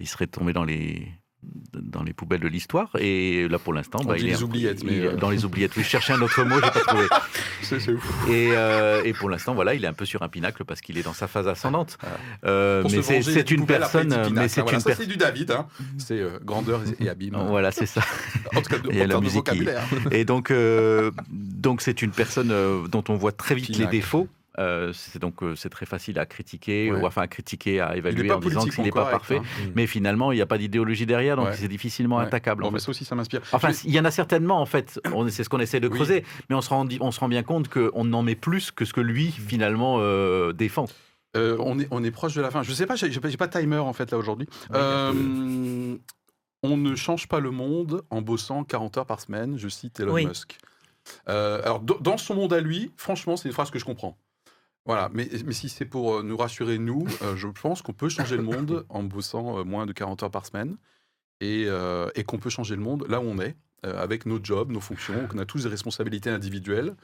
Il 0.00 0.08
serait 0.08 0.26
tombé 0.26 0.54
dans 0.54 0.64
les 0.64 1.06
dans 1.72 2.02
les 2.02 2.12
poubelles 2.12 2.40
de 2.40 2.48
l'histoire. 2.48 2.90
Et 2.98 3.48
là, 3.48 3.58
pour 3.58 3.72
l'instant, 3.74 3.98
bah, 4.04 4.14
il 4.18 4.26
est 4.26 4.30
les 4.30 4.42
oubliettes, 4.42 4.80
il- 4.82 4.86
mais, 4.90 5.06
euh, 5.06 5.16
dans 5.16 5.30
les 5.30 5.44
oubliettes. 5.44 5.76
Oui, 5.76 5.82
je 5.82 5.88
cherchais 5.88 6.12
un 6.14 6.20
autre 6.22 6.42
mot, 6.44 6.54
j'ai 6.56 6.70
pas 6.70 6.80
trouvé. 6.80 7.04
c'est 7.62 7.80
c'est 7.80 7.92
ouf. 7.92 8.28
Et, 8.28 8.50
euh, 8.52 9.02
et 9.04 9.12
pour 9.12 9.28
l'instant, 9.28 9.54
voilà, 9.54 9.74
il 9.74 9.84
est 9.84 9.88
un 9.88 9.92
peu 9.92 10.04
sur 10.04 10.22
un 10.22 10.28
pinacle 10.28 10.64
parce 10.64 10.80
qu'il 10.80 10.96
est 10.98 11.02
dans 11.02 11.12
sa 11.12 11.26
phase 11.26 11.48
ascendante. 11.48 11.98
Euh, 12.44 12.82
mais 12.90 13.02
c'est 13.02 13.22
c'est 13.22 13.50
une 13.50 13.66
personne. 13.66 14.08
Mais 14.08 14.40
hein, 14.42 14.48
c'est 14.48 14.60
voilà, 14.62 14.78
une 14.78 14.84
personne. 14.84 14.94
c'est 15.04 15.06
du 15.10 15.16
David. 15.16 15.50
hein. 15.50 15.66
C'est 15.98 16.18
euh, 16.20 16.38
grandeur 16.44 16.80
et 17.00 17.08
abîme. 17.08 17.36
Voilà, 17.48 17.70
c'est 17.70 17.86
ça. 17.86 18.00
En 18.54 18.62
tout 18.62 18.70
cas, 18.70 18.78
de, 18.78 18.88
en 18.88 19.06
la 19.06 19.14
de 19.16 19.20
musique 19.20 19.44
qui- 19.44 19.58
vocabulaire. 19.58 19.82
Et 20.12 20.24
donc, 20.24 20.52
donc 21.30 21.82
c'est 21.82 22.00
une 22.02 22.10
personne 22.12 22.48
dont 22.88 23.04
on 23.08 23.14
voit 23.16 23.32
très 23.32 23.54
vite 23.54 23.76
les 23.76 23.86
défauts. 23.86 24.28
Euh, 24.58 24.92
c'est 24.94 25.18
donc 25.18 25.42
euh, 25.42 25.54
c'est 25.54 25.68
très 25.68 25.84
facile 25.86 26.18
à 26.18 26.26
critiquer, 26.26 26.90
Ouais. 26.90 27.00
ou 27.00 27.06
enfin 27.06 27.22
à 27.22 27.26
critiquer, 27.26 27.80
à 27.80 27.96
évaluer 27.96 28.30
en 28.32 28.38
disant 28.38 28.64
qu'il 28.64 28.84
n'est 28.84 28.90
pas 28.90 29.04
parfait. 29.10 29.36
hein. 29.38 29.68
Mais 29.74 29.86
finalement, 29.86 30.32
il 30.32 30.36
n'y 30.36 30.42
a 30.42 30.46
pas 30.46 30.58
d'idéologie 30.58 31.06
derrière, 31.06 31.36
donc 31.36 31.46
Ouais. 31.48 31.56
c'est 31.56 31.68
difficilement 31.68 32.16
Ouais. 32.16 32.24
attaquable. 32.24 32.62
Bon, 32.62 32.68
en 32.68 32.70
mais 32.72 32.78
fait. 32.78 32.84
ça 32.86 32.90
aussi, 32.90 33.04
ça 33.04 33.14
m'inspire. 33.14 33.42
Enfin, 33.52 33.70
il 33.84 33.90
y 33.92 34.00
en 34.00 34.04
a 34.04 34.10
certainement, 34.10 34.60
en 34.60 34.66
fait. 34.66 35.00
C'est 35.28 35.44
ce 35.44 35.48
qu'on 35.48 35.60
essaie 35.60 35.80
de 35.80 35.88
Oui. 35.88 35.94
creuser, 35.94 36.24
mais 36.48 36.56
on 36.56 36.60
se 36.62 36.70
rend, 36.70 36.86
on 37.00 37.10
se 37.10 37.20
rend 37.20 37.28
bien 37.28 37.42
compte 37.42 37.68
qu'on 37.68 38.12
en 38.12 38.22
met 38.22 38.34
plus 38.36 38.70
que 38.70 38.84
ce 38.84 38.92
que 38.92 39.00
lui 39.00 39.30
finalement 39.30 39.96
euh, 40.00 40.52
défend. 40.52 40.86
Euh, 41.36 41.56
on, 41.60 41.78
est, 41.78 41.88
on 41.90 42.02
est 42.02 42.10
proche 42.10 42.34
de 42.34 42.40
la 42.40 42.50
fin. 42.50 42.62
Je 42.62 42.72
sais 42.72 42.86
pas, 42.86 42.96
j'ai 42.96 43.10
pas, 43.20 43.28
pas 43.36 43.46
de 43.48 43.58
timer 43.58 43.76
en 43.76 43.92
fait 43.92 44.10
là 44.10 44.16
aujourd'hui. 44.16 44.48
Euh, 44.74 45.96
on 46.62 46.76
ne 46.76 46.94
change 46.96 47.28
pas 47.28 47.40
le 47.40 47.50
monde 47.50 48.02
en 48.10 48.22
bossant 48.22 48.64
40 48.64 48.96
heures 48.98 49.06
par 49.06 49.20
semaine, 49.20 49.58
je 49.58 49.68
cite 49.68 50.00
Elon 50.00 50.14
Oui. 50.14 50.26
Musk. 50.26 50.56
Euh, 51.28 51.60
alors, 51.62 51.80
dans 51.80 52.16
son 52.16 52.34
monde 52.34 52.52
à 52.52 52.60
lui, 52.60 52.90
franchement, 52.96 53.36
c'est 53.36 53.48
une 53.48 53.52
phrase 53.54 53.70
que 53.70 53.78
je 53.78 53.84
comprends. 53.84 54.16
Voilà, 54.86 55.10
mais, 55.12 55.28
mais 55.44 55.52
si 55.52 55.68
c'est 55.68 55.84
pour 55.84 56.16
euh, 56.16 56.22
nous 56.22 56.36
rassurer, 56.36 56.78
nous, 56.78 57.06
euh, 57.22 57.36
je 57.36 57.48
pense 57.48 57.82
qu'on 57.82 57.92
peut 57.92 58.08
changer 58.08 58.36
le 58.36 58.42
monde 58.44 58.86
en 58.88 59.02
bossant 59.02 59.58
euh, 59.58 59.64
moins 59.64 59.84
de 59.84 59.92
40 59.92 60.22
heures 60.22 60.30
par 60.30 60.46
semaine 60.46 60.76
et, 61.40 61.64
euh, 61.66 62.08
et 62.14 62.22
qu'on 62.24 62.38
peut 62.38 62.50
changer 62.50 62.76
le 62.76 62.82
monde 62.82 63.04
là 63.08 63.20
où 63.20 63.24
on 63.24 63.38
est, 63.40 63.56
euh, 63.84 64.00
avec 64.00 64.26
nos 64.26 64.38
jobs, 64.42 64.70
nos 64.70 64.80
fonctions, 64.80 65.26
qu'on 65.26 65.38
a 65.38 65.44
tous 65.44 65.64
des 65.64 65.68
responsabilités 65.68 66.30
individuelles, 66.30 66.94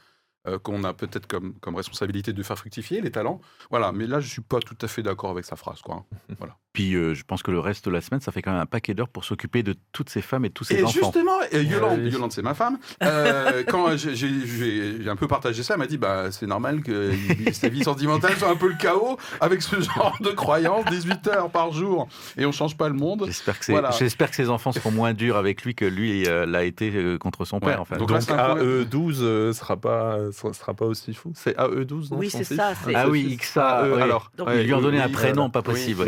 euh, 0.47 0.57
qu'on 0.59 0.83
a 0.83 0.93
peut-être 0.93 1.27
comme, 1.27 1.53
comme 1.59 1.75
responsabilité 1.75 2.33
de 2.33 2.41
faire 2.43 2.57
fructifier 2.57 3.01
les 3.01 3.11
talents. 3.11 3.41
Voilà, 3.69 3.91
mais 3.91 4.07
là, 4.07 4.19
je 4.19 4.27
suis 4.27 4.41
pas 4.41 4.59
tout 4.59 4.77
à 4.81 4.87
fait 4.87 5.03
d'accord 5.03 5.31
avec 5.31 5.45
sa 5.45 5.55
phrase. 5.55 5.81
Quoi. 5.81 6.05
hein. 6.29 6.37
Puis 6.73 6.95
euh, 6.95 7.13
je 7.13 7.23
pense 7.23 7.43
que 7.43 7.51
le 7.51 7.59
reste 7.59 7.85
de 7.85 7.91
la 7.91 8.01
semaine, 8.01 8.19
ça 8.19 8.31
fait 8.31 8.41
quand 8.41 8.51
même 8.51 8.59
un 8.61 8.65
paquet 8.65 8.95
d'heures 8.95 9.07
pour 9.07 9.25
s'occuper 9.25 9.61
de 9.61 9.75
toutes 9.91 10.09
ces 10.09 10.23
femmes 10.23 10.43
et 10.43 10.49
tous 10.49 10.63
ces 10.63 10.79
Et 10.79 10.83
enfants. 10.83 10.91
justement, 11.03 11.37
et 11.51 11.61
Yolande. 11.61 11.99
Yolande, 12.11 12.31
c'est 12.31 12.41
ma 12.41 12.55
femme, 12.55 12.79
euh, 13.03 13.61
quand 13.67 13.95
j'ai- 13.95 15.07
un 15.07 15.15
peu 15.15 15.27
partagé 15.27 15.61
ça, 15.61 15.75
elle 15.75 15.79
m'a 15.79 15.85
dit 15.85 15.99
bah, 15.99 16.31
c'est 16.31 16.47
normal 16.47 16.81
que 16.81 17.11
sa 17.53 17.69
vie 17.69 17.83
sentimentale 17.83 18.35
soit 18.37 18.49
un 18.49 18.55
peu 18.55 18.69
le 18.69 18.75
chaos 18.75 19.17
avec 19.39 19.61
ce 19.61 19.79
genre 19.81 20.17
de 20.21 20.29
croyances, 20.31 20.85
18 20.89 21.27
heures 21.27 21.49
par 21.51 21.71
jour, 21.73 22.07
et 22.37 22.45
on 22.47 22.51
change 22.51 22.75
pas 22.75 22.87
le 22.89 22.95
monde. 22.95 23.23
J'espère 23.27 23.59
que, 23.59 23.71
Voilà. 23.71 23.89
que 23.89 24.35
ses 24.35 24.49
enfants 24.49 24.71
seront 24.71 24.89
moins 24.91 25.13
durs 25.13 25.37
avec 25.37 25.61
lui 25.63 25.75
que 25.75 25.85
lui 25.85 26.25
euh, 26.27 26.47
l'a 26.47 26.63
été 26.63 26.91
euh, 26.95 27.19
contre 27.19 27.45
son 27.45 27.57
Ouais. 27.57 27.67
père. 27.69 27.81
En 27.81 27.85
fait. 27.85 27.97
Donc 27.97 28.07
Donc, 28.07 28.17
là, 28.17 28.21
c'est 28.21 28.31
un 28.33 28.55
peu- 28.55 28.83
AE12 28.83 29.17
euh, 29.21 29.53
sera 29.53 29.77
pas 29.77 30.17
sera, 30.31 30.53
sera 30.53 30.73
pas 30.73 30.85
aussi 30.85 31.13
fou. 31.13 31.31
C'est 31.35 31.55
AE12 31.55 32.09
non 32.11 32.17
Oui, 32.17 32.31
c'est 32.31 32.43
ça, 32.43 32.73
Ah 32.95 33.03
son 33.05 33.11
oui. 33.11 33.37
XA, 33.39 33.83
oui. 33.93 34.01
alors. 34.01 34.31
Ils 34.55 34.63
lui 34.63 34.73
ont 34.73 34.81
donné 34.81 34.99
un 34.99 35.09
prénom 35.09 35.35
voilà. 35.35 35.49
pas 35.51 35.61
possible. 35.61 36.05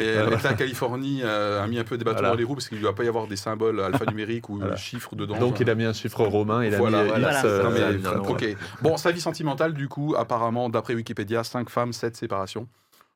Californie 0.55 1.21
euh, 1.23 1.63
a 1.63 1.67
mis 1.67 1.77
un 1.79 1.83
peu 1.83 1.97
des 1.97 2.03
bâtons 2.03 2.17
Voilà. 2.17 2.29
dans 2.31 2.35
les 2.37 2.43
roues 2.43 2.55
parce 2.55 2.67
qu'il 2.69 2.77
ne 2.77 2.83
doit 2.83 2.95
pas 2.95 3.03
y 3.03 3.07
avoir 3.07 3.27
des 3.27 3.35
symboles 3.35 3.79
alphanumériques 3.81 4.49
ou 4.49 4.57
Voilà. 4.57 4.75
chiffres 4.75 5.15
dedans. 5.15 5.37
Donc 5.37 5.59
il 5.59 5.69
a 5.69 5.75
mis 5.75 5.85
un 5.85 5.93
chiffre 5.93 6.23
romain, 6.23 6.63
il 6.65 6.73
a 6.73 6.77
Voilà, 6.77 7.03
mis 7.03 7.09
voilà. 7.09 7.31
X, 7.31 7.41
Voilà. 7.41 7.55
euh, 7.55 7.63
Non, 7.63 7.69
mais, 7.71 7.79
euh, 7.81 7.91
évidemment, 7.93 8.23
voilà. 8.23 8.47
ok. 8.47 8.57
Bon, 8.81 8.97
sa 8.97 9.11
vie 9.11 9.21
sentimentale, 9.21 9.73
du 9.73 9.87
coup, 9.87 10.15
apparemment, 10.17 10.69
d'après 10.69 10.93
Wikipédia, 10.95 11.43
5 11.43 11.69
femmes, 11.69 11.93
7 11.93 12.15
séparations. 12.15 12.67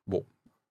Bon. 0.06 0.24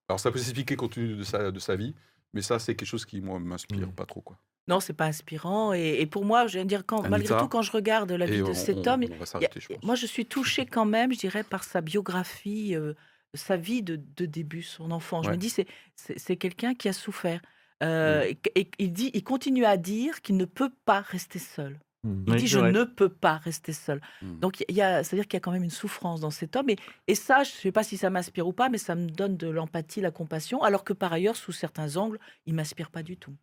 Alors, 0.07 0.19
ça 0.19 0.31
peut 0.31 0.39
s'expliquer 0.39 0.75
compte 0.75 0.93
tenu 0.93 1.15
de 1.15 1.23
sa, 1.23 1.51
de 1.51 1.59
sa 1.59 1.75
vie, 1.75 1.93
mais 2.33 2.41
ça, 2.41 2.57
c'est 2.59 2.75
quelque 2.75 2.87
chose 2.87 3.05
qui, 3.05 3.21
moi, 3.21 3.39
m'inspire 3.39 3.87
Mm. 3.87 3.91
pas 3.91 4.05
trop. 4.05 4.21
Quoi. 4.21 4.37
Non, 4.67 4.79
c'est 4.79 4.93
pas 4.93 5.05
inspirant. 5.05 5.73
Et, 5.73 5.97
et 5.99 6.05
pour 6.05 6.25
moi, 6.25 6.45
je 6.47 6.53
viens 6.53 6.63
de 6.63 6.69
dire, 6.69 6.83
quand, 6.85 7.07
malgré 7.09 7.35
tout, 7.37 7.47
quand 7.47 7.61
je 7.63 7.71
regarde 7.71 8.11
la 8.11 8.25
vie 8.27 8.35
Et 8.35 8.37
de 8.39 8.43
on- 8.43 8.53
cet 8.53 8.87
on- 8.87 8.91
homme, 8.93 9.03
on 9.09 9.23
a- 9.23 9.49
je 9.57 9.73
moi, 9.83 9.95
je 9.95 10.05
suis 10.05 10.25
touchée 10.25 10.65
quand 10.67 10.85
même, 10.85 11.11
je 11.13 11.17
dirais, 11.19 11.43
par 11.43 11.63
sa 11.63 11.81
biographie, 11.81 12.75
euh, 12.75 12.93
sa 13.33 13.57
vie 13.57 13.83
de, 13.83 13.99
de 14.17 14.25
début, 14.25 14.61
son 14.63 14.91
enfant. 14.91 15.21
Je 15.23 15.29
Ouais. 15.29 15.35
me 15.35 15.39
dis, 15.39 15.49
c'est, 15.49 15.67
c'est, 15.95 16.17
c'est 16.17 16.37
quelqu'un 16.37 16.73
qui 16.75 16.87
a 16.89 16.93
souffert. 16.93 17.41
Euh, 17.83 18.23
et, 18.23 18.59
et 18.59 18.69
il, 18.79 18.91
dit, 18.91 19.11
il 19.13 19.23
continue 19.23 19.65
à 19.65 19.77
dire 19.77 20.21
qu'il 20.21 20.35
ne 20.37 20.45
peut 20.45 20.71
pas 20.85 20.99
rester 21.01 21.39
seul. 21.39 21.79
Mm. 22.03 22.23
Il 22.27 22.33
Oui, 22.33 22.39
dit, 22.39 22.47
je 22.47 22.59
vrai. 22.59 22.71
ne 22.71 22.83
peux 22.83 23.09
pas 23.09 23.37
rester 23.37 23.71
seul. 23.73 24.01
Mm. 24.21 24.39
Donc, 24.39 24.63
il 24.67 24.75
y 24.75 24.81
a, 24.81 25.03
c'est-à-dire 25.03 25.27
qu'il 25.27 25.35
y 25.37 25.37
a 25.37 25.41
quand 25.41 25.51
même 25.51 25.63
une 25.63 25.69
souffrance 25.69 26.19
dans 26.21 26.31
cet 26.31 26.55
homme. 26.55 26.69
Et, 26.69 26.77
et 27.07 27.15
ça, 27.15 27.43
je 27.43 27.51
ne 27.51 27.55
sais 27.55 27.71
pas 27.71 27.83
si 27.83 27.95
ça 27.97 28.09
m'inspire 28.09 28.47
ou 28.47 28.53
pas, 28.53 28.69
mais 28.69 28.77
ça 28.77 28.95
me 28.95 29.09
donne 29.09 29.37
de 29.37 29.47
l'empathie, 29.47 30.01
la 30.01 30.11
compassion, 30.11 30.61
alors 30.63 30.83
que 30.83 30.93
par 30.93 31.13
ailleurs, 31.13 31.35
sous 31.37 31.51
certains 31.51 31.95
angles, 31.97 32.19
il 32.45 32.53
m'inspire 32.55 32.89
pas 32.89 33.03
du 33.03 33.15
tout. 33.17 33.35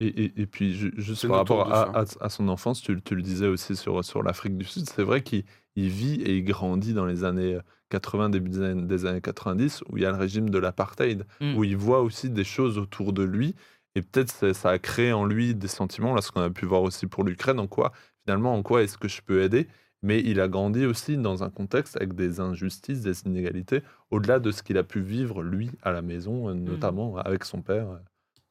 Et, 0.00 0.06
et- 0.06 0.40
et 0.42 0.46
puis, 0.46 0.74
ju- 0.74 0.92
juste 0.96 1.22
C'est 1.22 1.28
par 1.28 1.36
rapport 1.38 1.72
à, 1.72 2.00
à- 2.00 2.04
à 2.20 2.28
son 2.28 2.48
enfance, 2.48 2.82
tu, 2.82 3.00
tu 3.02 3.14
le 3.14 3.22
disais 3.22 3.46
aussi 3.46 3.76
sur, 3.76 4.04
sur 4.04 4.22
l'Afrique 4.22 4.56
du 4.56 4.64
Sud, 4.64 4.88
c'est 4.88 5.04
vrai 5.04 5.22
qu'il 5.22 5.44
il 5.76 5.88
vit 5.88 6.20
et 6.22 6.36
il 6.36 6.44
grandit 6.44 6.92
dans 6.92 7.06
les 7.06 7.22
années 7.24 7.58
80, 7.92 8.30
début 8.30 8.50
des 8.50 8.62
années, 8.62 8.82
des 8.86 9.06
années 9.06 9.20
90, 9.20 9.82
où 9.88 9.96
il 9.98 10.02
y 10.02 10.06
a 10.06 10.10
le 10.10 10.16
régime 10.16 10.48
de 10.50 10.58
l'apartheid, 10.58 11.24
Mm. 11.40 11.56
où 11.56 11.64
il 11.64 11.76
voit 11.76 12.00
aussi 12.00 12.30
des 12.30 12.44
choses 12.44 12.78
autour 12.78 13.12
de 13.12 13.22
lui, 13.22 13.54
et 13.94 14.02
peut-être 14.02 14.30
c'est- 14.30 14.54
ça 14.54 14.70
a 14.70 14.78
créé 14.78 15.12
en 15.12 15.24
lui 15.26 15.54
des 15.54 15.68
sentiments, 15.68 16.14
là, 16.14 16.22
ce 16.22 16.32
qu'on 16.32 16.40
a 16.42 16.50
pu 16.50 16.64
voir 16.66 16.82
aussi 16.82 17.06
pour 17.06 17.24
l'Ukraine, 17.24 17.58
en 17.60 17.66
quoi, 17.66 17.92
finalement, 18.24 18.54
en 18.54 18.62
quoi 18.62 18.82
est-ce 18.82 18.96
que 18.98 19.08
je 19.08 19.20
peux 19.22 19.42
aider 19.42 19.68
mais 20.04 20.18
il 20.18 20.40
a 20.40 20.48
grandi 20.48 20.84
aussi 20.84 21.16
dans 21.16 21.44
un 21.44 21.48
contexte 21.48 21.96
avec 21.96 22.14
des 22.14 22.40
injustices, 22.40 23.02
des 23.02 23.20
inégalités, 23.24 23.82
au-delà 24.10 24.40
de 24.40 24.50
ce 24.50 24.64
qu'il 24.64 24.76
a 24.76 24.82
pu 24.82 25.00
vivre, 25.00 25.44
lui, 25.44 25.70
à 25.84 25.92
la 25.92 26.02
maison, 26.02 26.48
euh, 26.48 26.54
notamment 26.54 27.18
avec 27.18 27.44
son 27.44 27.62
père, 27.62 27.88
euh, 27.88 27.98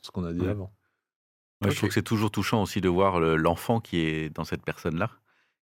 ce 0.02 0.12
qu'on 0.12 0.24
a 0.24 0.32
dit 0.32 0.40
Ouais. 0.40 0.48
avant. 0.48 0.72
Ouais. 1.62 1.70
Je 1.72 1.76
trouve 1.76 1.90
que 1.90 1.94
c'est 1.94 2.02
toujours 2.04 2.32
touchant 2.32 2.62
aussi 2.64 2.80
de 2.80 2.88
voir 2.88 3.20
le- 3.20 3.36
l'enfant 3.36 3.82
qui 3.82 3.98
est 4.00 4.30
dans 4.34 4.46
cette 4.46 4.64
personne-là, 4.64 5.10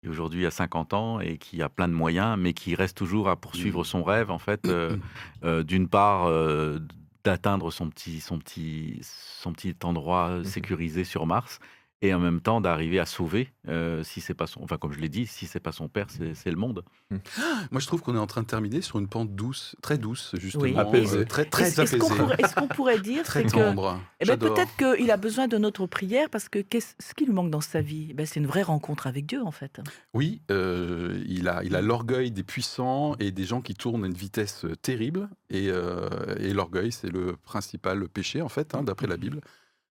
aujourd'hui 0.07 0.47
a 0.47 0.51
50 0.51 0.95
ans 0.95 1.21
et 1.21 1.39
qui 1.39 1.63
a 1.63 1.69
plein 1.69 1.89
de 1.89 1.93
moyens, 1.93 2.37
mais 2.39 2.53
qui 2.53 2.75
reste 2.75 2.97
toujours 2.97 3.29
à 3.29 3.37
poursuivre 3.37 3.81
Mm. 3.81 3.85
son 3.85 4.03
rêve, 4.05 4.31
en 4.31 4.39
fait, 4.39 4.67
euh, 4.67 4.97
euh, 5.45 5.63
d'une 5.63 5.89
part, 5.89 6.27
euh, 6.27 6.79
d'atteindre 7.25 7.71
son 7.71 7.91
petit, 7.91 8.21
son, 8.21 8.39
petit, 8.39 9.01
son 9.03 9.53
petit 9.53 9.75
endroit 9.83 10.41
sécurisé 10.45 11.05
sur 11.05 11.27
Mars, 11.27 11.59
et 12.01 12.15
en 12.15 12.21
même 12.21 12.41
temps 12.41 12.61
d'arriver 12.61 13.01
à 13.01 13.07
sauver, 13.07 13.53
euh, 13.67 14.05
si 14.05 14.21
c'est 14.21 14.35
pas 14.35 14.47
son, 14.47 14.63
enfin 14.63 14.79
comme 14.79 14.93
je 14.93 15.01
l'ai 15.01 15.09
dit, 15.09 15.27
si 15.27 15.47
c'est 15.47 15.59
pas 15.59 15.73
son 15.73 15.89
père, 15.89 16.07
c'est 16.35 16.51
le 16.51 16.57
monde. 16.57 16.85
Moi, 17.11 17.81
je 17.81 17.87
trouve 17.87 18.03
qu'on 18.03 18.15
est 18.15 18.21
en 18.21 18.27
train 18.27 18.43
de 18.43 18.47
terminer 18.47 18.83
sur 18.83 18.99
une 18.99 19.09
pente 19.09 19.35
douce, 19.35 19.75
très 19.83 19.99
douce, 19.99 20.35
justement. 20.39 20.63
Oui. 20.65 20.77
Apaisée. 20.77 21.25
très, 21.25 21.45
très 21.45 21.65
Est-ce 21.65 21.81
est-ce 21.83 21.97
qu'on 21.97 22.07
apaisée. 22.07 22.23
pourrait, 22.23 22.37
est-ce 22.39 22.55
qu'on 22.55 22.69
pourrait 22.69 23.01
dire, 23.01 23.25
Très 23.25 23.43
c'est 23.43 23.49
que 23.49 23.53
tendre. 23.53 24.01
Eh 24.21 24.27
ben, 24.27 24.37
peut-être 24.39 24.77
qu'il 24.77 25.11
a 25.11 25.17
besoin 25.17 25.49
de 25.49 25.59
notre 25.59 25.87
prière 25.87 26.31
parce 26.31 26.49
que 26.49 26.61
qu'est-ce 26.61 26.95
ce 27.01 27.15
qui 27.15 27.27
lui 27.27 27.33
manque 27.33 27.51
dans 27.51 27.61
sa 27.61 27.81
vie? 27.81 28.09
Eh 28.11 28.15
ben, 28.15 28.27
C'est 28.27 28.39
une 28.39 28.47
vraie 28.47 28.63
rencontre 28.63 29.07
avec 29.07 29.27
Dieu, 29.27 29.43
en 29.43 29.51
fait. 29.51 29.81
Oui, 30.15 30.41
euh, 30.51 31.23
il 31.27 31.49
a, 31.49 31.65
il 31.65 31.75
a 31.75 31.83
l'orgueil 31.83 32.31
des 32.31 32.45
puissants 32.45 33.17
et 33.19 33.33
des 33.33 33.45
gens 33.45 33.61
qui 33.61 33.75
tournent 33.75 34.05
à 34.05 34.07
une 34.07 34.15
vitesse 34.15 34.67
terrible. 34.83 35.29
Et, 35.51 35.69
euh, 35.71 36.09
et 36.39 36.53
l'orgueil, 36.53 36.93
c'est 36.93 37.11
le 37.11 37.37
principal 37.37 38.09
péché, 38.09 38.41
en 38.41 38.49
fait, 38.49 38.75
hein, 38.75 38.83
d'après 38.85 39.07
la 39.09 39.17
Bible. 39.17 39.41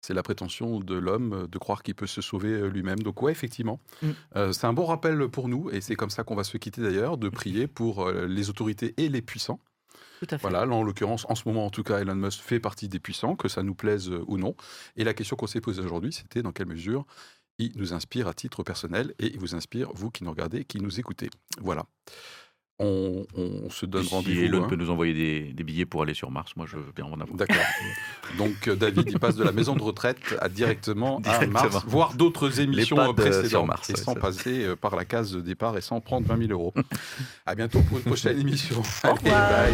C'est 0.05 0.13
la 0.13 0.21
prétention 0.21 0.79
de 0.79 0.93
l'homme 0.93 1.33
euh, 1.33 1.47
de 1.47 1.57
croire 1.57 1.81
qu'il 1.81 1.95
peut 1.95 2.05
se 2.05 2.21
sauver 2.21 2.49
euh, 2.49 2.67
lui-même. 2.67 2.99
Donc, 2.99 3.23
ouais, 3.23 3.31
effectivement, 3.31 3.79
Mm. 4.01 4.09
Euh, 4.35 4.51
c'est 4.51 4.67
un 4.67 4.73
bon 4.73 4.85
rappel 4.85 5.27
pour 5.29 5.47
nous. 5.47 5.69
Et 5.71 5.81
c'est 5.81 5.95
comme 5.95 6.09
ça 6.09 6.23
qu'on 6.23 6.35
va 6.35 6.43
se 6.43 6.57
quitter 6.57 6.81
d'ailleurs, 6.81 7.17
de 7.17 7.29
prier 7.29 7.67
pour 7.67 8.09
les 8.09 8.49
autorités 8.49 8.93
et 8.97 9.09
les 9.09 9.21
puissants. 9.21 9.59
Tout 10.19 10.27
à 10.29 10.37
fait. 10.37 10.41
Voilà, 10.41 10.65
là, 10.65 10.73
en 10.73 10.83
l'occurrence, 10.83 11.25
en 11.29 11.35
ce 11.35 11.43
moment, 11.47 11.65
en 11.65 11.69
tout 11.69 11.83
cas, 11.83 11.99
Elon 11.99 12.15
Musk 12.15 12.41
fait 12.41 12.59
partie 12.59 12.87
des 12.87 12.99
puissants, 12.99 13.35
que 13.35 13.47
ça 13.47 13.63
nous 13.63 13.73
plaise 13.73 14.11
ou 14.27 14.37
non. 14.37 14.55
Et 14.95 15.03
la 15.03 15.13
question 15.13 15.35
qu'on 15.35 15.47
s'est 15.47 15.61
posée 15.61 15.81
aujourd'hui, 15.81 16.13
c'était 16.13 16.41
dans 16.41 16.51
quelle 16.51 16.67
mesure 16.67 17.05
il 17.57 17.71
nous 17.75 17.93
inspire 17.93 18.27
à 18.27 18.33
titre 18.33 18.63
personnel 18.63 19.13
et 19.19 19.27
il 19.27 19.39
vous 19.39 19.55
inspire, 19.55 19.91
vous 19.93 20.11
qui 20.11 20.23
nous 20.23 20.31
regardez, 20.31 20.65
qui 20.65 20.79
nous 20.79 20.99
écoutez. 20.99 21.29
Voilà. 21.61 21.85
On, 22.79 23.25
se 23.69 23.85
donne 23.85 24.05
rendez-vous. 24.05 24.41
Elon 24.41 24.63
hein. 24.63 24.67
peut 24.67 24.75
nous 24.75 24.89
envoyer 24.89 25.53
des, 25.53 25.63
billets 25.63 25.85
pour 25.85 26.01
aller 26.01 26.13
sur 26.13 26.29
Mars. 26.29 26.51
Moi, 26.55 26.65
je 26.69 26.75
veux 26.75 26.91
bien 26.95 27.05
en 27.05 27.19
avoir. 27.19 27.37
D'accord. 27.37 27.55
Donc, 28.37 28.67
euh, 28.67 28.75
David, 28.75 29.05
il 29.07 29.19
passe 29.19 29.35
de 29.35 29.43
la 29.43 29.51
maison 29.51 29.75
de 29.75 29.81
retraite 29.81 30.17
à 30.41 30.49
directement, 30.49 31.21
à 31.25 31.45
Mars, 31.47 31.85
voir 31.87 32.13
d'autres 32.13 32.59
émissions 32.59 32.99
euh, 32.99 33.13
précédentes. 33.13 33.67
Mars, 33.67 33.89
et 33.89 33.95
sans 33.95 34.15
passer 34.15 34.65
euh, 34.65 34.75
par 34.75 34.95
la 34.95 35.05
case 35.05 35.31
de 35.31 35.41
départ 35.41 35.77
et 35.77 35.81
sans 35.81 36.01
prendre 36.01 36.27
20 36.27 36.47
000 36.47 36.51
euros. 36.51 36.73
à 37.45 37.55
bientôt 37.55 37.81
pour 37.81 37.97
une 37.97 38.03
prochaine 38.03 38.39
émission. 38.39 38.79
Au 39.03 39.13
revoir. 39.13 39.21
bye. 39.23 39.73